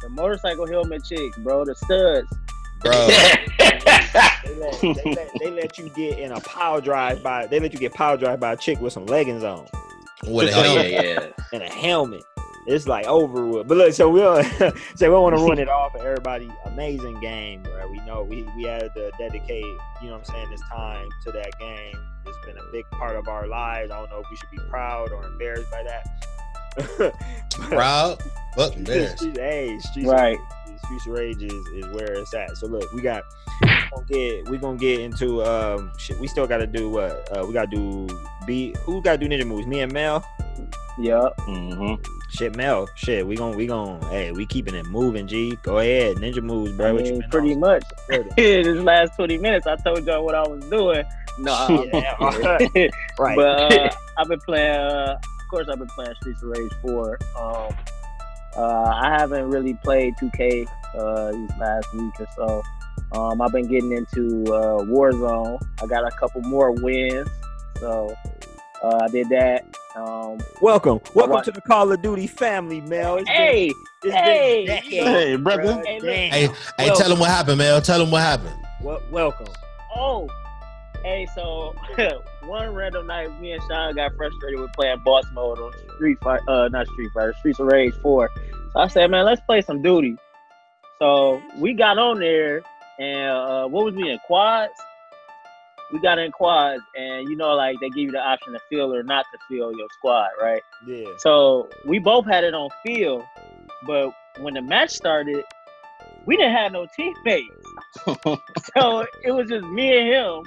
The 0.00 0.08
motorcycle 0.08 0.66
helmet 0.66 1.04
chicks, 1.04 1.36
bro. 1.38 1.66
The 1.66 1.74
studs. 1.74 2.26
Bro. 2.80 3.06
They 3.06 4.56
let, 4.56 4.80
they, 4.80 4.88
let, 5.14 5.30
they 5.38 5.50
let 5.50 5.78
you 5.78 5.90
get 5.90 6.18
in 6.18 6.32
a 6.32 6.40
power 6.40 6.80
drive 6.80 7.22
by 7.22 7.46
they 7.46 7.60
let 7.60 7.74
you 7.74 7.78
get 7.78 7.92
power 7.92 8.16
drive 8.16 8.40
by 8.40 8.54
a 8.54 8.56
chick 8.56 8.80
with 8.80 8.94
some 8.94 9.04
leggings 9.04 9.44
on 9.44 9.66
With 10.26 10.48
a 10.48 10.56
oh 10.56 10.82
yeah, 10.82 11.00
yeah. 11.02 11.26
and 11.52 11.62
a 11.62 11.68
helmet. 11.68 12.24
It's 12.66 12.86
like 12.86 13.06
over 13.06 13.44
with. 13.46 13.66
But 13.68 13.76
look, 13.78 13.92
so 13.92 14.08
we'll 14.08 14.42
so 14.94 15.10
we 15.10 15.10
want 15.10 15.36
to 15.36 15.42
run 15.42 15.58
it 15.58 15.68
off 15.68 15.92
for 15.92 15.98
everybody. 15.98 16.48
Amazing 16.66 17.20
game, 17.20 17.62
bro. 17.62 17.88
We 17.90 17.98
know 18.00 18.22
we 18.22 18.42
we 18.56 18.62
had 18.64 18.94
to 18.94 19.10
dedicate, 19.18 19.64
you 19.64 20.08
know 20.08 20.12
what 20.12 20.18
I'm 20.18 20.24
saying, 20.34 20.50
this 20.50 20.60
time 20.72 21.08
to 21.24 21.32
that 21.32 21.50
game. 21.58 21.96
It's 22.26 22.38
been 22.46 22.56
a 22.56 22.72
big 22.72 22.84
part 22.92 23.16
of 23.16 23.26
our 23.26 23.48
lives. 23.48 23.90
I 23.90 23.98
don't 23.98 24.10
know 24.10 24.20
if 24.20 24.26
we 24.30 24.36
should 24.36 24.50
be 24.50 24.58
proud 24.70 25.10
or 25.10 25.24
embarrassed 25.26 25.70
by 25.72 25.82
that. 25.82 27.12
Proud. 27.50 28.22
but 28.56 28.76
embarrassed. 28.76 29.18
Streets- 29.18 29.38
hey, 29.38 29.78
streets 29.80 30.08
Right. 30.08 30.38
of, 30.38 30.78
streets 30.84 31.06
of 31.06 31.12
rage 31.12 31.42
is, 31.42 31.52
is 31.74 31.86
where 31.92 32.12
it's 32.14 32.32
at. 32.32 32.56
So 32.56 32.66
look, 32.68 32.90
we 32.92 33.02
got 33.02 33.24
we 33.60 33.68
gonna 33.90 34.06
get 34.08 34.48
we 34.48 34.58
gonna 34.58 34.78
get 34.78 35.00
into 35.00 35.42
um 35.44 35.92
shit. 35.98 36.18
We 36.18 36.28
still 36.28 36.46
gotta 36.46 36.66
do 36.66 36.88
what? 36.90 37.28
Uh, 37.36 37.44
we 37.44 37.52
gotta 37.52 37.66
do 37.70 38.06
B. 38.46 38.74
Who 38.84 39.02
gotta 39.02 39.18
do 39.18 39.28
ninja 39.28 39.44
moves? 39.46 39.66
Me 39.66 39.80
and 39.80 39.92
Mel. 39.92 40.24
Yup. 40.98 41.38
hmm 41.42 41.94
Shit, 42.30 42.56
Mel. 42.56 42.88
Shit, 42.96 43.26
we 43.26 43.36
gon' 43.36 43.56
we 43.56 43.66
gon' 43.66 44.00
hey, 44.10 44.32
we 44.32 44.46
keeping 44.46 44.74
it 44.74 44.86
moving. 44.86 45.26
G, 45.26 45.56
go 45.62 45.78
ahead, 45.78 46.16
ninja 46.16 46.42
moves, 46.42 46.72
bro. 46.72 46.88
I 46.88 46.92
what 46.92 47.04
you 47.06 47.12
mean, 47.12 47.22
pretty 47.30 47.52
on? 47.54 47.60
much. 47.60 47.84
Further. 48.08 48.28
this 48.36 48.66
last 48.82 49.16
20 49.16 49.38
minutes, 49.38 49.66
I 49.66 49.76
told 49.76 50.04
y'all 50.06 50.24
what 50.24 50.34
I 50.34 50.46
was 50.46 50.64
doing. 50.66 51.04
No, 51.38 51.86
Yeah, 51.92 52.14
alright. 52.20 52.90
right. 53.18 53.36
but 53.36 53.72
uh, 53.72 53.90
I've 54.18 54.28
been 54.28 54.40
playing. 54.40 54.76
Uh, 54.76 55.16
of 55.22 55.48
course, 55.50 55.68
I've 55.70 55.78
been 55.78 55.88
playing 55.88 56.14
Streets 56.20 56.42
of 56.42 56.48
Rage 56.50 56.72
4. 56.82 57.18
Um, 57.38 57.74
uh, 58.56 58.84
I 58.94 59.14
haven't 59.18 59.48
really 59.50 59.74
played 59.82 60.14
2K 60.16 60.66
uh, 60.94 61.32
these 61.32 61.50
last 61.58 61.92
week 61.94 62.12
or 62.20 62.26
so. 62.36 62.62
Um, 63.18 63.40
I've 63.42 63.52
been 63.52 63.66
getting 63.66 63.92
into 63.92 64.42
uh, 64.52 64.82
Warzone. 64.84 65.60
I 65.82 65.86
got 65.86 66.06
a 66.06 66.10
couple 66.16 66.40
more 66.42 66.72
wins, 66.72 67.28
so 67.78 68.14
uh, 68.82 68.98
I 69.02 69.08
did 69.08 69.28
that. 69.30 69.64
Um, 69.94 70.38
welcome, 70.62 71.00
welcome 71.14 71.34
watch- 71.34 71.44
to 71.44 71.50
the 71.52 71.60
Call 71.60 71.92
of 71.92 72.00
Duty 72.00 72.26
family, 72.26 72.80
Mel. 72.80 73.16
It's 73.16 73.28
been- 73.28 73.34
hey, 73.36 73.72
it's 74.04 74.14
hey, 74.14 74.64
been 74.66 75.06
a 75.06 75.10
Hey, 75.10 75.36
brother. 75.36 75.82
Hey, 75.84 76.28
Hey, 76.30 76.48
hey, 76.78 76.90
tell 76.94 77.10
them 77.10 77.18
what 77.18 77.28
happened, 77.28 77.58
Mel. 77.58 77.80
Tell 77.82 77.98
them 77.98 78.10
what 78.10 78.22
happened. 78.22 78.56
Wel- 78.80 79.02
welcome. 79.10 79.48
Oh, 79.94 80.28
hey, 81.04 81.26
so 81.34 81.74
one 82.46 82.72
random 82.74 83.06
night, 83.06 83.38
me 83.38 83.52
and 83.52 83.62
Sean 83.68 83.94
got 83.94 84.16
frustrated 84.16 84.60
with 84.60 84.72
playing 84.72 85.02
boss 85.04 85.24
mode 85.34 85.58
on 85.58 85.72
Street 85.96 86.16
Fighter, 86.22 86.42
uh, 86.48 86.68
not 86.68 86.86
Street 86.88 87.10
Fighter, 87.12 87.34
Streets 87.40 87.60
of 87.60 87.66
Rage 87.66 87.92
4. 88.02 88.30
So 88.72 88.80
I 88.80 88.86
said, 88.88 89.10
man, 89.10 89.26
let's 89.26 89.42
play 89.42 89.60
some 89.60 89.82
duty. 89.82 90.16
So 91.00 91.42
we 91.58 91.74
got 91.74 91.98
on 91.98 92.18
there, 92.20 92.62
and 92.98 93.30
uh, 93.30 93.66
what 93.66 93.84
was 93.84 93.94
we 93.94 94.08
in 94.10 94.18
quads? 94.20 94.72
We 95.92 96.00
got 96.00 96.18
in 96.18 96.32
quads, 96.32 96.82
and 96.96 97.28
you 97.28 97.36
know, 97.36 97.54
like 97.54 97.76
they 97.80 97.88
give 97.90 97.98
you 97.98 98.10
the 98.12 98.18
option 98.20 98.54
to 98.54 98.60
fill 98.70 98.94
or 98.94 99.02
not 99.02 99.26
to 99.32 99.38
fill 99.48 99.76
your 99.76 99.88
squad, 99.98 100.28
right? 100.40 100.62
Yeah. 100.86 101.04
So 101.18 101.68
we 101.86 101.98
both 101.98 102.24
had 102.26 102.44
it 102.44 102.54
on 102.54 102.70
field, 102.84 103.24
but 103.86 104.14
when 104.40 104.54
the 104.54 104.62
match 104.62 104.90
started, 104.90 105.44
we 106.24 106.36
didn't 106.36 106.52
have 106.56 106.72
no 106.72 106.86
teammates. 106.96 107.46
so 108.74 109.04
it 109.22 109.32
was 109.32 109.48
just 109.48 109.64
me 109.66 109.98
and 109.98 110.08
him. 110.08 110.42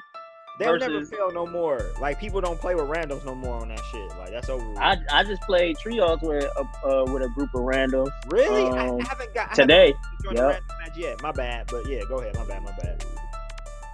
They'll 0.58 0.77
never 0.79 0.93
versus- 0.93 1.10
fail 1.10 1.31
no 1.34 1.45
more. 1.45 1.81
Like 1.99 2.17
people 2.17 2.39
don't 2.39 2.60
play 2.60 2.75
with 2.75 2.86
randoms 2.86 3.25
no 3.25 3.36
more 3.36 3.62
on 3.62 3.67
that 3.67 3.81
shit. 3.91 4.10
Like 4.17 4.31
that's 4.31 4.47
over. 4.49 4.67
with. 4.67 4.79
I, 4.79 4.97
I 5.12 5.23
just 5.25 5.41
played 5.41 5.77
trios 5.77 6.19
with 6.21 6.45
a 6.45 6.88
uh, 6.88 7.03
with 7.12 7.23
a 7.23 7.29
group 7.36 7.53
of 7.53 7.62
randoms 7.62 8.08
really, 8.29 8.63
I, 8.63 8.88
um, 8.88 9.01
I 9.01 9.03
haven't 9.05 9.34
got 9.34 9.51
I 9.51 9.53
today. 9.53 9.93
haven't 10.23 10.38
Yep. 10.38 10.62
match 10.79 10.97
yet. 10.97 11.21
My 11.21 11.34
bad, 11.34 11.67
but 11.69 11.86
yeah, 11.89 12.01
go 12.08 12.19
ahead. 12.19 12.36
My 12.36 12.45
bad. 12.45 12.63
My 12.63 12.71
bad. 12.81 13.05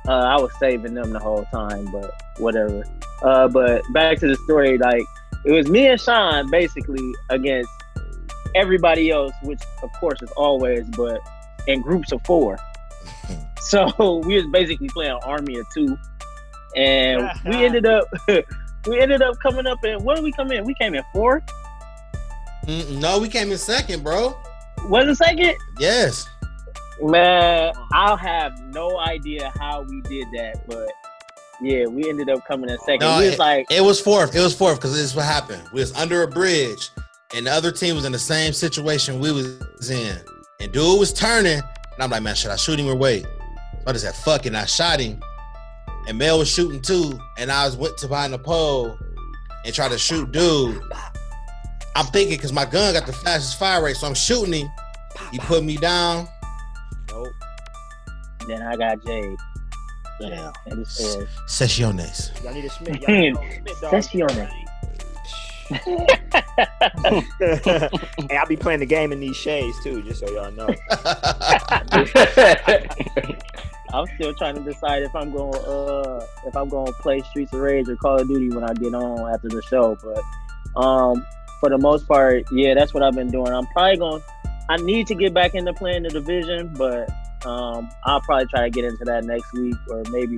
Uh, 0.08 0.14
I 0.14 0.36
was 0.38 0.52
saving 0.60 0.94
them 0.94 1.12
the 1.12 1.20
whole 1.20 1.46
time, 1.46 1.86
but 1.92 2.12
whatever. 2.38 2.84
Uh, 3.22 3.48
but 3.48 3.84
back 3.94 4.18
to 4.20 4.28
the 4.28 4.36
story, 4.46 4.78
like 4.78 5.04
it 5.46 5.52
was 5.52 5.68
me 5.70 5.88
and 5.88 6.00
Sean 6.00 6.50
basically 6.50 7.14
against 7.30 7.70
everybody 8.56 9.12
else, 9.12 9.34
which 9.44 9.62
of 9.84 9.92
course 9.94 10.22
is 10.22 10.32
always, 10.32 10.86
but 10.98 11.20
in 11.68 11.82
groups 11.82 12.12
of 12.12 12.22
four. 12.26 12.58
so 13.62 14.22
we 14.26 14.36
was 14.36 14.48
basically 14.48 14.90
playing 14.90 15.20
army 15.24 15.58
of 15.58 15.66
two, 15.74 15.98
and 16.76 17.30
we 17.46 17.56
ended 17.66 17.86
up 17.86 18.06
we 18.88 19.00
ended 19.00 19.22
up 19.22 19.38
coming 19.40 19.68
up 19.68 19.84
in 19.86 20.04
what 20.04 20.16
did 20.16 20.24
we 20.24 20.32
come 20.32 20.52
in? 20.52 20.66
We 20.66 20.74
came 20.76 20.96
in 20.96 21.04
fourth. 21.14 21.44
No, 22.68 23.20
we 23.20 23.28
came 23.28 23.52
in 23.52 23.58
second, 23.58 24.04
bro. 24.04 24.40
Was 24.86 25.08
it 25.08 25.16
second? 25.16 25.56
Yes. 25.80 26.28
Man, 27.02 27.74
I'll 27.94 28.18
have 28.18 28.60
no 28.74 29.00
idea 29.00 29.52
how 29.60 29.82
we 29.82 30.02
did 30.02 30.28
that, 30.34 30.62
but 30.68 30.88
yeah, 31.62 31.86
we 31.86 32.08
ended 32.08 32.30
up 32.30 32.46
coming 32.46 32.70
in 32.70 32.78
second. 32.80 33.02
No, 33.02 33.20
we 33.20 33.30
was 33.30 33.40
like, 33.40 33.68
It 33.72 33.82
was 33.82 34.00
fourth. 34.00 34.36
It 34.36 34.40
was 34.40 34.56
fourth 34.56 34.78
because 34.78 34.94
this 34.94 35.02
is 35.02 35.16
what 35.16 35.26
happened. 35.26 35.64
We 35.74 35.80
was 35.80 35.94
under 35.96 36.24
a 36.24 36.28
bridge, 36.28 36.90
and 37.36 37.48
the 37.48 37.52
other 37.52 37.72
team 37.72 37.96
was 37.96 38.06
in 38.06 38.12
the 38.12 38.20
same 38.20 38.54
situation 38.54 39.20
we 39.20 39.32
was 39.32 39.90
in. 39.90 40.18
And 40.60 40.72
dude 40.72 41.00
was 41.00 41.12
turning, 41.12 41.54
and 41.60 42.00
I'm 42.00 42.10
like, 42.12 42.22
man, 42.22 42.36
should 42.36 42.52
I 42.52 42.56
shoot 42.56 42.80
him 42.80 42.88
or 42.88 42.96
wait? 42.96 43.24
So 43.24 43.84
I 43.88 43.92
just 43.94 44.06
said, 44.06 44.16
fuck 44.16 44.46
it, 44.46 44.50
and 44.50 44.58
I 44.58 44.66
shot 44.66 45.00
him. 45.00 45.22
And 46.08 46.18
Mel 46.18 46.40
was 46.40 46.50
shooting 46.50 46.82
too, 46.82 47.20
and 47.38 47.52
I 47.52 47.66
was 47.66 47.78
went 47.78 47.98
to 48.00 48.08
behind 48.08 48.34
the 48.34 48.40
pole 48.40 48.98
and 49.66 49.74
tried 49.74 49.92
to 49.92 49.98
shoot 49.98 50.32
dude. 50.32 50.82
I'm 51.96 52.06
thinking 52.08 52.38
because 52.38 52.54
my 52.54 52.66
gun 52.66 52.94
got 52.94 53.06
the 53.06 53.14
fastest 53.14 53.60
fire 53.60 53.84
rate, 53.84 53.96
so 53.96 54.08
I'm 54.08 54.14
shooting 54.14 54.54
him. 54.54 54.70
He 55.32 55.40
put 55.40 55.64
me 55.64 55.78
down. 55.78 56.28
Nope. 57.24 57.34
Then 58.48 58.62
I 58.62 58.76
got 58.76 59.04
Jade. 59.06 59.38
Yeah. 60.20 60.52
And 60.68 60.82
it 60.82 60.88
says, 60.88 61.28
Sessiones. 61.48 62.44
Y'all 62.44 62.54
need 62.54 62.66
a 62.66 62.70
Smith. 62.70 63.02
Y'all 63.02 63.12
need 63.12 63.36
a 63.36 63.38
Smith. 63.38 63.82
Sessiones. 63.82 64.52
hey, 68.30 68.38
I'll 68.38 68.46
be 68.46 68.58
playing 68.58 68.82
the 68.82 68.86
game 68.86 69.14
in 69.14 69.22
these 69.22 69.38
shades 69.38 69.82
too, 69.84 70.04
just 70.04 70.20
so 70.20 70.30
y'all 70.30 70.52
know. 70.52 70.68
I'm 73.94 74.06
still 74.16 74.34
trying 74.34 74.56
to 74.56 74.62
decide 74.62 75.04
if 75.04 75.16
I'm 75.16 75.32
going 75.32 75.54
to 75.54 75.60
uh 75.60 76.26
if 76.46 76.56
I'm 76.56 76.70
going 76.70 76.88
to 76.88 76.94
play 76.94 77.22
Streets 77.22 77.54
of 77.54 77.62
Rage 77.62 77.90
or 77.90 77.96
Call 77.96 78.20
of 78.20 78.28
Duty 78.28 78.50
when 78.50 78.64
I 78.64 78.74
get 78.74 78.94
on 78.94 79.34
after 79.34 79.50
the 79.50 79.62
show. 79.64 79.98
But 80.04 80.82
um, 80.82 81.26
for 81.60 81.70
the 81.70 81.78
most 81.78 82.08
part, 82.08 82.44
yeah, 82.52 82.74
that's 82.74 82.94
what 82.94 83.04
I've 83.04 83.16
been 83.16 83.32
doing. 83.32 83.52
I'm 83.52 83.68
probably 83.68 83.98
going. 83.98 84.22
I 84.72 84.78
need 84.78 85.06
to 85.08 85.16
get 85.16 85.34
back 85.34 85.54
into 85.54 85.74
playing 85.74 86.04
the 86.04 86.10
division, 86.10 86.74
but 86.78 87.10
um, 87.46 87.90
I'll 88.06 88.22
probably 88.22 88.46
try 88.46 88.62
to 88.62 88.70
get 88.70 88.86
into 88.86 89.04
that 89.04 89.26
next 89.26 89.52
week 89.52 89.76
or 89.90 90.02
maybe 90.12 90.38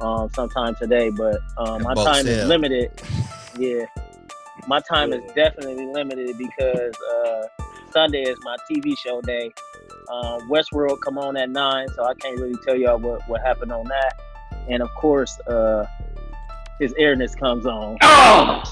um, 0.00 0.30
sometime 0.32 0.74
today. 0.76 1.10
But 1.10 1.36
um, 1.58 1.82
my 1.82 1.92
time 1.92 2.24
sale. 2.24 2.44
is 2.44 2.48
limited. 2.48 2.90
Yeah, 3.58 3.84
my 4.66 4.80
time 4.80 5.12
is 5.12 5.20
definitely 5.34 5.84
limited 5.84 6.38
because 6.38 6.94
uh, 7.14 7.42
Sunday 7.90 8.22
is 8.22 8.38
my 8.40 8.56
TV 8.70 8.96
show 8.96 9.20
day. 9.20 9.52
Um, 10.10 10.48
Westworld 10.48 11.00
come 11.04 11.18
on 11.18 11.36
at 11.36 11.50
nine, 11.50 11.88
so 11.88 12.04
I 12.04 12.14
can't 12.14 12.40
really 12.40 12.58
tell 12.64 12.74
y'all 12.74 12.98
what, 12.98 13.20
what 13.28 13.42
happened 13.42 13.72
on 13.72 13.84
that. 13.84 14.14
And 14.70 14.82
of 14.82 14.88
course, 14.94 15.38
uh, 15.40 15.84
his 16.80 16.94
airness 16.96 17.34
comes 17.34 17.66
on. 17.66 17.98
Oh, 18.00 18.62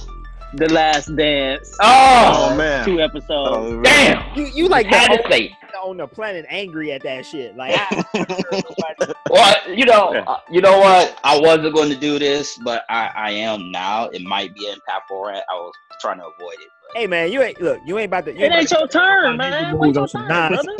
The 0.56 0.72
Last 0.72 1.14
Dance. 1.14 1.76
oh, 1.82 2.52
uh, 2.52 2.56
man. 2.56 2.84
Two 2.86 2.98
episodes. 3.00 3.28
Oh, 3.28 3.82
damn! 3.82 4.34
You 4.34 4.46
you 4.46 4.68
like 4.68 4.86
had 4.86 5.08
to 5.22 5.30
say. 5.30 5.54
on 5.84 5.98
the 5.98 6.06
planet 6.06 6.46
angry 6.48 6.92
at 6.92 7.02
that 7.02 7.26
shit. 7.26 7.54
Like 7.56 7.74
I, 7.76 8.04
Well, 9.30 9.54
you 9.74 9.84
know, 9.84 10.14
uh, 10.14 10.40
you 10.50 10.62
know 10.62 10.78
what? 10.78 11.18
I 11.22 11.38
wasn't 11.38 11.74
going 11.74 11.90
to 11.90 11.96
do 11.96 12.18
this, 12.18 12.58
but 12.64 12.84
I, 12.88 13.10
I 13.14 13.30
am 13.32 13.70
now. 13.70 14.06
It 14.06 14.22
might 14.22 14.54
be 14.54 14.66
impactful. 14.66 15.20
Right? 15.22 15.42
I 15.50 15.54
was 15.54 15.72
trying 16.00 16.18
to 16.18 16.24
avoid 16.24 16.54
it. 16.54 16.68
But 16.94 17.00
hey 17.00 17.06
man, 17.06 17.30
you 17.30 17.42
ain't 17.42 17.60
look, 17.60 17.80
you 17.84 17.98
ain't 17.98 18.06
about 18.06 18.24
to. 18.24 18.32
You 18.32 18.46
It 18.46 18.52
ain't 18.52 18.72
about 18.72 18.80
your 18.80 18.88
turn, 18.88 19.36
man. 19.36 19.76
moves 19.76 19.80
Wait 19.80 19.94
your 19.94 20.02
on 20.02 20.08
some 20.08 20.26
turn, 20.26 20.52
brother. 20.52 20.72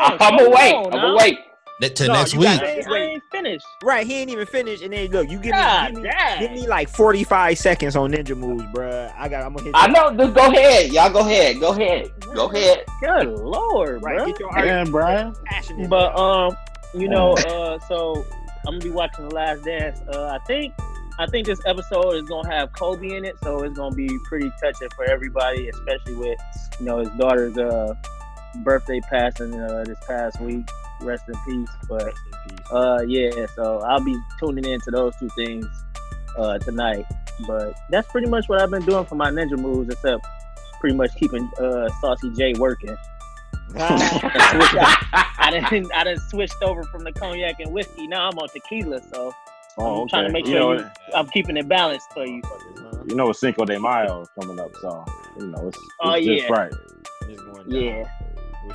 I'm 0.00 0.18
slow 0.18 0.36
gonna 0.38 0.50
wait. 0.50 0.74
I'm 0.92 1.16
now. 1.16 1.51
Gonna. 1.80 1.88
That- 1.88 1.96
to 1.96 2.06
No, 2.06 2.12
next 2.14 2.34
week. 2.34 2.42
got- 2.44 2.62
I 2.62 2.66
ain't, 2.66 2.88
I 2.88 2.96
ain't 2.98 3.22
finished. 3.32 3.66
Right, 3.82 4.06
he 4.06 4.14
ain't 4.20 4.30
even 4.30 4.46
finished, 4.46 4.82
and 4.82 4.92
then 4.92 5.10
look, 5.10 5.28
you 5.28 5.36
give 5.38 5.46
me, 5.46 5.50
God 5.52 5.94
give 5.94 6.02
me, 6.04 6.10
give 6.40 6.50
me 6.52 6.66
like 6.66 6.88
forty 6.88 7.24
five 7.24 7.58
seconds 7.58 7.96
on 7.96 8.12
ninja 8.12 8.36
moves, 8.36 8.64
bruh. 8.74 9.12
I 9.16 9.28
got, 9.28 9.44
I'm 9.44 9.52
gonna 9.54 9.64
hit. 9.64 9.74
I 9.74 9.86
you. 9.86 9.92
know. 9.92 10.10
Just 10.16 10.34
go 10.34 10.46
ahead. 10.50 10.92
Y'all 10.92 11.10
go 11.10 11.20
ahead. 11.20 11.60
Go 11.60 11.70
ahead. 11.72 12.10
Go 12.34 12.50
ahead. 12.50 12.84
Good 13.02 13.28
lord, 13.38 14.02
Right, 14.02 14.16
bro. 14.18 14.26
get 14.26 14.40
your 14.40 14.50
argument 14.56 14.90
Brian. 14.90 15.34
But 15.88 16.18
um, 16.18 16.56
you 16.94 17.08
know, 17.08 17.32
uh, 17.32 17.78
so 17.88 18.24
I'm 18.66 18.74
gonna 18.74 18.78
be 18.78 18.90
watching 18.90 19.28
The 19.28 19.34
Last 19.34 19.64
Dance. 19.64 20.00
Uh, 20.12 20.26
I 20.26 20.38
think 20.46 20.74
I 21.18 21.26
think 21.26 21.46
this 21.46 21.60
episode 21.66 22.12
is 22.14 22.22
gonna 22.22 22.48
have 22.50 22.72
Kobe 22.72 23.14
in 23.16 23.24
it, 23.24 23.36
so 23.42 23.62
it's 23.64 23.76
gonna 23.76 23.94
be 23.94 24.08
pretty 24.28 24.50
touching 24.62 24.88
for 24.96 25.04
everybody, 25.04 25.68
especially 25.68 26.14
with 26.14 26.38
you 26.78 26.86
know 26.86 26.98
his 26.98 27.08
daughter's 27.18 27.56
uh 27.58 27.94
birthday 28.64 29.00
passing 29.10 29.54
uh, 29.60 29.82
this 29.86 29.98
past 30.06 30.40
week. 30.40 30.66
Rest 31.02 31.24
in 31.28 31.34
peace. 31.46 31.74
But 31.88 32.04
Rest 32.06 32.18
in 32.26 32.56
peace. 32.56 32.66
uh, 32.72 32.98
yeah, 33.06 33.46
so 33.54 33.80
I'll 33.80 34.02
be 34.04 34.16
tuning 34.40 34.64
into 34.64 34.90
those 34.90 35.14
two 35.18 35.28
things 35.30 35.66
uh 36.38 36.58
tonight. 36.58 37.04
But 37.46 37.74
that's 37.90 38.10
pretty 38.10 38.28
much 38.28 38.48
what 38.48 38.60
I've 38.60 38.70
been 38.70 38.84
doing 38.84 39.04
for 39.06 39.14
my 39.16 39.30
ninja 39.30 39.58
moves, 39.58 39.88
except 39.92 40.24
pretty 40.80 40.96
much 40.96 41.14
keeping 41.16 41.48
uh 41.58 41.88
Saucy 42.00 42.30
J 42.36 42.54
working. 42.54 42.96
I 43.76 45.48
didn't 45.50 45.92
I 45.94 46.04
didn't 46.04 46.20
switched 46.28 46.62
over 46.62 46.82
from 46.84 47.04
the 47.04 47.12
cognac 47.12 47.58
and 47.60 47.72
whiskey. 47.72 48.06
Now 48.06 48.28
I'm 48.28 48.38
on 48.38 48.48
tequila, 48.48 49.00
so 49.12 49.32
Oh, 49.78 50.02
I'm 50.02 50.08
trying 50.08 50.24
to 50.24 50.26
okay. 50.26 50.32
make 50.34 50.46
you 50.46 50.52
sure 50.52 50.74
know, 50.76 50.82
you, 50.82 50.90
I'm 51.14 51.26
keeping 51.28 51.56
it 51.56 51.66
balanced 51.66 52.12
for 52.12 52.26
you. 52.26 52.42
you 53.08 53.14
know, 53.14 53.30
it's 53.30 53.40
Cinco 53.40 53.64
de 53.64 53.80
Mayo 53.80 54.26
coming 54.38 54.60
up, 54.60 54.70
so 54.82 55.02
you 55.40 55.46
know, 55.46 55.68
it's, 55.68 55.78
it's 55.78 55.86
Oh, 56.02 56.14
just 56.16 56.26
yeah. 56.26 56.52
right. 56.52 56.72
Just 57.26 57.40
going 57.46 57.68
down. 57.70 57.82
Yeah. 57.82 58.04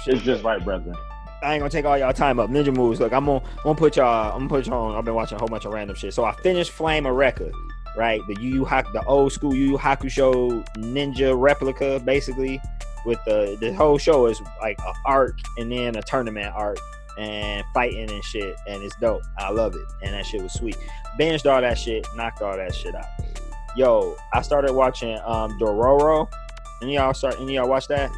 It's 0.08 0.24
just 0.24 0.44
right, 0.44 0.64
brethren. 0.64 0.96
I 1.44 1.54
ain't 1.54 1.62
gonna 1.62 1.70
take 1.70 1.86
all 1.86 1.98
y'all 1.98 2.14
time 2.14 2.40
up. 2.40 2.50
Ninja 2.50 2.76
moves. 2.76 3.00
Look, 3.00 3.14
I'm 3.14 3.26
gonna, 3.26 3.46
I'm 3.46 3.64
gonna 3.64 3.76
put 3.76 3.96
y'all. 3.96 4.34
I'm 4.34 4.48
gonna 4.48 4.50
put 4.50 4.68
y'all 4.68 4.92
on. 4.92 4.96
I've 4.96 5.06
been 5.06 5.14
watching 5.14 5.36
a 5.36 5.40
whole 5.40 5.48
bunch 5.48 5.66
of 5.66 5.74
random 5.74 5.96
shit. 5.96 6.14
So 6.14 6.26
I 6.26 6.34
finished 6.34 6.72
Flame 6.72 7.06
of 7.06 7.16
Recca, 7.16 7.52
right? 7.96 8.22
The 8.28 8.42
Yu 8.42 8.56
Yu 8.56 8.66
Haku, 8.66 8.92
the 8.94 9.04
old 9.06 9.32
school 9.32 9.54
Yu 9.54 9.72
Yu 9.72 9.78
Hakusho 9.78 10.66
ninja 10.78 11.40
replica, 11.40 12.00
basically. 12.04 12.62
With 13.06 13.20
the 13.26 13.56
the 13.62 13.72
whole 13.74 13.98
show 13.98 14.26
is 14.26 14.42
like 14.60 14.80
a 14.80 14.94
arc 15.06 15.38
and 15.58 15.72
then 15.72 15.96
a 15.96 16.02
tournament 16.02 16.54
arc 16.54 16.80
and 17.18 17.64
fighting 17.74 18.12
and 18.12 18.24
shit, 18.24 18.56
and 18.68 18.84
it's 18.84 18.96
dope. 18.98 19.22
I 19.38 19.52
love 19.52 19.76
it, 19.76 19.86
and 20.04 20.14
that 20.14 20.26
shit 20.26 20.42
was 20.42 20.54
sweet. 20.54 20.78
Binged 21.20 21.50
all 21.52 21.62
that 21.62 21.78
shit, 21.78 22.06
knocked 22.16 22.42
all 22.42 22.58
that 22.58 22.74
shit 22.76 22.96
out. 22.96 23.06
Yo, 23.76 24.16
I 24.34 24.42
started 24.42 24.74
watching 24.74 25.18
um 25.26 25.58
Dororo. 25.60 26.28
Any 26.82 26.96
y'all 26.96 27.14
start? 27.14 27.36
Any 27.40 27.56
y'all 27.56 27.70
watch 27.70 27.88
that? 27.88 28.12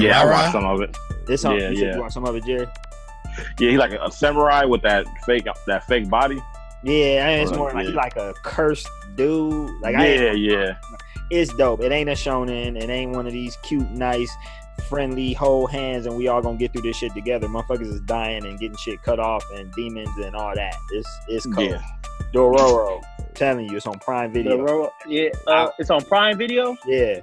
Yeah, 0.00 0.20
I 0.20 0.24
Rara? 0.24 0.36
watched 0.36 0.52
some 0.52 0.64
of 0.64 0.80
it. 0.80 0.96
This 1.26 1.44
on, 1.44 1.58
Yeah, 1.58 1.70
you 1.70 1.76
said 1.76 1.86
yeah. 1.88 1.94
you 1.96 2.00
watch 2.00 2.12
some 2.12 2.24
of 2.24 2.36
it, 2.36 2.44
Jerry. 2.44 2.66
Yeah, 3.58 3.70
he's 3.70 3.78
like 3.78 3.92
a, 3.92 4.02
a 4.04 4.10
samurai 4.10 4.64
with 4.64 4.82
that 4.82 5.06
fake 5.24 5.46
that 5.66 5.84
fake 5.86 6.08
body. 6.08 6.42
Yeah, 6.82 7.28
and 7.28 7.42
it's 7.42 7.56
more 7.56 7.72
like 7.72 7.84
yeah. 7.84 7.90
he 7.90 7.96
like 7.96 8.16
a 8.16 8.32
cursed 8.44 8.88
dude. 9.16 9.70
Like 9.80 9.94
I 9.96 10.06
yeah, 10.06 10.20
ain't- 10.30 10.38
yeah. 10.38 10.76
it's 11.30 11.52
dope. 11.54 11.82
It 11.82 11.92
ain't 11.92 12.08
a 12.08 12.12
shonen. 12.12 12.80
It 12.80 12.88
ain't 12.88 13.12
one 13.12 13.26
of 13.26 13.32
these 13.32 13.56
cute, 13.62 13.90
nice, 13.90 14.30
friendly, 14.88 15.32
whole 15.32 15.66
hands, 15.66 16.06
and 16.06 16.16
we 16.16 16.28
all 16.28 16.40
gonna 16.40 16.56
get 16.56 16.72
through 16.72 16.82
this 16.82 16.96
shit 16.96 17.12
together. 17.14 17.48
Motherfuckers 17.48 17.88
is 17.92 18.00
dying 18.02 18.46
and 18.46 18.58
getting 18.58 18.76
shit 18.76 19.02
cut 19.02 19.18
off, 19.18 19.44
and 19.54 19.72
demons 19.72 20.10
and 20.18 20.34
all 20.36 20.54
that. 20.54 20.76
It's 20.92 21.08
it's 21.28 21.46
cold. 21.46 21.70
Yeah. 21.70 21.82
Dororo, 22.32 23.02
telling 23.34 23.68
you, 23.68 23.76
it's 23.76 23.86
on 23.86 23.98
Prime 23.98 24.32
Video. 24.32 24.58
Ro- 24.62 24.92
yeah, 25.06 25.28
uh, 25.46 25.70
it's 25.78 25.90
on 25.90 26.02
Prime 26.04 26.38
Video. 26.38 26.76
Yeah, 26.86 27.20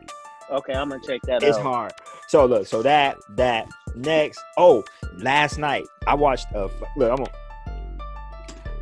Okay, 0.51 0.73
I'm 0.73 0.89
gonna 0.89 1.01
check 1.05 1.21
that 1.23 1.41
it's 1.41 1.43
out. 1.43 1.49
It's 1.49 1.57
hard. 1.57 1.93
So 2.33 2.47
look, 2.47 2.65
so 2.65 2.81
that 2.81 3.19
that 3.35 3.67
next. 3.93 4.39
Oh, 4.57 4.83
last 5.17 5.59
night 5.59 5.85
I 6.07 6.15
watched. 6.15 6.47
Uh, 6.51 6.65
f- 6.65 6.71
look, 6.97 7.11
I'm 7.11 7.17
gonna 7.17 7.31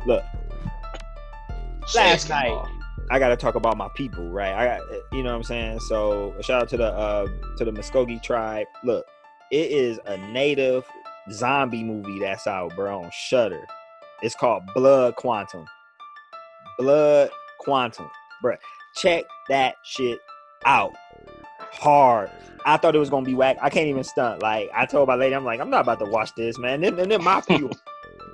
look. 0.06 0.24
Last 1.94 2.30
night. 2.30 2.58
I 3.10 3.18
got 3.18 3.28
to 3.28 3.36
talk 3.36 3.54
about 3.54 3.76
my 3.76 3.90
people, 3.94 4.26
right? 4.30 4.54
I 4.54 4.64
got, 4.64 4.80
you 5.12 5.22
know 5.22 5.32
what 5.32 5.36
I'm 5.36 5.42
saying. 5.42 5.80
So 5.80 6.34
shout 6.40 6.62
out 6.62 6.68
to 6.70 6.78
the 6.78 6.94
uh, 6.94 7.26
to 7.58 7.66
the 7.66 7.72
Muskogee 7.72 8.22
tribe. 8.22 8.68
Look, 8.84 9.04
it 9.50 9.70
is 9.70 10.00
a 10.06 10.16
native 10.16 10.86
zombie 11.30 11.84
movie 11.84 12.20
that's 12.20 12.46
out, 12.46 12.74
bro, 12.74 13.02
on 13.02 13.10
Shudder. 13.12 13.66
It's 14.22 14.34
called 14.34 14.62
Blood 14.74 15.16
Quantum. 15.16 15.66
Blood 16.78 17.28
Quantum, 17.60 18.08
bro. 18.40 18.56
Check 18.96 19.24
that 19.50 19.74
shit 19.84 20.20
out. 20.64 20.94
Hard. 21.72 22.30
I 22.64 22.76
thought 22.76 22.94
it 22.94 22.98
was 22.98 23.10
gonna 23.10 23.26
be 23.26 23.34
whack. 23.34 23.56
I 23.60 23.70
can't 23.70 23.88
even 23.88 24.04
stunt. 24.04 24.42
Like 24.42 24.70
I 24.74 24.86
told 24.86 25.08
my 25.08 25.14
lady, 25.14 25.34
I'm 25.34 25.44
like, 25.44 25.60
I'm 25.60 25.70
not 25.70 25.80
about 25.80 25.98
to 26.00 26.04
watch 26.04 26.34
this, 26.34 26.58
man. 26.58 26.84
And 26.84 26.98
then, 26.98 27.22
my 27.22 27.40
people. 27.48 27.70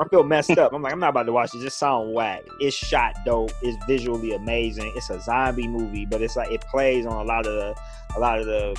I 0.00 0.06
feel 0.08 0.22
messed 0.22 0.56
up. 0.58 0.72
I'm 0.72 0.80
like, 0.80 0.92
I'm 0.92 1.00
not 1.00 1.10
about 1.10 1.24
to 1.24 1.32
watch 1.32 1.50
this. 1.50 1.64
It 1.64 1.72
sound 1.72 2.12
whack. 2.12 2.44
It's 2.60 2.76
shot 2.76 3.16
dope. 3.24 3.50
It's 3.62 3.84
visually 3.86 4.32
amazing. 4.32 4.92
It's 4.94 5.10
a 5.10 5.20
zombie 5.20 5.66
movie, 5.66 6.06
but 6.06 6.22
it's 6.22 6.36
like 6.36 6.52
it 6.52 6.60
plays 6.60 7.04
on 7.04 7.14
a 7.14 7.24
lot 7.24 7.46
of 7.46 7.52
the, 7.52 7.74
a 8.16 8.20
lot 8.20 8.38
of 8.38 8.46
the, 8.46 8.76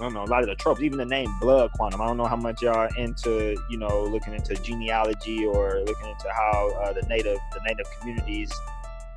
I 0.00 0.02
don't 0.02 0.12
know, 0.12 0.24
a 0.24 0.26
lot 0.26 0.42
of 0.42 0.48
the 0.48 0.56
tropes. 0.56 0.80
Even 0.82 0.98
the 0.98 1.04
name 1.04 1.28
Blood 1.40 1.70
Quantum. 1.74 2.00
I 2.00 2.06
don't 2.06 2.16
know 2.16 2.26
how 2.26 2.34
much 2.34 2.62
y'all 2.62 2.88
into, 2.96 3.56
you 3.68 3.78
know, 3.78 4.02
looking 4.02 4.34
into 4.34 4.56
genealogy 4.56 5.46
or 5.46 5.84
looking 5.86 6.08
into 6.08 6.28
how 6.32 6.70
uh, 6.82 6.92
the 6.94 7.02
native, 7.02 7.38
the 7.52 7.60
native 7.64 7.86
communities 8.00 8.52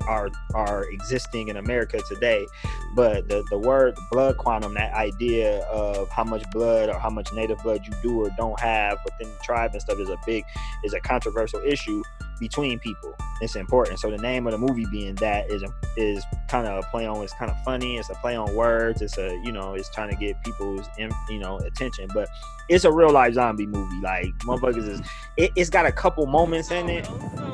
are 0.08 0.84
existing 0.90 1.48
in 1.48 1.56
America 1.56 2.00
today. 2.08 2.46
But 2.94 3.28
the 3.28 3.44
the 3.50 3.58
word 3.58 3.96
blood 4.10 4.36
quantum, 4.38 4.74
that 4.74 4.94
idea 4.94 5.64
of 5.64 6.08
how 6.10 6.24
much 6.24 6.44
blood 6.50 6.88
or 6.88 6.98
how 6.98 7.10
much 7.10 7.32
native 7.32 7.58
blood 7.62 7.80
you 7.84 7.92
do 8.02 8.24
or 8.24 8.30
don't 8.36 8.58
have 8.60 8.98
within 9.04 9.32
the 9.32 9.42
tribe 9.42 9.72
and 9.72 9.82
stuff 9.82 9.98
is 9.98 10.08
a 10.08 10.18
big 10.26 10.44
is 10.84 10.94
a 10.94 11.00
controversial 11.00 11.60
issue 11.60 12.02
between 12.40 12.78
people. 12.78 13.14
It's 13.40 13.56
important. 13.56 13.98
So 13.98 14.10
the 14.10 14.18
name 14.18 14.46
of 14.46 14.52
the 14.52 14.58
movie 14.58 14.86
being 14.90 15.14
that 15.16 15.50
is 15.50 15.62
is 15.96 16.24
kind 16.48 16.66
of 16.66 16.84
a 16.84 16.88
play 16.88 17.06
on. 17.06 17.22
It's 17.22 17.34
kind 17.34 17.50
of 17.50 17.56
funny. 17.64 17.96
It's 17.96 18.08
a 18.10 18.14
play 18.14 18.36
on 18.36 18.54
words. 18.54 19.02
It's 19.02 19.18
a 19.18 19.30
you 19.44 19.52
know 19.52 19.74
it's 19.74 19.90
trying 19.90 20.10
to 20.10 20.16
get 20.16 20.42
people's 20.44 20.86
you 20.96 21.38
know 21.38 21.58
attention. 21.58 22.08
But 22.14 22.28
it's 22.68 22.84
a 22.84 22.92
real 22.92 23.10
life 23.10 23.34
zombie 23.34 23.66
movie. 23.66 24.00
Like 24.00 24.26
motherfuckers 24.46 24.88
is 24.88 25.00
it, 25.36 25.50
it's 25.56 25.70
got 25.70 25.84
a 25.86 25.92
couple 25.92 26.24
moments 26.26 26.70
in 26.70 26.88
it 26.88 27.04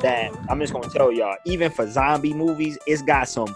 that 0.01 0.31
I'm 0.49 0.59
just 0.59 0.71
gonna 0.73 0.89
tell 0.89 1.11
y'all. 1.11 1.35
Even 1.45 1.71
for 1.71 1.89
zombie 1.89 2.33
movies, 2.33 2.77
it's 2.85 3.01
got 3.01 3.27
some 3.27 3.53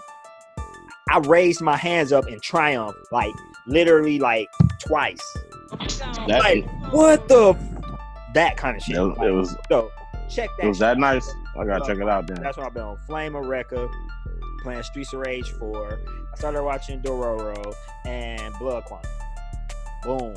I 1.08 1.18
raised 1.18 1.60
my 1.60 1.76
hands 1.76 2.12
up 2.12 2.26
in 2.26 2.40
triumph, 2.40 2.96
like 3.12 3.32
literally 3.68 4.18
like 4.18 4.48
twice. 4.80 5.22
That, 6.26 6.40
Like 6.40 6.92
what 6.92 7.28
the 7.28 7.50
f- 7.54 7.94
that 8.34 8.56
kind 8.56 8.76
of 8.76 8.82
shit. 8.82 8.96
it, 8.96 9.00
was, 9.00 9.16
it 9.22 9.30
was 9.30 9.56
so 9.68 9.90
check 10.28 10.50
that. 10.58 10.64
it 10.64 10.68
was 10.68 10.78
that 10.78 10.92
out. 10.92 10.98
nice. 10.98 11.32
I 11.58 11.64
gotta 11.64 11.84
check 11.86 11.98
it 11.98 12.08
out 12.08 12.26
then. 12.26 12.42
That's 12.42 12.56
when 12.56 12.66
I've 12.66 12.74
been 12.74 12.82
on 12.82 12.96
Flame 13.06 13.34
of 13.34 13.44
Recca, 13.44 13.90
playing 14.62 14.82
Streets 14.82 15.12
of 15.12 15.20
Rage 15.20 15.50
4. 15.52 15.98
I 16.32 16.36
started 16.38 16.62
watching 16.62 17.00
Dororo 17.00 17.74
and 18.04 18.54
Blood 18.58 18.84
Quantum. 18.84 19.10
Boom. 20.02 20.34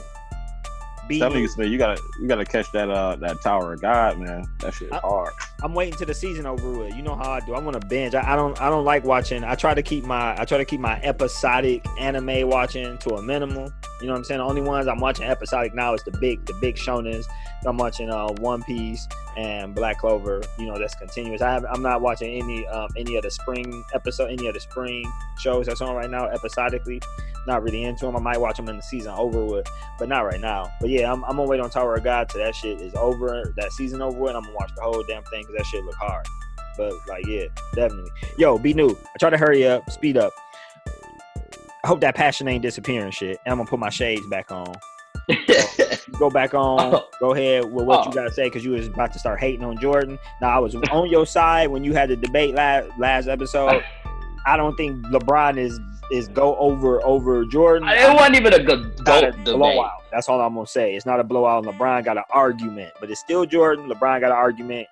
Beat 1.07 1.19
Tell 1.19 1.31
me, 1.31 1.47
me. 1.57 1.65
you 1.67 1.79
gotta 1.79 1.99
you 2.21 2.27
gotta 2.27 2.45
catch 2.45 2.71
that 2.71 2.87
uh 2.91 3.15
that 3.15 3.41
Tower 3.41 3.73
of 3.73 3.81
God, 3.81 4.19
man. 4.19 4.45
That 4.59 4.75
shit 4.75 4.93
I- 4.93 4.97
hard. 4.99 5.33
I'm 5.63 5.73
waiting 5.73 5.95
till 5.95 6.05
the 6.05 6.13
season 6.13 6.45
over 6.45 6.71
with. 6.71 6.93
You 6.95 7.01
know 7.01 7.15
how 7.15 7.31
I 7.31 7.39
do. 7.39 7.53
I 7.55 7.59
want 7.59 7.81
to 7.81 7.85
binge. 7.87 8.13
I, 8.13 8.33
I 8.33 8.35
don't. 8.35 8.61
I 8.61 8.69
don't 8.69 8.85
like 8.85 9.03
watching. 9.03 9.43
I 9.43 9.55
try 9.55 9.73
to 9.73 9.81
keep 9.81 10.05
my. 10.05 10.39
I 10.39 10.45
try 10.45 10.59
to 10.59 10.65
keep 10.65 10.79
my 10.79 11.01
episodic 11.01 11.83
anime 11.99 12.47
watching 12.47 12.97
to 12.99 13.15
a 13.15 13.21
minimum. 13.23 13.73
You 14.01 14.07
know 14.07 14.13
what 14.13 14.19
I'm 14.19 14.23
saying? 14.23 14.37
The 14.37 14.45
only 14.45 14.61
ones 14.61 14.87
I'm 14.87 14.99
watching 14.99 15.25
episodic 15.25 15.73
now 15.73 15.95
is 15.95 16.03
the 16.03 16.11
big, 16.21 16.45
the 16.45 16.53
big 16.61 16.75
shonens. 16.75 17.25
I'm 17.65 17.77
watching 17.77 18.09
uh 18.09 18.29
One 18.39 18.63
Piece 18.63 19.07
and 19.37 19.75
Black 19.75 19.99
Clover. 19.99 20.41
You 20.57 20.67
know 20.67 20.77
that's 20.77 20.95
continuous. 20.95 21.41
I 21.41 21.51
have. 21.51 21.65
I'm 21.69 21.81
not 21.81 22.01
watching 22.01 22.41
any 22.41 22.65
um 22.67 22.89
any 22.97 23.15
of 23.15 23.23
the 23.23 23.31
spring 23.31 23.83
episode, 23.93 24.31
any 24.31 24.47
of 24.47 24.53
the 24.53 24.59
spring 24.59 25.11
shows 25.39 25.65
that's 25.65 25.81
on 25.81 25.95
right 25.95 26.09
now 26.09 26.27
episodically. 26.27 27.01
Not 27.47 27.63
really 27.63 27.83
into 27.83 28.05
them. 28.05 28.15
I 28.15 28.19
might 28.19 28.39
watch 28.39 28.57
them 28.57 28.69
in 28.69 28.77
the 28.77 28.83
season 28.83 29.13
over 29.15 29.43
with, 29.43 29.67
but 29.97 30.09
not 30.09 30.21
right 30.21 30.39
now. 30.39 30.71
But 30.79 30.89
yeah, 30.89 31.11
I'm, 31.11 31.23
I'm 31.23 31.37
gonna 31.37 31.49
wait 31.49 31.59
on 31.59 31.69
Tower 31.69 31.95
of 31.95 32.03
God 32.03 32.29
till 32.29 32.41
that 32.41 32.55
shit 32.55 32.81
is 32.81 32.93
over, 32.95 33.53
that 33.55 33.71
season 33.71 34.01
over 34.01 34.17
with. 34.17 34.29
And 34.29 34.37
I'm 34.37 34.43
gonna 34.43 34.55
watch 34.55 34.71
the 34.75 34.81
whole 34.81 35.03
damn 35.03 35.23
thing 35.23 35.41
because 35.41 35.55
that 35.57 35.65
shit 35.65 35.83
look 35.83 35.95
hard. 35.95 36.25
But 36.77 36.93
like, 37.07 37.25
yeah, 37.27 37.45
definitely. 37.75 38.11
Yo, 38.37 38.57
be 38.57 38.73
new. 38.73 38.89
I 38.91 39.17
try 39.19 39.29
to 39.29 39.37
hurry 39.37 39.67
up, 39.67 39.89
speed 39.89 40.17
up. 40.17 40.33
I 41.83 41.87
hope 41.87 42.01
that 42.01 42.15
passion 42.15 42.47
ain't 42.47 42.61
disappearing, 42.61 43.11
shit. 43.11 43.39
And 43.45 43.51
I'm 43.51 43.57
gonna 43.57 43.69
put 43.69 43.79
my 43.79 43.89
shades 43.89 44.25
back 44.27 44.51
on. 44.51 44.73
Go 46.19 46.29
back 46.29 46.53
on. 46.53 46.79
Oh. 46.95 47.07
Go 47.19 47.33
ahead 47.33 47.65
with 47.65 47.85
what 47.85 48.05
you 48.05 48.11
Oh. 48.11 48.13
gotta 48.13 48.31
say 48.31 48.45
because 48.45 48.63
you 48.63 48.71
was 48.71 48.87
about 48.87 49.11
to 49.13 49.19
start 49.19 49.39
hating 49.39 49.63
on 49.63 49.77
Jordan. 49.79 50.17
Now 50.41 50.49
I 50.49 50.59
was 50.59 50.73
on 50.75 51.09
your 51.09 51.25
side 51.25 51.67
when 51.67 51.83
you 51.83 51.93
had 51.93 52.09
the 52.09 52.15
debate 52.15 52.55
last 52.55 52.87
last 52.97 53.27
episode. 53.27 53.83
I 54.45 54.55
don't 54.57 54.75
think 54.75 55.05
LeBron 55.07 55.57
is 55.57 55.79
is 56.11 56.27
go 56.29 56.55
over 56.57 57.03
over 57.05 57.45
Jordan. 57.45 57.87
it 57.89 58.13
wasn't 58.15 58.35
even 58.37 58.53
a 58.53 58.63
good 58.63 58.83
Not 58.99 59.05
goat 59.05 59.23
a 59.25 59.31
debate. 59.31 59.45
blowout. 59.45 59.91
That's 60.11 60.27
all 60.29 60.39
I'm 60.41 60.55
gonna 60.55 60.65
say. 60.65 60.95
It's 60.95 61.05
not 61.05 61.19
a 61.19 61.23
blowout. 61.23 61.65
LeBron 61.65 62.03
got 62.05 62.17
an 62.17 62.23
argument, 62.31 62.91
but 62.99 63.11
it's 63.11 63.19
still 63.19 63.45
Jordan. 63.45 63.87
LeBron 63.89 64.21
got 64.21 64.31
an 64.31 64.37
argument. 64.37 64.87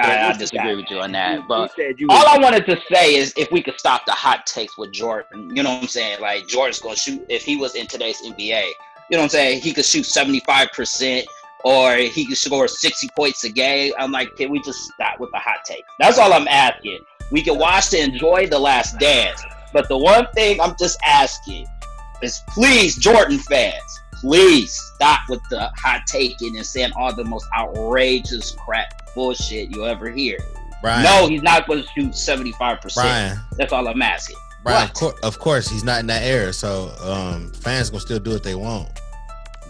I, 0.00 0.28
I 0.30 0.32
disagree 0.36 0.74
with 0.76 0.90
you 0.90 0.98
on 1.00 1.12
that. 1.12 1.46
But 1.48 1.72
he 1.76 1.92
you 1.98 2.06
all 2.10 2.26
I 2.26 2.38
wanted 2.38 2.66
to 2.66 2.80
say 2.92 3.14
is 3.16 3.32
if 3.36 3.50
we 3.52 3.62
could 3.62 3.78
stop 3.78 4.04
the 4.06 4.12
hot 4.12 4.46
takes 4.46 4.76
with 4.78 4.92
Jordan, 4.92 5.54
you 5.54 5.62
know 5.62 5.72
what 5.74 5.82
I'm 5.82 5.88
saying? 5.88 6.20
Like 6.20 6.46
Jordan's 6.48 6.80
gonna 6.80 6.96
shoot 6.96 7.24
if 7.28 7.42
he 7.44 7.56
was 7.56 7.74
in 7.76 7.86
today's 7.86 8.20
NBA, 8.22 8.70
you 9.10 9.16
know 9.16 9.22
what 9.22 9.24
I'm 9.24 9.30
saying? 9.30 9.60
He 9.60 9.72
could 9.72 9.84
shoot 9.84 10.04
75% 10.04 11.24
or 11.64 11.96
he 11.96 12.26
could 12.26 12.36
score 12.36 12.68
60 12.68 13.08
points 13.16 13.44
a 13.44 13.48
game. 13.48 13.92
I'm 13.98 14.12
like, 14.12 14.36
can 14.36 14.50
we 14.50 14.60
just 14.62 14.80
stop 14.92 15.20
with 15.20 15.30
the 15.32 15.38
hot 15.38 15.64
takes? 15.64 15.88
That's 15.98 16.18
all 16.18 16.32
I'm 16.32 16.48
asking. 16.48 17.00
We 17.30 17.42
can 17.42 17.58
watch 17.58 17.90
to 17.90 17.98
enjoy 17.98 18.46
the 18.46 18.58
last 18.58 18.98
dance. 18.98 19.42
But 19.72 19.88
the 19.88 19.98
one 19.98 20.26
thing 20.34 20.60
I'm 20.60 20.74
just 20.78 20.98
asking 21.04 21.66
is 22.22 22.40
please, 22.48 22.96
Jordan 22.96 23.38
fans, 23.38 24.00
please 24.20 24.72
stop 24.94 25.20
with 25.28 25.40
the 25.50 25.70
hot 25.76 26.02
taking 26.06 26.56
and 26.56 26.64
saying 26.64 26.92
all 26.96 27.14
the 27.14 27.24
most 27.24 27.46
outrageous 27.56 28.52
crap 28.52 29.14
bullshit 29.14 29.74
you 29.74 29.86
ever 29.86 30.10
hear. 30.10 30.38
Brian, 30.82 31.04
No, 31.04 31.26
he's 31.26 31.42
not 31.42 31.66
going 31.66 31.82
to 31.82 31.88
shoot 31.88 32.12
75%. 32.12 32.94
Brian, 32.94 33.38
That's 33.56 33.72
all 33.72 33.88
I'm 33.88 34.02
asking. 34.02 34.36
Brian. 34.66 34.82
Of, 34.84 34.88
What? 34.90 34.94
cour- 35.14 35.14
of 35.22 35.38
course, 35.38 35.68
he's 35.68 35.84
not 35.84 36.00
in 36.00 36.06
that 36.08 36.22
era, 36.22 36.52
so 36.52 36.90
um, 37.02 37.50
fans 37.52 37.88
gonna 37.90 38.00
still 38.00 38.18
do 38.18 38.30
what 38.32 38.42
they 38.42 38.54
want. 38.54 38.88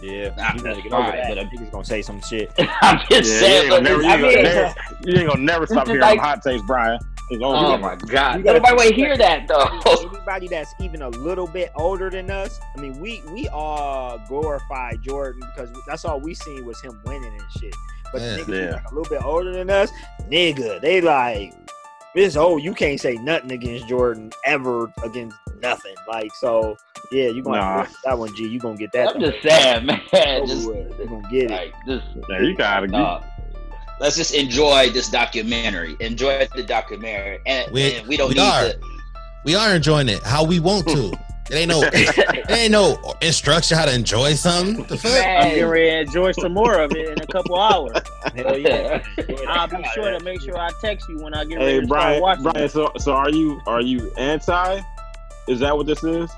Yeah, 0.02 0.34
Nah, 0.36 0.52
you 0.54 0.62
gotta 0.62 0.82
get 0.82 0.92
over 0.92 1.02
fine, 1.04 1.16
that. 1.16 1.28
but 1.28 1.38
I'm- 1.38 1.48
Niggas 1.56 1.70
gonna 1.72 1.84
say 1.84 2.02
some 2.02 2.20
shit. 2.22 2.52
I'm 2.58 2.98
just 3.10 3.32
Yeah, 3.32 3.38
saying. 3.40 3.66
you 3.70 3.74
ain't 3.76 3.84
gonna 3.86 3.88
never, 3.88 4.02
you 4.02 4.08
I 4.08 4.12
ain't 4.14 4.22
gonna 4.22 4.42
never, 4.42 4.74
you 5.04 5.18
ain't 5.18 5.28
gonna 5.30 5.42
never 5.42 5.66
stop 5.66 5.86
hearing 5.86 6.00
like- 6.02 6.18
them 6.18 6.24
hot 6.24 6.42
takes, 6.42 6.62
Brian. 6.66 6.98
It's 7.28 7.42
over. 7.42 7.56
oh 7.56 7.72
with. 7.72 7.80
my 7.80 7.96
God. 7.96 8.38
You 8.38 8.44
gotta 8.44 8.58
Nobody 8.60 8.74
want 8.76 8.94
hear 8.94 9.16
that, 9.16 9.48
though. 9.48 9.80
Anybody 10.12 10.46
that's 10.48 10.72
even 10.80 11.02
a 11.02 11.08
little 11.08 11.48
bit 11.48 11.72
older 11.74 12.08
than 12.08 12.30
us, 12.30 12.60
I 12.76 12.80
mean, 12.80 13.00
we 13.00 13.20
we 13.32 13.48
all 13.48 14.18
glorify 14.28 14.92
Jordan 15.02 15.42
because 15.56 15.70
that's 15.88 16.04
all 16.04 16.20
we 16.20 16.34
seen 16.34 16.64
was 16.64 16.80
him 16.82 17.00
winning 17.04 17.32
and 17.32 17.42
shit. 17.60 17.74
But 18.12 18.20
Yeah. 18.20 18.36
the 18.36 18.42
niggas 18.42 18.64
Yeah. 18.66 18.70
like 18.76 18.90
a 18.92 18.94
little 18.94 19.10
bit 19.10 19.24
older 19.24 19.52
than 19.52 19.70
us, 19.70 19.90
nigga, 20.30 20.80
they 20.80 21.00
like 21.00 21.52
this. 22.16 22.36
Oh, 22.36 22.56
you 22.56 22.74
can't 22.74 22.98
say 23.00 23.14
nothing 23.14 23.52
against 23.52 23.86
Jordan 23.88 24.32
ever 24.44 24.92
against 25.04 25.36
nothing. 25.62 25.94
Like 26.08 26.34
so, 26.34 26.76
yeah, 27.12 27.28
you 27.28 27.42
gonna 27.42 27.58
Nah. 27.58 27.76
have 27.78 27.86
to 27.86 27.92
get 27.92 28.00
that 28.06 28.18
one, 28.18 28.34
G. 28.34 28.48
You 28.48 28.58
gonna 28.58 28.76
get 28.76 28.90
that? 28.92 29.14
I'm 29.14 29.20
just 29.20 29.42
saying, 29.42 29.86
man. 29.86 30.00
over 30.12 30.46
Just. 30.46 30.66
You 30.66 31.06
gonna 31.08 31.28
get 31.30 31.50
it. 31.50 31.72
just, 31.86 32.04
Yeah, 32.28 32.40
you 32.40 32.56
gotta 32.56 32.96
uh, 32.96 33.22
let's 34.00 34.16
just 34.16 34.34
enjoy 34.34 34.90
this 34.90 35.08
documentary. 35.08 35.96
Enjoy 36.00 36.48
the 36.56 36.62
documentary. 36.64 37.38
And 37.46 37.70
We- 37.72 37.94
and 37.94 38.06
we 38.08 38.16
don't 38.16 38.28
we 38.30 38.34
need 38.34 38.40
are. 38.40 38.64
to. 38.70 38.80
We 39.44 39.54
are 39.54 39.74
enjoying 39.76 40.08
it 40.08 40.22
how 40.24 40.42
we 40.44 40.58
want 40.58 40.88
to. 40.88 41.12
It 41.50 41.54
ain't 41.54 41.68
no, 41.68 41.80
it 41.92 42.50
ain't 42.50 42.72
no 42.72 43.14
instruction 43.22 43.76
how 43.78 43.84
to 43.84 43.94
enjoy 43.94 44.34
something. 44.34 44.84
The 44.86 44.96
fuck? 44.98 45.12
I'm 45.12 45.42
getting 45.42 45.60
Man. 45.62 45.68
ready 45.70 45.90
to 45.90 45.98
enjoy 46.00 46.32
some 46.32 46.52
more 46.54 46.80
of 46.80 46.92
it 46.92 47.08
in 47.10 47.20
a 47.22 47.26
couple 47.26 47.60
hours. 47.60 47.96
Hell 48.34 48.58
yeah. 48.58 49.02
I'll 49.48 49.68
be 49.68 49.84
sure 49.94 50.10
to 50.18 50.24
make 50.24 50.40
sure 50.42 50.58
I 50.58 50.70
text 50.80 51.08
you 51.08 51.18
when 51.18 51.34
I 51.34 51.44
get 51.44 51.56
ready 51.58 51.72
Hey 51.74 51.80
to 51.82 51.86
Brian, 51.86 52.18
start 52.18 52.22
watching. 52.22 52.42
Brian. 52.52 52.68
So, 52.68 52.92
so 52.98 53.12
are 53.12 53.30
you 53.30 53.60
are 53.66 53.80
you 53.80 54.10
anti? 54.16 54.80
Is 55.48 55.60
that 55.60 55.76
what 55.76 55.86
this 55.86 56.02
is? 56.02 56.30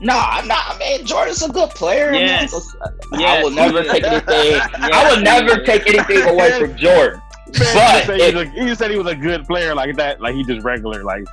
No, 0.00 0.14
I'm 0.18 0.46
not. 0.48 0.74
I 0.74 0.78
mean, 0.78 1.06
Jordan's 1.06 1.42
a 1.42 1.48
good 1.50 1.70
player. 1.70 2.08
I 2.08 2.12
mean, 2.12 2.20
Yes. 2.22 2.76
I 3.14 3.42
will 3.42 3.50
never 3.50 3.82
take 3.82 4.02
is. 4.04 4.08
anything. 4.08 4.60
I 4.92 5.10
will 5.14 5.22
never 5.22 5.62
take 5.64 5.86
anything 5.86 6.22
away 6.28 6.58
from 6.58 6.76
Jordan. 6.76 7.20
Man, 7.58 8.06
But 8.06 8.18
you, 8.18 8.18
said 8.18 8.20
if- 8.20 8.32
he, 8.32 8.34
was 8.36 8.48
a, 8.48 8.64
you 8.68 8.74
said 8.74 8.90
he 8.90 8.96
was 8.98 9.06
a 9.06 9.14
good 9.14 9.46
player 9.46 9.74
like 9.74 9.96
that, 9.96 10.20
like 10.20 10.34
he 10.34 10.44
just 10.44 10.64
regular, 10.64 11.02
like 11.04 11.24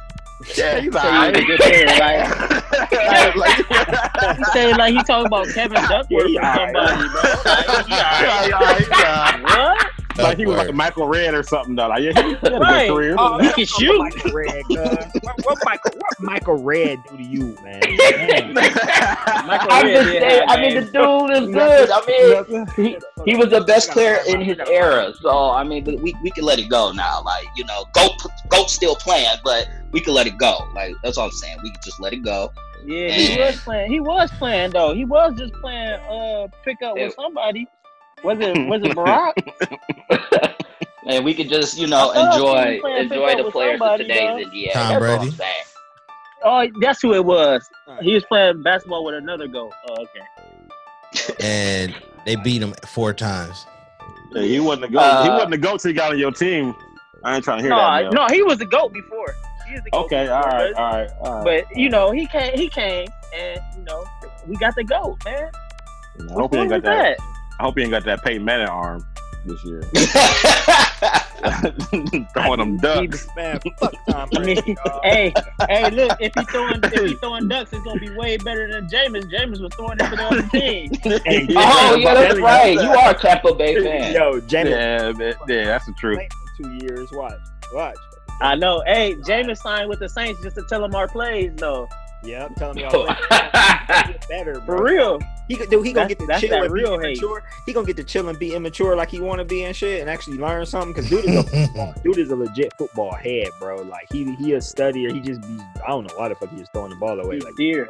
yeah, 0.56 0.80
he's 0.80 0.94
Say 0.94 1.00
alright. 1.00 1.36
he's 1.36 1.46
good 1.48 1.60
player, 1.60 1.86
like- 1.88 3.36
Like- 3.36 3.58
He 4.38 4.44
said 4.54 4.78
like 4.78 4.94
he 4.94 5.04
talking 5.04 5.26
about 5.28 5.48
Kevin 5.54 5.82
Duckworth 5.84 6.10
Yeah, 6.10 6.18
or 6.18 6.28
he 6.28 6.34
somebody, 6.36 7.08
bro. 7.10 7.22
Like, 7.46 7.86
he 7.86 7.92
Yeah, 7.92 8.50
alright. 8.54 8.88
yeah, 8.90 9.00
yeah. 9.00 9.42
What? 9.42 9.93
Like 10.18 10.38
he 10.38 10.46
was 10.46 10.58
like 10.58 10.70
a 10.70 10.74
Michael 10.74 11.08
Redd 11.08 11.34
or 11.34 11.44
something 11.44 11.76
though. 11.76 11.88
Like 11.88 12.04
yeah, 12.04 12.12
he, 12.22 12.30
he 12.30 12.36
had 12.36 12.54
a 12.54 12.60
Right. 12.60 12.88
good 12.88 12.94
career. 12.96 13.16
Oh, 13.18 13.40
He 13.40 13.50
can 13.54 13.66
shoot. 13.66 13.98
Michael 13.98 14.32
Redd, 14.34 14.64
cuz. 14.66 15.22
what, 15.22 15.36
what 15.46 15.58
Michael 15.66 15.92
what 15.96 16.20
Michael 16.20 16.64
Redd 16.64 17.00
do 17.10 17.18
to 17.18 17.24
you, 17.24 17.58
man? 17.64 17.82
Damn. 17.98 18.54
Michael 18.54 19.72
I'm 19.72 19.86
Red 19.86 19.94
just 20.04 20.10
saying. 20.10 20.48
have 20.48 20.50
I 20.50 20.62
mean, 20.62 20.76
the 20.76 20.82
dude 20.82 21.44
is 21.50 21.56
good. 21.56 21.90
I 21.92 22.46
mean, 22.56 22.68
he, 22.76 22.98
he 23.32 23.36
was 23.36 23.50
the 23.50 23.62
best 23.62 23.90
player 23.92 24.20
in 24.28 24.42
his 24.42 24.58
era. 24.68 25.12
So 25.22 25.50
I 25.50 25.64
mean, 25.64 25.84
but 25.84 26.00
we 26.00 26.14
we 26.22 26.30
can 26.32 26.44
let 26.46 26.60
it 26.60 26.70
go 26.70 26.92
now. 26.92 27.22
Like 27.24 27.46
you 27.56 27.66
know, 27.66 27.86
goat 27.94 28.14
goat 28.50 28.70
still 28.70 28.96
playing, 28.96 29.38
but 29.44 29.68
we 29.92 30.00
can 30.00 30.14
let 30.14 30.28
it 30.28 30.38
go. 30.38 30.58
Like 30.76 30.94
that's 31.04 31.18
all 31.18 31.26
I'm 31.26 31.32
saying. 31.32 31.58
We 31.64 31.72
can 31.72 31.82
just 31.84 32.00
let 32.00 32.14
it 32.14 32.24
go. 32.24 32.52
Yeah, 32.86 33.12
he 33.14 33.40
was 33.40 33.62
playing. 33.62 33.92
He 33.92 34.00
was 34.00 34.30
playing 34.38 34.72
though. 34.72 34.94
He 34.94 35.06
was 35.06 35.34
just 35.38 35.54
playing 35.54 35.94
uh 36.02 36.48
pick 36.64 36.82
up 36.82 36.96
with 36.96 37.16
somebody. 37.16 37.66
Was 38.24 38.40
it 38.40 38.58
was 38.68 38.82
it 38.84 38.96
Barack? 38.96 39.34
and 41.08 41.24
we 41.26 41.34
could 41.34 41.50
just 41.50 41.78
you 41.78 41.88
know 41.88 42.12
I 42.12 42.14
thought 42.14 42.34
he 42.34 42.78
enjoy 42.80 42.90
enjoy 42.98 43.36
the 43.38 43.44
with 43.44 43.54
players 43.54 43.82
of 43.82 43.98
today's 43.98 44.46
though. 44.46 44.50
NBA. 44.52 44.74
Tom 44.74 45.02
That's 45.02 45.36
Brady. 45.36 45.52
Oh, 46.46 46.68
that's 46.82 47.02
who 47.02 47.14
it 47.14 47.24
was. 47.24 47.66
He 48.02 48.14
was 48.14 48.24
playing 48.26 48.64
basketball 48.64 49.06
with 49.06 49.16
another 49.16 49.48
goat. 49.48 49.72
Oh, 49.90 49.96
okay. 50.04 51.34
and 51.40 51.96
they 52.26 52.36
beat 52.36 52.62
him 52.62 52.74
four 52.86 53.14
times. 53.14 53.66
Yeah, 54.34 54.42
he 54.44 54.60
wasn't 54.60 54.86
a 54.86 54.88
goat. 54.90 55.24
he 55.24 55.30
Uh, 55.30 55.34
wasn't 55.36 55.54
a 55.54 55.58
goat 55.58 55.80
till 55.82 55.90
he 55.90 55.94
got 55.96 56.12
on 56.12 56.20
your 56.20 56.32
team. 56.32 56.76
I 57.24 57.36
ain't 57.36 57.44
trying 57.44 57.60
to 57.60 57.62
hear 57.64 57.70
No, 57.70 57.78
that. 57.78 58.14
no, 58.14 58.28
he 58.28 58.42
was 58.44 58.58
the 58.58 58.66
goat 58.66 58.92
before. 58.92 59.34
He 59.68 59.74
was 59.76 59.84
the 59.86 59.92
goat 59.92 60.06
Okay, 60.06 60.24
before, 60.24 60.36
all 60.38 60.44
right, 60.44 60.74
but- 60.76 60.82
all 60.82 60.92
right, 60.92 61.10
all 61.22 61.34
right. 61.46 61.66
But 61.70 61.78
you 61.78 61.90
know, 61.90 62.12
he 62.12 62.28
came. 62.28 62.54
He 62.58 62.68
came, 62.68 63.08
and 63.36 63.62
you 63.78 63.84
know, 63.84 64.04
we 64.48 64.56
got 64.58 64.76
the 64.76 64.84
goat, 64.84 65.18
man. 65.24 65.50
I 66.30 66.34
hope 66.34 66.54
he 66.54 66.60
ain't 66.60 66.70
got 66.70 66.84
What's 66.84 66.86
that. 66.86 67.10
with 67.18 67.28
I 67.60 67.64
hope 67.64 67.78
he 67.78 67.84
ain't 67.84 67.92
got 67.92 68.04
that 68.06 68.24
Peyton 68.24 68.44
Manning 68.44 68.68
arm 68.68 69.06
this 69.46 69.64
year. 69.66 69.82
Throwing 72.34 72.60
them 72.60 72.78
ducks. 72.78 73.28
Man, 73.36 73.60
fuck 73.80 73.94
Tom 74.10 74.30
I 74.36 74.40
mean, 74.40 74.56
Brady, 74.56 74.76
hey, 75.04 75.34
hey, 75.68 75.90
look, 75.92 76.18
if 76.22 76.32
he 76.36 76.44
throwing 76.46 76.80
if 76.84 76.94
he 76.94 77.16
throwing 77.22 77.48
ducks, 77.50 77.74
it's 77.74 77.84
gonna 77.84 78.00
be 78.00 78.10
way 78.16 78.38
better 78.38 78.72
than 78.72 78.88
Jameis. 78.88 79.24
Jameis 79.32 79.60
was 79.62 79.74
throwing 79.76 79.98
it 80.00 80.08
for 80.08 80.16
the 80.16 80.24
other 80.24 80.42
team. 80.50 80.92
Hey, 81.26 81.48
oh 81.56 81.96
yeah, 81.96 82.14
that's 82.14 82.36
Jameis- 82.36 82.42
right. 82.42 82.74
You 82.74 82.90
are 82.90 83.12
a 83.12 83.14
Tampa 83.14 83.54
Bay 83.56 83.76
fan. 83.84 84.14
Yo, 84.14 84.40
Jameis 84.42 84.70
Yeah, 84.70 85.12
man, 85.12 85.34
yeah, 85.48 85.66
that's 85.66 85.86
the 85.86 85.94
truth. 86.00 86.20
two 86.58 86.78
years. 86.82 87.12
Watch, 87.12 87.40
watch. 87.74 87.96
I 88.42 88.56
know. 88.56 88.82
Hey, 88.86 89.16
Jameis 89.16 89.58
signed 89.58 89.90
with 89.90 90.00
the 90.00 90.10
Saints 90.10 90.42
just 90.42 90.56
to 90.56 90.64
tell 90.70 90.84
him 90.84 90.96
our 90.96 91.08
plays, 91.08 91.52
though. 91.58 91.88
Yeah, 92.24 92.46
I'm 92.46 92.56
telling 92.56 92.78
me 92.78 92.84
all 92.86 93.06
Get 93.06 94.28
better, 94.30 94.60
bro. 94.62 94.78
For 94.78 94.84
real. 94.84 95.20
He 95.50 95.56
could 95.58 95.70
do. 95.70 95.82
He 95.82 95.92
gonna 95.92 96.08
That's- 96.08 96.28
get 96.28 96.42
to 96.42 96.48
chill 96.48 96.50
that 96.58 96.66
and 96.66 96.74
be 96.74 96.82
real 96.82 97.00
hate. 97.00 97.18
immature. 97.18 97.44
He 97.66 97.74
gonna 97.74 97.86
get 97.86 97.98
to 97.98 98.04
chill 98.04 98.30
and 98.30 98.40
be 98.40 98.56
immature 98.56 98.96
like 98.96 99.10
he 99.10 99.20
want 99.20 99.40
to 99.40 99.46
be 99.46 99.64
and 99.66 99.76
shit, 99.76 100.00
and 100.02 100.10
actually 100.10 100.38
learn 100.38 100.66
something. 100.66 100.94
Cause 100.94 101.10
dude 101.10 101.26
is 101.26 101.36
a 101.54 101.96
dude 102.04 102.18
is 102.18 102.32
a 102.32 102.36
legit 102.36 102.72
football 102.78 103.14
head, 103.14 103.50
bro. 103.60 103.82
Like 103.82 104.08
he 104.12 104.34
he 104.36 104.54
a 104.54 104.58
studier. 104.60 105.12
He 105.12 105.20
just 105.20 105.42
be 105.42 105.58
I 105.86 105.90
don't 105.90 106.08
know 106.08 106.16
why 106.16 106.30
the 106.30 106.36
fuck 106.36 106.50
he 106.50 106.58
just 106.58 106.72
throwing 106.72 106.92
the 106.92 106.96
ball 106.96 107.20
away. 107.20 107.36
He's 107.36 107.44
Like 107.44 107.56
dear. 107.58 107.90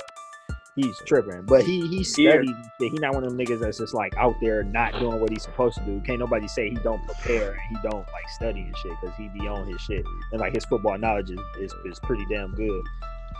he's 0.75 0.97
tripping, 1.05 1.43
but 1.43 1.63
he 1.63 1.88
he 1.88 1.97
Yeah. 1.97 2.31
studies. 2.31 2.49
He 2.79 2.89
not 2.93 3.13
one 3.13 3.23
of 3.23 3.29
them 3.29 3.38
niggas 3.45 3.59
that's 3.59 3.77
just 3.77 3.93
like 3.93 4.17
out 4.17 4.34
there 4.41 4.63
not 4.63 4.93
doing 4.99 5.19
what 5.19 5.29
he's 5.29 5.43
supposed 5.43 5.77
to 5.77 5.84
do. 5.86 6.01
Can't 6.05 6.17
nobody 6.19 6.47
say 6.47 6.69
he 6.71 6.75
don't 6.77 7.05
prepare 7.05 7.51
and 7.51 7.61
he 7.77 7.88
don't 7.88 7.99
like 8.11 8.27
study 8.36 8.61
and 8.61 8.75
shit 8.77 8.93
because 8.99 9.15
he 9.15 9.29
be 9.29 9.47
on 9.47 9.67
his 9.67 9.79
shit 9.81 10.03
and 10.31 10.41
like 10.41 10.55
his 10.55 10.65
football 10.65 10.97
knowledge 10.97 11.29
is, 11.29 11.39
is, 11.59 11.73
is 11.86 11.99
pretty 11.99 12.25
damn 12.31 12.51
good. 12.55 12.81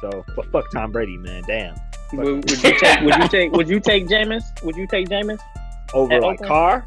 So, 0.01 0.25
but 0.35 0.45
fuck 0.51 0.69
Tom 0.71 0.91
Brady, 0.91 1.17
man. 1.17 1.43
Damn. 1.47 1.75
Would, 2.13 2.25
would 2.49 2.49
you 2.63 2.77
take? 2.79 3.01
Would 3.01 3.15
you 3.15 3.27
take? 3.27 3.51
Would 3.53 3.69
you 3.69 3.79
take 3.79 4.07
Jameis? 4.07 4.43
Would 4.63 4.75
you 4.75 4.87
take 4.87 5.07
Jameis? 5.09 5.39
Over 5.93 6.13
At 6.13 6.21
like 6.21 6.33
Oakland? 6.41 6.49
Carr. 6.49 6.85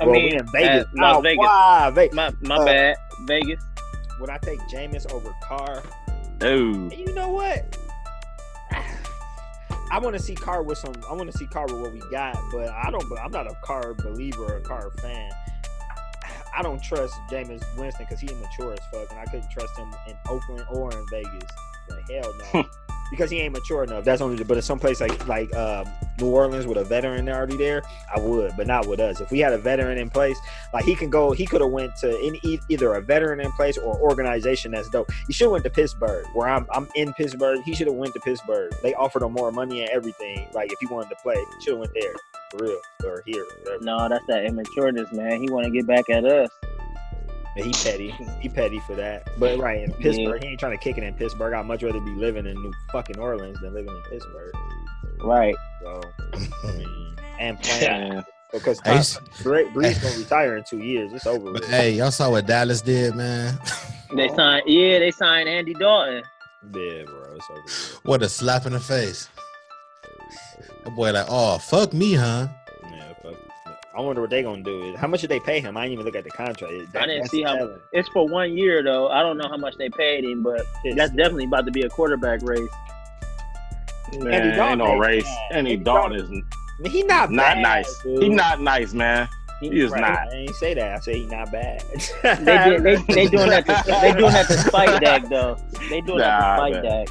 I 0.00 0.04
Well, 0.04 0.12
mean, 0.14 0.34
in 0.34 0.46
Vegas. 0.52 0.86
at 0.86 0.94
Las 0.94 1.16
Oh, 1.16 1.20
Vegas. 1.20 1.38
Why? 1.46 1.90
Ve- 1.94 2.10
My 2.12 2.32
my 2.42 2.56
Uh, 2.56 2.64
bad. 2.64 2.96
Vegas. 3.26 3.62
Would 4.20 4.30
I 4.30 4.38
take 4.38 4.58
Jameis 4.72 5.10
over 5.12 5.32
Carr? 5.42 5.82
Oh, 6.42 6.46
And 6.46 6.92
you 6.92 7.12
know 7.14 7.30
what? 7.30 7.76
I 9.90 9.98
want 10.00 10.16
to 10.16 10.22
see 10.22 10.34
Carr 10.34 10.62
with 10.62 10.78
some. 10.78 10.94
I 11.08 11.12
want 11.12 11.30
to 11.30 11.38
see 11.38 11.46
Carr 11.46 11.66
with 11.66 11.80
what 11.80 11.92
we 11.92 12.00
got, 12.10 12.36
but 12.50 12.68
I 12.70 12.90
don't. 12.90 13.04
I'm 13.20 13.30
not 13.30 13.46
a 13.46 13.54
Carr 13.62 13.94
believer 13.94 14.44
or 14.44 14.56
a 14.56 14.60
Carr 14.60 14.90
fan. 15.00 15.30
I 16.56 16.62
don't 16.62 16.82
trust 16.82 17.14
Jameis 17.30 17.62
Winston 17.76 18.06
because 18.08 18.20
he 18.20 18.28
immature 18.28 18.72
as 18.72 18.78
fuck, 18.92 19.10
and 19.10 19.18
I 19.20 19.24
couldn't 19.26 19.50
trust 19.50 19.76
him 19.78 19.92
in 20.08 20.16
Oakland 20.28 20.64
or 20.70 20.92
in 20.92 21.04
Vegas. 21.10 21.50
Like 21.88 22.10
hell 22.10 22.34
no, 22.54 22.64
because 23.10 23.30
he 23.30 23.38
ain't 23.38 23.52
mature 23.52 23.84
enough. 23.84 24.04
That's 24.04 24.20
only. 24.20 24.42
But 24.42 24.56
in 24.56 24.62
some 24.62 24.78
place 24.78 25.00
like 25.00 25.26
like 25.28 25.54
um, 25.54 25.86
New 26.20 26.30
Orleans 26.30 26.66
with 26.66 26.78
a 26.78 26.84
veteran 26.84 27.28
already 27.28 27.56
there, 27.56 27.82
I 28.14 28.18
would, 28.18 28.52
but 28.56 28.66
not 28.66 28.86
with 28.86 29.00
us. 29.00 29.20
If 29.20 29.30
we 29.30 29.38
had 29.38 29.52
a 29.52 29.58
veteran 29.58 29.98
in 29.98 30.10
place, 30.10 30.38
like 30.72 30.84
he 30.84 30.94
can 30.94 31.10
go, 31.10 31.32
he 31.32 31.46
could 31.46 31.60
have 31.60 31.70
went 31.70 31.96
to 31.96 32.10
e- 32.18 32.60
either 32.68 32.94
a 32.94 33.00
veteran 33.00 33.40
in 33.40 33.52
place 33.52 33.76
or 33.78 33.98
organization 34.00 34.72
that's 34.72 34.88
dope. 34.90 35.10
He 35.26 35.32
should 35.32 35.44
have 35.44 35.52
went 35.52 35.64
to 35.64 35.70
Pittsburgh, 35.70 36.26
where 36.34 36.48
I'm. 36.48 36.66
I'm 36.72 36.88
in 36.94 37.12
Pittsburgh. 37.14 37.60
He 37.64 37.74
should 37.74 37.86
have 37.86 37.96
went 37.96 38.14
to 38.14 38.20
Pittsburgh. 38.20 38.72
They 38.82 38.94
offered 38.94 39.22
him 39.22 39.32
more 39.32 39.52
money 39.52 39.82
and 39.82 39.90
everything. 39.90 40.48
Like 40.52 40.72
if 40.72 40.78
he 40.80 40.86
wanted 40.86 41.10
to 41.10 41.16
play, 41.16 41.36
should 41.62 41.72
have 41.72 41.80
went 41.80 41.92
there 41.94 42.14
for 42.50 42.64
real 42.64 42.80
or 43.04 43.22
here. 43.26 43.44
Whatever. 43.62 43.84
No, 43.84 44.08
that's 44.08 44.26
that 44.26 44.44
immatureness, 44.44 45.12
man. 45.12 45.40
He 45.40 45.50
want 45.50 45.64
to 45.66 45.70
get 45.70 45.86
back 45.86 46.08
at 46.10 46.24
us. 46.24 46.48
He 47.56 47.72
petty. 47.72 48.10
He 48.40 48.48
petty 48.48 48.80
for 48.80 48.94
that. 48.96 49.28
But 49.38 49.58
right 49.58 49.80
in 49.82 49.92
Pittsburgh, 49.92 50.42
he 50.42 50.48
ain't 50.50 50.58
trying 50.60 50.76
to 50.76 50.82
kick 50.82 50.98
it 50.98 51.04
in 51.04 51.14
Pittsburgh. 51.14 51.54
I'd 51.54 51.66
much 51.66 51.82
rather 51.84 52.00
be 52.00 52.10
living 52.10 52.46
in 52.46 52.54
New 52.60 52.72
fucking 52.90 53.18
Orleans 53.18 53.60
than 53.60 53.72
living 53.74 53.94
in 53.94 54.02
Pittsburgh. 54.10 54.52
Right. 55.22 55.54
So 55.82 56.00
and 57.38 57.58
playing 57.62 58.08
man. 58.14 58.24
because 58.52 58.80
Hey, 58.80 58.96
s- 58.96 59.18
Brees 59.42 59.72
Brees 59.72 60.02
gonna 60.02 60.16
retire 60.18 60.56
in 60.56 60.64
two 60.64 60.78
years. 60.78 61.12
It's 61.12 61.26
over. 61.26 61.52
But 61.52 61.64
hey, 61.66 61.92
y'all 61.92 62.10
saw 62.10 62.30
what 62.30 62.46
Dallas 62.46 62.80
did, 62.82 63.14
man. 63.14 63.58
They 64.14 64.28
signed. 64.28 64.62
Yeah, 64.68 65.00
they 65.00 65.10
signed 65.10 65.48
Andy 65.48 65.74
Dalton. 65.74 66.22
Yeah, 66.72 67.02
bro. 67.04 67.34
It's 67.34 67.46
over. 67.50 68.00
what 68.04 68.22
a 68.22 68.28
slap 68.28 68.64
in 68.64 68.72
the 68.72 68.78
face. 68.78 69.28
That 70.84 70.94
boy 70.94 71.12
like, 71.12 71.26
oh 71.28 71.58
fuck 71.58 71.92
me, 71.92 72.14
huh? 72.14 72.46
Yeah, 73.94 73.96
fuck. 73.96 73.98
I 73.98 74.00
wonder 74.06 74.20
what 74.20 74.30
they're 74.30 74.42
gonna 74.42 74.62
do. 74.62 74.94
How 74.96 75.06
much 75.06 75.20
did 75.22 75.30
they 75.30 75.40
pay 75.40 75.60
him? 75.60 75.76
I 75.76 75.82
didn't 75.82 75.92
even 75.94 76.04
look 76.04 76.16
at 76.16 76.24
the 76.24 76.30
contract. 76.30 76.92
That- 76.92 77.02
I 77.02 77.06
didn't 77.06 77.28
see 77.28 77.42
the 77.42 77.48
how- 77.50 77.56
talent. 77.56 77.82
It's 77.92 78.08
for 78.10 78.26
one 78.28 78.56
year 78.56 78.82
though. 78.82 79.08
I 79.08 79.22
don't 79.22 79.38
know 79.38 79.48
how 79.48 79.56
much 79.56 79.76
they 79.78 79.88
paid 79.88 80.24
him, 80.24 80.42
but 80.42 80.60
It's- 80.84 80.96
that's 80.96 81.12
definitely 81.12 81.44
about 81.44 81.66
to 81.66 81.72
be 81.72 81.82
a 81.82 81.88
quarterback 81.88 82.40
race. 82.42 82.68
Man, 84.18 84.56
Dalton 84.56 84.68
ain't 84.68 84.78
no 84.78 84.86
ain't 84.92 85.00
race. 85.00 85.24
bad. 85.24 85.58
Andy 85.58 85.72
Andy 85.72 85.84
Dalton 85.84 86.18
Dalton- 86.18 86.36
is 86.84 86.86
I 86.86 86.88
he 86.88 87.02
not 87.02 87.30
not 87.30 87.54
bad, 87.54 87.62
nice. 87.62 87.98
dude. 88.02 88.22
He 88.22 88.28
not 88.28 88.60
nice, 88.60 88.92
man. 88.92 89.28
He 89.60 89.68
is 89.80 89.90
Right, 89.90 90.00
not. 90.02 90.18
I 90.32 90.36
ain't 90.36 90.54
say 90.56 90.74
that. 90.74 90.96
I 90.96 91.00
say 91.00 91.20
he 91.20 91.26
not 91.26 91.50
bad. 91.50 91.82
They 92.22 92.34
did, 92.58 92.82
they 92.82 92.96
they 93.14 93.26
doing 93.28 93.48
that. 93.50 93.64
To, 93.66 93.98
they 94.02 94.12
doing 94.12 94.32
that 94.32 94.46
to 94.48 94.52
spite 94.68 95.00
Dak 95.00 95.28
though. 95.28 95.56
They 95.88 96.00
doing 96.00 96.18
that 96.18 96.40
Nah, 96.40 96.56
to 96.56 96.56
spite 96.56 96.72
man. 96.74 96.84
Dak. 96.84 97.08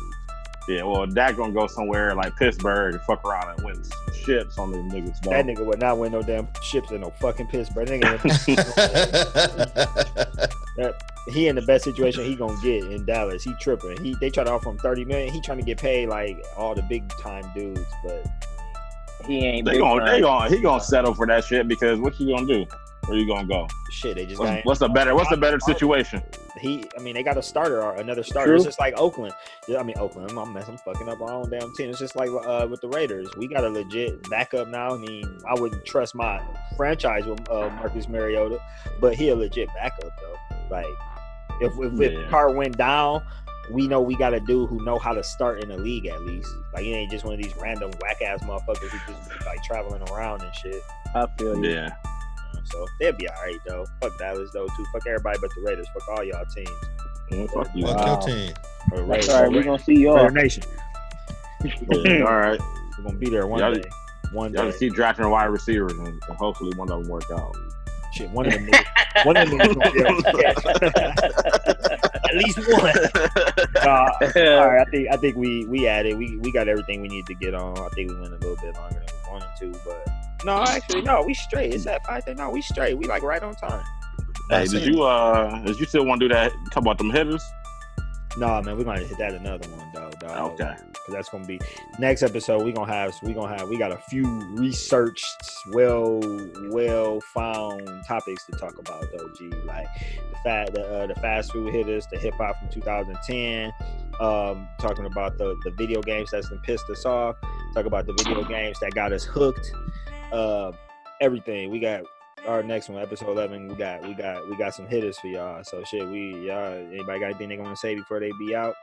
Yeah, 0.67 0.83
well, 0.83 1.05
Dak 1.05 1.35
gonna 1.35 1.51
go 1.51 1.67
somewhere 1.67 2.15
like 2.15 2.35
Pittsburgh 2.37 2.93
and 2.93 3.03
fuck 3.03 3.25
around 3.25 3.55
and 3.55 3.65
win 3.65 3.83
ships 4.13 4.57
on 4.57 4.71
them 4.71 4.89
niggas. 4.89 5.21
Though. 5.21 5.31
That 5.31 5.45
nigga 5.45 5.65
would 5.65 5.81
not 5.81 5.97
win 5.97 6.13
no 6.13 6.21
damn 6.21 6.47
ships 6.61 6.91
in 6.91 7.01
no 7.01 7.09
fucking 7.19 7.47
Pittsburgh. 7.47 7.89
Nigga, 7.89 8.19
he 11.29 11.47
in 11.47 11.55
the 11.55 11.61
best 11.63 11.83
situation 11.83 12.23
he 12.23 12.35
gonna 12.35 12.57
get 12.61 12.85
in 12.85 13.05
Dallas. 13.05 13.43
He 13.43 13.53
tripping. 13.59 14.01
He 14.01 14.15
they 14.21 14.29
try 14.29 14.45
to 14.45 14.51
offer 14.51 14.69
him 14.69 14.77
thirty 14.77 15.03
million. 15.03 15.33
He 15.33 15.41
trying 15.41 15.59
to 15.59 15.65
get 15.65 15.79
paid 15.79 16.07
like 16.07 16.37
all 16.55 16.73
the 16.73 16.83
big 16.83 17.09
time 17.21 17.43
dudes, 17.53 17.81
but 18.05 18.25
He 19.27 19.45
ain't. 19.45 19.65
they 19.67 19.77
gonna, 19.77 20.05
they 20.05 20.21
gonna, 20.21 20.49
he 20.49 20.61
gonna 20.61 20.81
settle 20.81 21.13
for 21.13 21.27
that 21.27 21.43
shit 21.43 21.67
because 21.67 21.99
what 21.99 22.17
you 22.19 22.35
gonna 22.35 22.47
do? 22.47 22.65
Where 23.07 23.17
you 23.17 23.27
gonna 23.27 23.47
go? 23.47 23.67
shit, 23.91 24.15
they 24.15 24.25
just 24.25 24.39
What's, 24.39 24.51
got 24.51 24.65
what's 24.65 24.79
the 24.79 24.89
better? 24.89 25.13
What's 25.13 25.29
the 25.29 25.37
better 25.37 25.59
situation? 25.59 26.23
he. 26.59 26.85
I 26.97 27.01
mean, 27.01 27.13
they 27.15 27.23
got 27.23 27.37
a 27.37 27.43
starter 27.43 27.81
or 27.83 27.95
another 27.95 28.23
starter. 28.23 28.49
True. 28.51 28.55
It's 28.55 28.65
just 28.65 28.79
like 28.79 28.93
Oakland. 28.97 29.33
Yeah, 29.67 29.79
I 29.79 29.83
mean 29.83 29.97
Oakland. 29.97 30.31
I'm, 30.31 30.37
I'm 30.37 30.53
messing, 30.53 30.77
fucking 30.77 31.09
up 31.09 31.21
our 31.21 31.31
own 31.31 31.49
damn 31.49 31.73
team. 31.75 31.89
It's 31.89 31.99
just 31.99 32.15
like 32.15 32.29
uh, 32.29 32.67
with 32.69 32.81
the 32.81 32.87
Raiders. 32.87 33.27
We 33.37 33.47
got 33.47 33.63
a 33.63 33.69
legit 33.69 34.29
backup 34.29 34.67
now. 34.69 34.93
I 34.93 34.97
mean, 34.97 35.39
I 35.47 35.59
wouldn't 35.59 35.85
trust 35.85 36.15
my 36.15 36.41
franchise 36.77 37.25
with 37.25 37.47
uh, 37.49 37.69
Marcus 37.71 38.07
Mariota, 38.07 38.59
but 39.01 39.15
he 39.15 39.29
a 39.29 39.35
legit 39.35 39.67
backup 39.75 40.11
though. 40.21 40.57
Like 40.71 40.85
if 41.61 41.73
if, 41.77 41.93
Yeah. 41.99 42.19
if 42.19 42.29
Carr 42.29 42.51
went 42.51 42.77
down. 42.77 43.23
We 43.71 43.87
know 43.87 44.01
we 44.01 44.17
got 44.17 44.33
a 44.33 44.41
dude 44.41 44.67
who 44.69 44.83
know 44.83 44.99
how 44.99 45.13
to 45.13 45.23
start 45.23 45.63
in 45.63 45.69
the 45.69 45.77
league 45.77 46.05
at 46.07 46.21
least. 46.23 46.49
Like 46.73 46.83
he 46.83 46.93
ain't 46.93 47.09
just 47.09 47.23
one 47.23 47.33
of 47.35 47.41
these 47.41 47.55
random 47.55 47.91
whack 48.01 48.21
ass 48.21 48.41
motherfuckers 48.43 48.89
who 48.89 49.13
just 49.13 49.45
like 49.45 49.63
traveling 49.63 50.01
around 50.09 50.41
and 50.41 50.53
shit. 50.53 50.81
I 51.15 51.27
feel 51.37 51.55
you. 51.63 51.71
Yeah, 51.71 51.95
So 52.65 52.85
they'll 52.99 53.13
be 53.13 53.27
all 53.27 53.35
right 53.43 53.57
though. 53.67 53.85
Fuck 54.01 54.17
Dallas 54.19 54.49
though 54.53 54.67
too. 54.67 54.85
Fuck 54.93 55.05
everybody 55.07 55.37
but 55.41 55.49
the 55.55 55.61
Raiders. 55.61 55.87
Fuck 55.93 56.07
all 56.09 56.23
y'all 56.23 56.45
teams. 56.45 56.69
Mm, 57.31 57.49
fuck 57.51 57.69
you. 57.75 57.85
Fuck 57.87 57.97
Wow. 57.97 58.05
your 58.05 58.21
team. 58.21 58.53
Or 58.91 58.97
the 59.01 59.05
That's 59.05 59.07
Raiders. 59.07 59.29
all 59.29 59.43
right. 59.43 59.51
We're 59.51 59.63
gonna 59.63 59.79
see 59.83 59.93
y'all. 60.01 60.15
Raider 60.15 60.31
Nation. 60.31 60.63
Yeah, 61.63 62.21
all 62.25 62.35
right, 62.37 62.59
We're 62.97 63.03
gonna 63.05 63.17
be 63.17 63.29
there 63.29 63.47
one 63.47 63.59
Y'all- 63.59 63.73
day. 63.73 63.83
One 64.31 64.51
y'all 64.53 64.63
day. 64.63 64.69
just 64.69 64.79
keep 64.79 64.93
drafting 64.95 65.29
wide 65.29 65.45
receivers 65.45 65.91
and, 65.93 66.07
and 66.07 66.37
hopefully 66.37 66.71
one 66.75 66.91
of 66.91 67.01
them 67.01 67.09
work 67.09 67.29
out. 67.31 67.55
Shit, 68.13 68.29
one 68.31 68.45
of 68.47 68.53
them. 68.53 68.69
one 69.23 69.37
of 69.37 69.49
them. 69.49 69.57
gonna 69.59 69.91
be 69.91 69.99
able. 69.99 70.21
At 72.25 72.35
least 72.35 72.59
one. 72.71 72.93
Uh, 73.83 74.09
all 74.37 74.67
right, 74.69 74.79
I 74.79 74.85
think 74.91 75.09
I 75.11 75.17
think 75.17 75.35
we 75.35 75.65
we 75.65 75.87
added 75.87 76.17
we 76.17 76.37
we 76.37 76.53
got 76.53 76.69
everything 76.69 77.01
we 77.01 77.09
need 77.09 77.25
to 77.25 77.33
get 77.35 77.53
on. 77.53 77.77
I 77.77 77.89
think 77.89 78.09
we 78.11 78.15
went 78.21 78.33
a 78.33 78.37
little 78.37 78.55
bit 78.55 78.73
longer 78.75 78.95
than 78.99 79.07
we 79.25 79.29
wanted 79.29 79.49
to, 79.59 79.79
but 79.85 80.07
no, 80.45 80.63
actually 80.63 81.01
no, 81.01 81.23
we 81.23 81.33
straight. 81.33 81.73
It's 81.73 81.85
at 81.87 82.05
five. 82.05 82.23
No, 82.35 82.49
we 82.49 82.61
straight. 82.61 82.97
We 82.97 83.05
like 83.05 83.23
right 83.23 83.41
on 83.41 83.55
time. 83.55 83.83
Hey, 84.49 84.65
did 84.65 84.85
you 84.85 85.03
uh, 85.03 85.59
did 85.63 85.79
you 85.79 85.85
still 85.85 86.05
want 86.05 86.21
to 86.21 86.27
do 86.27 86.33
that? 86.33 86.51
Talk 86.71 86.83
about 86.83 86.97
them 86.97 87.09
hitters? 87.09 87.43
No, 88.35 88.61
man, 88.61 88.77
we're 88.77 88.83
gonna 88.83 89.01
hit 89.01 89.17
that 89.19 89.33
another 89.33 89.69
one 89.69 89.91
though, 89.93 90.09
dog. 90.19 90.59
Okay. 90.59 90.75
Cause 91.05 91.13
that's 91.13 91.29
gonna 91.29 91.45
be 91.45 91.59
next 91.99 92.23
episode. 92.23 92.63
We 92.63 92.71
gonna 92.71 92.91
have 92.91 93.13
we 93.21 93.33
gonna 93.33 93.55
have 93.57 93.67
we 93.69 93.77
got 93.77 93.91
a 93.91 93.97
few 93.97 94.25
researched, 94.53 95.43
well 95.71 96.19
well 96.69 97.19
found 97.33 97.87
topics 98.07 98.45
to 98.45 98.53
talk 98.53 98.79
about 98.79 99.05
though. 99.15 99.29
G 99.37 99.49
like 99.65 99.87
the 100.31 100.37
fat 100.43 100.73
the 100.73 100.83
uh, 100.83 101.07
the 101.07 101.15
fast 101.15 101.51
food 101.51 101.73
hitters, 101.73 102.07
the 102.07 102.17
hip 102.17 102.33
hop 102.35 102.57
from 102.59 102.69
2010. 102.69 103.71
Um, 104.19 104.67
talking 104.79 105.05
about 105.05 105.37
the 105.37 105.55
the 105.63 105.71
video 105.71 106.01
games 106.01 106.31
that's 106.31 106.49
been 106.49 106.59
pissed 106.59 106.89
us 106.89 107.05
off. 107.05 107.35
Talk 107.75 107.85
about 107.85 108.07
the 108.07 108.13
video 108.13 108.43
games 108.45 108.79
that 108.79 108.93
got 108.95 109.13
us 109.13 109.23
hooked. 109.23 109.71
Uh, 110.33 110.71
everything 111.21 111.69
we 111.69 111.79
got. 111.79 112.03
Our 112.47 112.61
next 112.61 112.89
one, 112.89 113.01
episode 113.01 113.29
eleven, 113.29 113.69
we 113.69 113.75
got 113.75 114.01
we 114.01 114.13
got 114.13 114.49
we 114.49 114.57
got 114.57 114.73
some 114.75 114.87
hitters 114.87 115.17
for 115.19 115.27
y'all. 115.27 115.63
So 115.63 115.81
shit, 115.85 116.05
we 116.05 116.47
y'all 116.47 116.73
anybody 116.73 117.19
got 117.19 117.25
anything 117.27 117.49
they 117.49 117.55
gonna 117.55 117.77
say 117.77 117.95
before 117.95 118.19
they 118.19 118.31
be 118.37 118.53
out? 118.53 118.75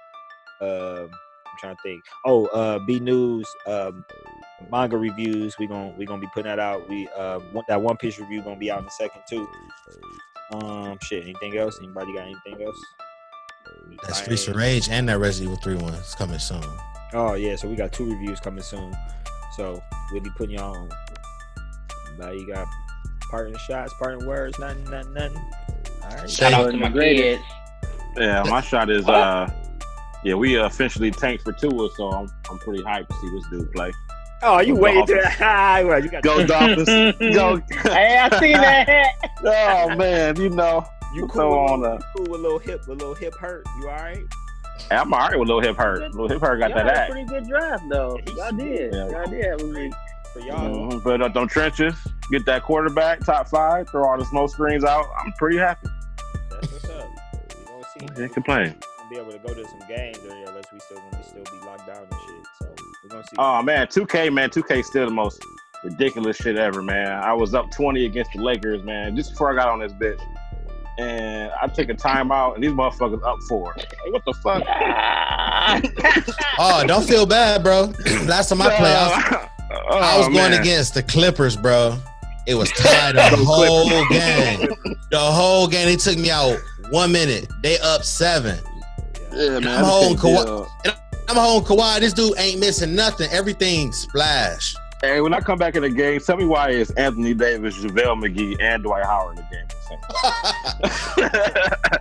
Um, 0.62 1.10
I'm 1.10 1.58
trying 1.58 1.76
to 1.76 1.82
think. 1.82 2.02
Oh, 2.24 2.46
uh, 2.46 2.78
B 2.78 3.00
News, 3.00 3.46
um, 3.66 4.04
manga 4.70 4.96
reviews. 4.96 5.56
We 5.58 5.66
gonna 5.66 5.92
we 5.98 6.06
gonna 6.06 6.22
be 6.22 6.28
putting 6.32 6.48
that 6.48 6.58
out. 6.58 6.88
We 6.88 7.06
uh 7.18 7.40
that 7.68 7.82
One 7.82 7.96
Piece 7.98 8.18
review 8.18 8.40
gonna 8.40 8.56
be 8.56 8.70
out 8.70 8.80
in 8.80 8.86
a 8.86 8.90
second 8.90 9.22
too. 9.28 9.46
Um, 10.52 10.98
shit. 11.02 11.24
Anything 11.24 11.58
else? 11.58 11.78
Anybody 11.82 12.14
got 12.14 12.22
anything 12.22 12.66
else? 12.66 12.80
That's. 14.02 14.18
Streets 14.18 14.48
of 14.48 14.56
Rage 14.56 14.88
and 14.88 15.08
that 15.08 15.18
Resident 15.18 15.52
Evil 15.52 15.62
3 15.62 15.84
one 15.84 15.94
is 15.94 16.14
coming 16.14 16.38
soon. 16.38 16.64
Oh 17.12 17.34
yeah, 17.34 17.56
so 17.56 17.68
we 17.68 17.76
got 17.76 17.92
two 17.92 18.10
reviews 18.10 18.40
coming 18.40 18.62
soon. 18.62 18.94
So 19.56 19.82
we'll 20.12 20.22
be 20.22 20.30
putting 20.30 20.56
y'all 20.56 20.76
on. 20.76 20.88
Now 22.20 22.30
you 22.30 22.46
got 22.46 22.66
parting 23.30 23.56
shots, 23.66 23.92
parting 23.98 24.26
words, 24.26 24.58
nothing, 24.58 24.84
nothing, 24.90 25.14
nothing. 25.14 25.36
All 26.02 26.10
right. 26.16 26.30
Shout 26.30 26.52
out 26.52 26.70
to 26.70 26.76
my 26.76 26.88
Greatest. 26.88 27.42
kids. 27.42 27.42
Yeah, 28.16 28.42
my 28.48 28.60
shot 28.70 28.90
is 28.90 29.08
uh, 29.08 29.50
yeah, 30.24 30.34
we 30.34 30.56
officially 30.56 31.10
tanked 31.10 31.44
for 31.44 31.52
Tua, 31.52 31.88
so 31.96 32.10
I'm 32.10 32.28
I'm 32.50 32.58
pretty 32.58 32.82
hyped 32.82 33.08
to 33.08 33.14
see 33.14 33.30
this 33.30 33.44
dude 33.50 33.72
play. 33.72 33.92
Oh, 34.42 34.60
you 34.60 34.74
Go 34.74 34.80
waited 34.80 35.06
to 35.08 35.14
Dolphins. 35.14 35.38
that. 35.38 35.84
well, 35.86 36.02
you 36.04 36.10
got 36.10 36.22
Go 36.22 36.46
Dolphins! 36.46 36.86
Go! 37.34 37.60
Hey, 37.90 38.18
I 38.18 38.40
seen 38.40 38.52
that. 38.52 39.12
Oh 39.44 39.94
man, 39.96 40.36
you 40.40 40.48
know, 40.50 40.84
you 41.14 41.28
throw 41.28 41.50
cool, 41.50 41.58
on 41.58 41.84
a- 41.84 41.94
you 41.94 42.00
cool 42.16 42.26
with 42.26 42.40
a 42.40 42.42
little 42.42 42.58
hip, 42.58 42.86
a 42.86 42.90
little 42.92 43.14
hip 43.14 43.34
hurt. 43.38 43.64
You 43.80 43.88
all 43.88 43.96
right? 43.96 44.24
Hey, 44.88 44.96
I'm 44.96 45.12
all 45.12 45.20
right 45.20 45.38
with 45.38 45.48
a 45.48 45.54
little 45.54 45.60
Hip 45.60 45.76
Hurt. 45.76 46.14
Lil 46.14 46.28
Hip 46.28 46.40
Hurt 46.40 46.58
got 46.58 46.70
Y'all 46.70 46.78
that 46.78 46.86
had 46.86 46.96
a 46.96 47.00
act. 47.02 47.10
pretty 47.12 47.26
good 47.26 47.46
draft 47.46 47.84
though. 47.90 48.18
Y'all 48.34 48.50
did. 48.52 48.94
Yeah. 48.94 49.08
Y'all 49.10 49.26
did 49.26 49.44
have 49.44 49.60
a 49.60 49.64
good 49.64 49.92
For 50.32 50.40
y'all, 50.40 50.68
Mhm. 50.90 51.02
Build 51.04 51.22
up 51.22 51.34
them 51.34 51.48
trenches, 51.48 51.94
get 52.30 52.44
that 52.46 52.62
quarterback, 52.62 53.20
top 53.24 53.48
five, 53.48 53.88
throw 53.90 54.08
all 54.08 54.16
the 54.18 54.24
smoke 54.24 54.50
screens 54.50 54.84
out. 54.84 55.06
I'm 55.18 55.32
pretty 55.32 55.58
happy. 55.58 55.88
that's 56.50 56.72
what's 56.72 56.84
up. 56.90 57.08
We 57.58 57.64
gonna 57.64 57.84
see. 57.98 58.06
Can't 58.20 58.32
complain. 58.34 58.74
Be 59.10 59.16
able 59.16 59.32
to 59.32 59.38
go 59.38 59.52
to 59.54 59.64
some 59.66 59.80
games 59.88 60.18
or 60.18 60.30
unless 60.36 60.64
we 60.72 60.78
still 60.78 60.98
when 60.98 61.20
we 61.20 61.26
still 61.28 61.42
be 61.60 61.66
locked 61.66 61.86
down 61.86 61.96
and 61.98 62.20
shit. 62.20 62.46
So 62.60 62.66
we're 63.02 63.08
gonna 63.10 63.24
see. 63.24 63.36
Oh 63.38 63.62
man, 63.62 63.86
2K, 63.88 64.30
man, 64.30 64.50
2K 64.50 64.82
still 64.84 65.06
the 65.06 65.10
most 65.12 65.42
ridiculous 65.82 66.36
shit 66.36 66.56
ever, 66.58 66.80
man. 66.82 67.10
I 67.10 67.32
was 67.32 67.54
up 67.54 67.70
20 67.72 68.04
against 68.06 68.30
the 68.32 68.40
Lakers, 68.42 68.84
man, 68.84 69.16
just 69.16 69.30
before 69.32 69.50
I 69.52 69.56
got 69.56 69.68
on 69.68 69.80
this 69.80 69.92
bitch. 69.94 70.20
And 70.98 71.50
I 71.60 71.66
took 71.66 71.88
a 71.88 71.94
timeout, 71.94 72.54
and 72.56 72.62
these 72.62 72.72
motherfuckers 72.72 73.22
up 73.26 73.38
four. 73.48 73.74
Like, 73.76 74.12
what 74.12 74.22
the 74.26 74.34
fuck? 74.34 74.62
Oh, 76.58 76.84
don't 76.86 77.04
feel 77.04 77.24
bad, 77.26 77.62
bro. 77.62 77.84
Last 78.26 78.50
time 78.50 78.60
I 78.60 78.76
played, 78.76 78.94
I 78.94 79.06
was, 79.08 79.48
I 79.70 80.14
oh, 80.14 80.18
was 80.18 80.26
Oh, 80.28 80.32
going 80.32 80.52
against 80.60 80.94
the 80.94 81.02
Clippers, 81.02 81.56
bro. 81.56 81.96
It 82.46 82.54
was 82.54 82.70
tied 82.72 83.14
the 83.16 83.36
whole 83.46 83.88
game. 84.08 84.68
The 85.10 85.18
whole 85.18 85.66
game. 85.66 85.86
They 85.86 85.96
took 85.96 86.16
me 86.18 86.30
out 86.30 86.56
one 86.90 87.10
minute. 87.10 87.48
They 87.64 87.80
up 87.80 88.04
seven. 88.04 88.56
Yeah, 89.32 89.58
man. 89.58 89.66
I'm 89.66 89.84
holding 89.84 90.12
a 90.12 90.22
big 90.22 90.46
Kawhi- 90.46 90.96
I'm 91.28 91.36
home 91.36 91.64
Kawhi. 91.64 91.98
This 91.98 92.12
dude 92.12 92.38
ain't 92.38 92.60
missing 92.60 92.94
nothing. 92.94 93.28
Everything 93.32 93.90
splash. 93.90 94.72
Hey, 95.02 95.20
when 95.20 95.34
I 95.34 95.40
come 95.40 95.58
back 95.58 95.74
in 95.74 95.82
the 95.82 95.90
game, 95.90 96.20
tell 96.20 96.36
me 96.36 96.44
why 96.44 96.70
it's 96.70 96.92
Anthony 96.92 97.34
Davis, 97.34 97.76
JaVale 97.78 98.22
McGee, 98.22 98.56
and 98.60 98.84
Dwight 98.84 99.04
Howard 99.04 99.38
in 99.38 99.44
the 99.44 99.50
game. 99.50 99.66
the 99.68 100.88
same 100.88 101.24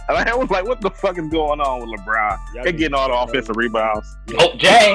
and 0.10 0.30
I 0.30 0.36
was 0.36 0.52
like, 0.52 0.68
what 0.68 0.82
the 0.82 0.92
fuck 0.92 1.18
is 1.18 1.28
going 1.30 1.62
on 1.62 1.80
with 1.90 2.00
LeBron? 2.00 2.38
They 2.64 2.72
be- 2.72 2.78
getting 2.78 2.94
all 2.94 3.08
the 3.08 3.16
offensive 3.16 3.56
rebounds. 3.56 4.18
Oh, 4.38 4.54
Jay. 4.58 4.94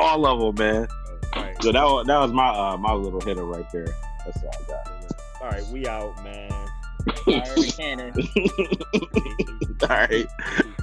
all 0.00 0.26
of 0.26 0.56
them, 0.56 0.66
man. 0.66 0.88
All 1.34 1.42
right. 1.42 1.62
So 1.62 1.72
that 1.72 1.84
was, 1.84 2.06
that 2.06 2.18
was 2.18 2.32
my 2.32 2.48
uh, 2.48 2.76
my 2.76 2.92
little 2.92 3.20
hitter 3.20 3.44
right 3.44 3.70
there. 3.72 3.88
That's 4.24 4.42
all 4.42 4.50
I 4.52 4.68
got. 4.68 5.12
All 5.42 5.50
right, 5.50 5.64
we 5.66 5.86
out, 5.86 6.22
man. 6.24 6.50
Fire 7.24 7.54
cannon. 7.76 8.12
All 9.82 9.88
right. 9.88 10.08
Peace. 10.08 10.74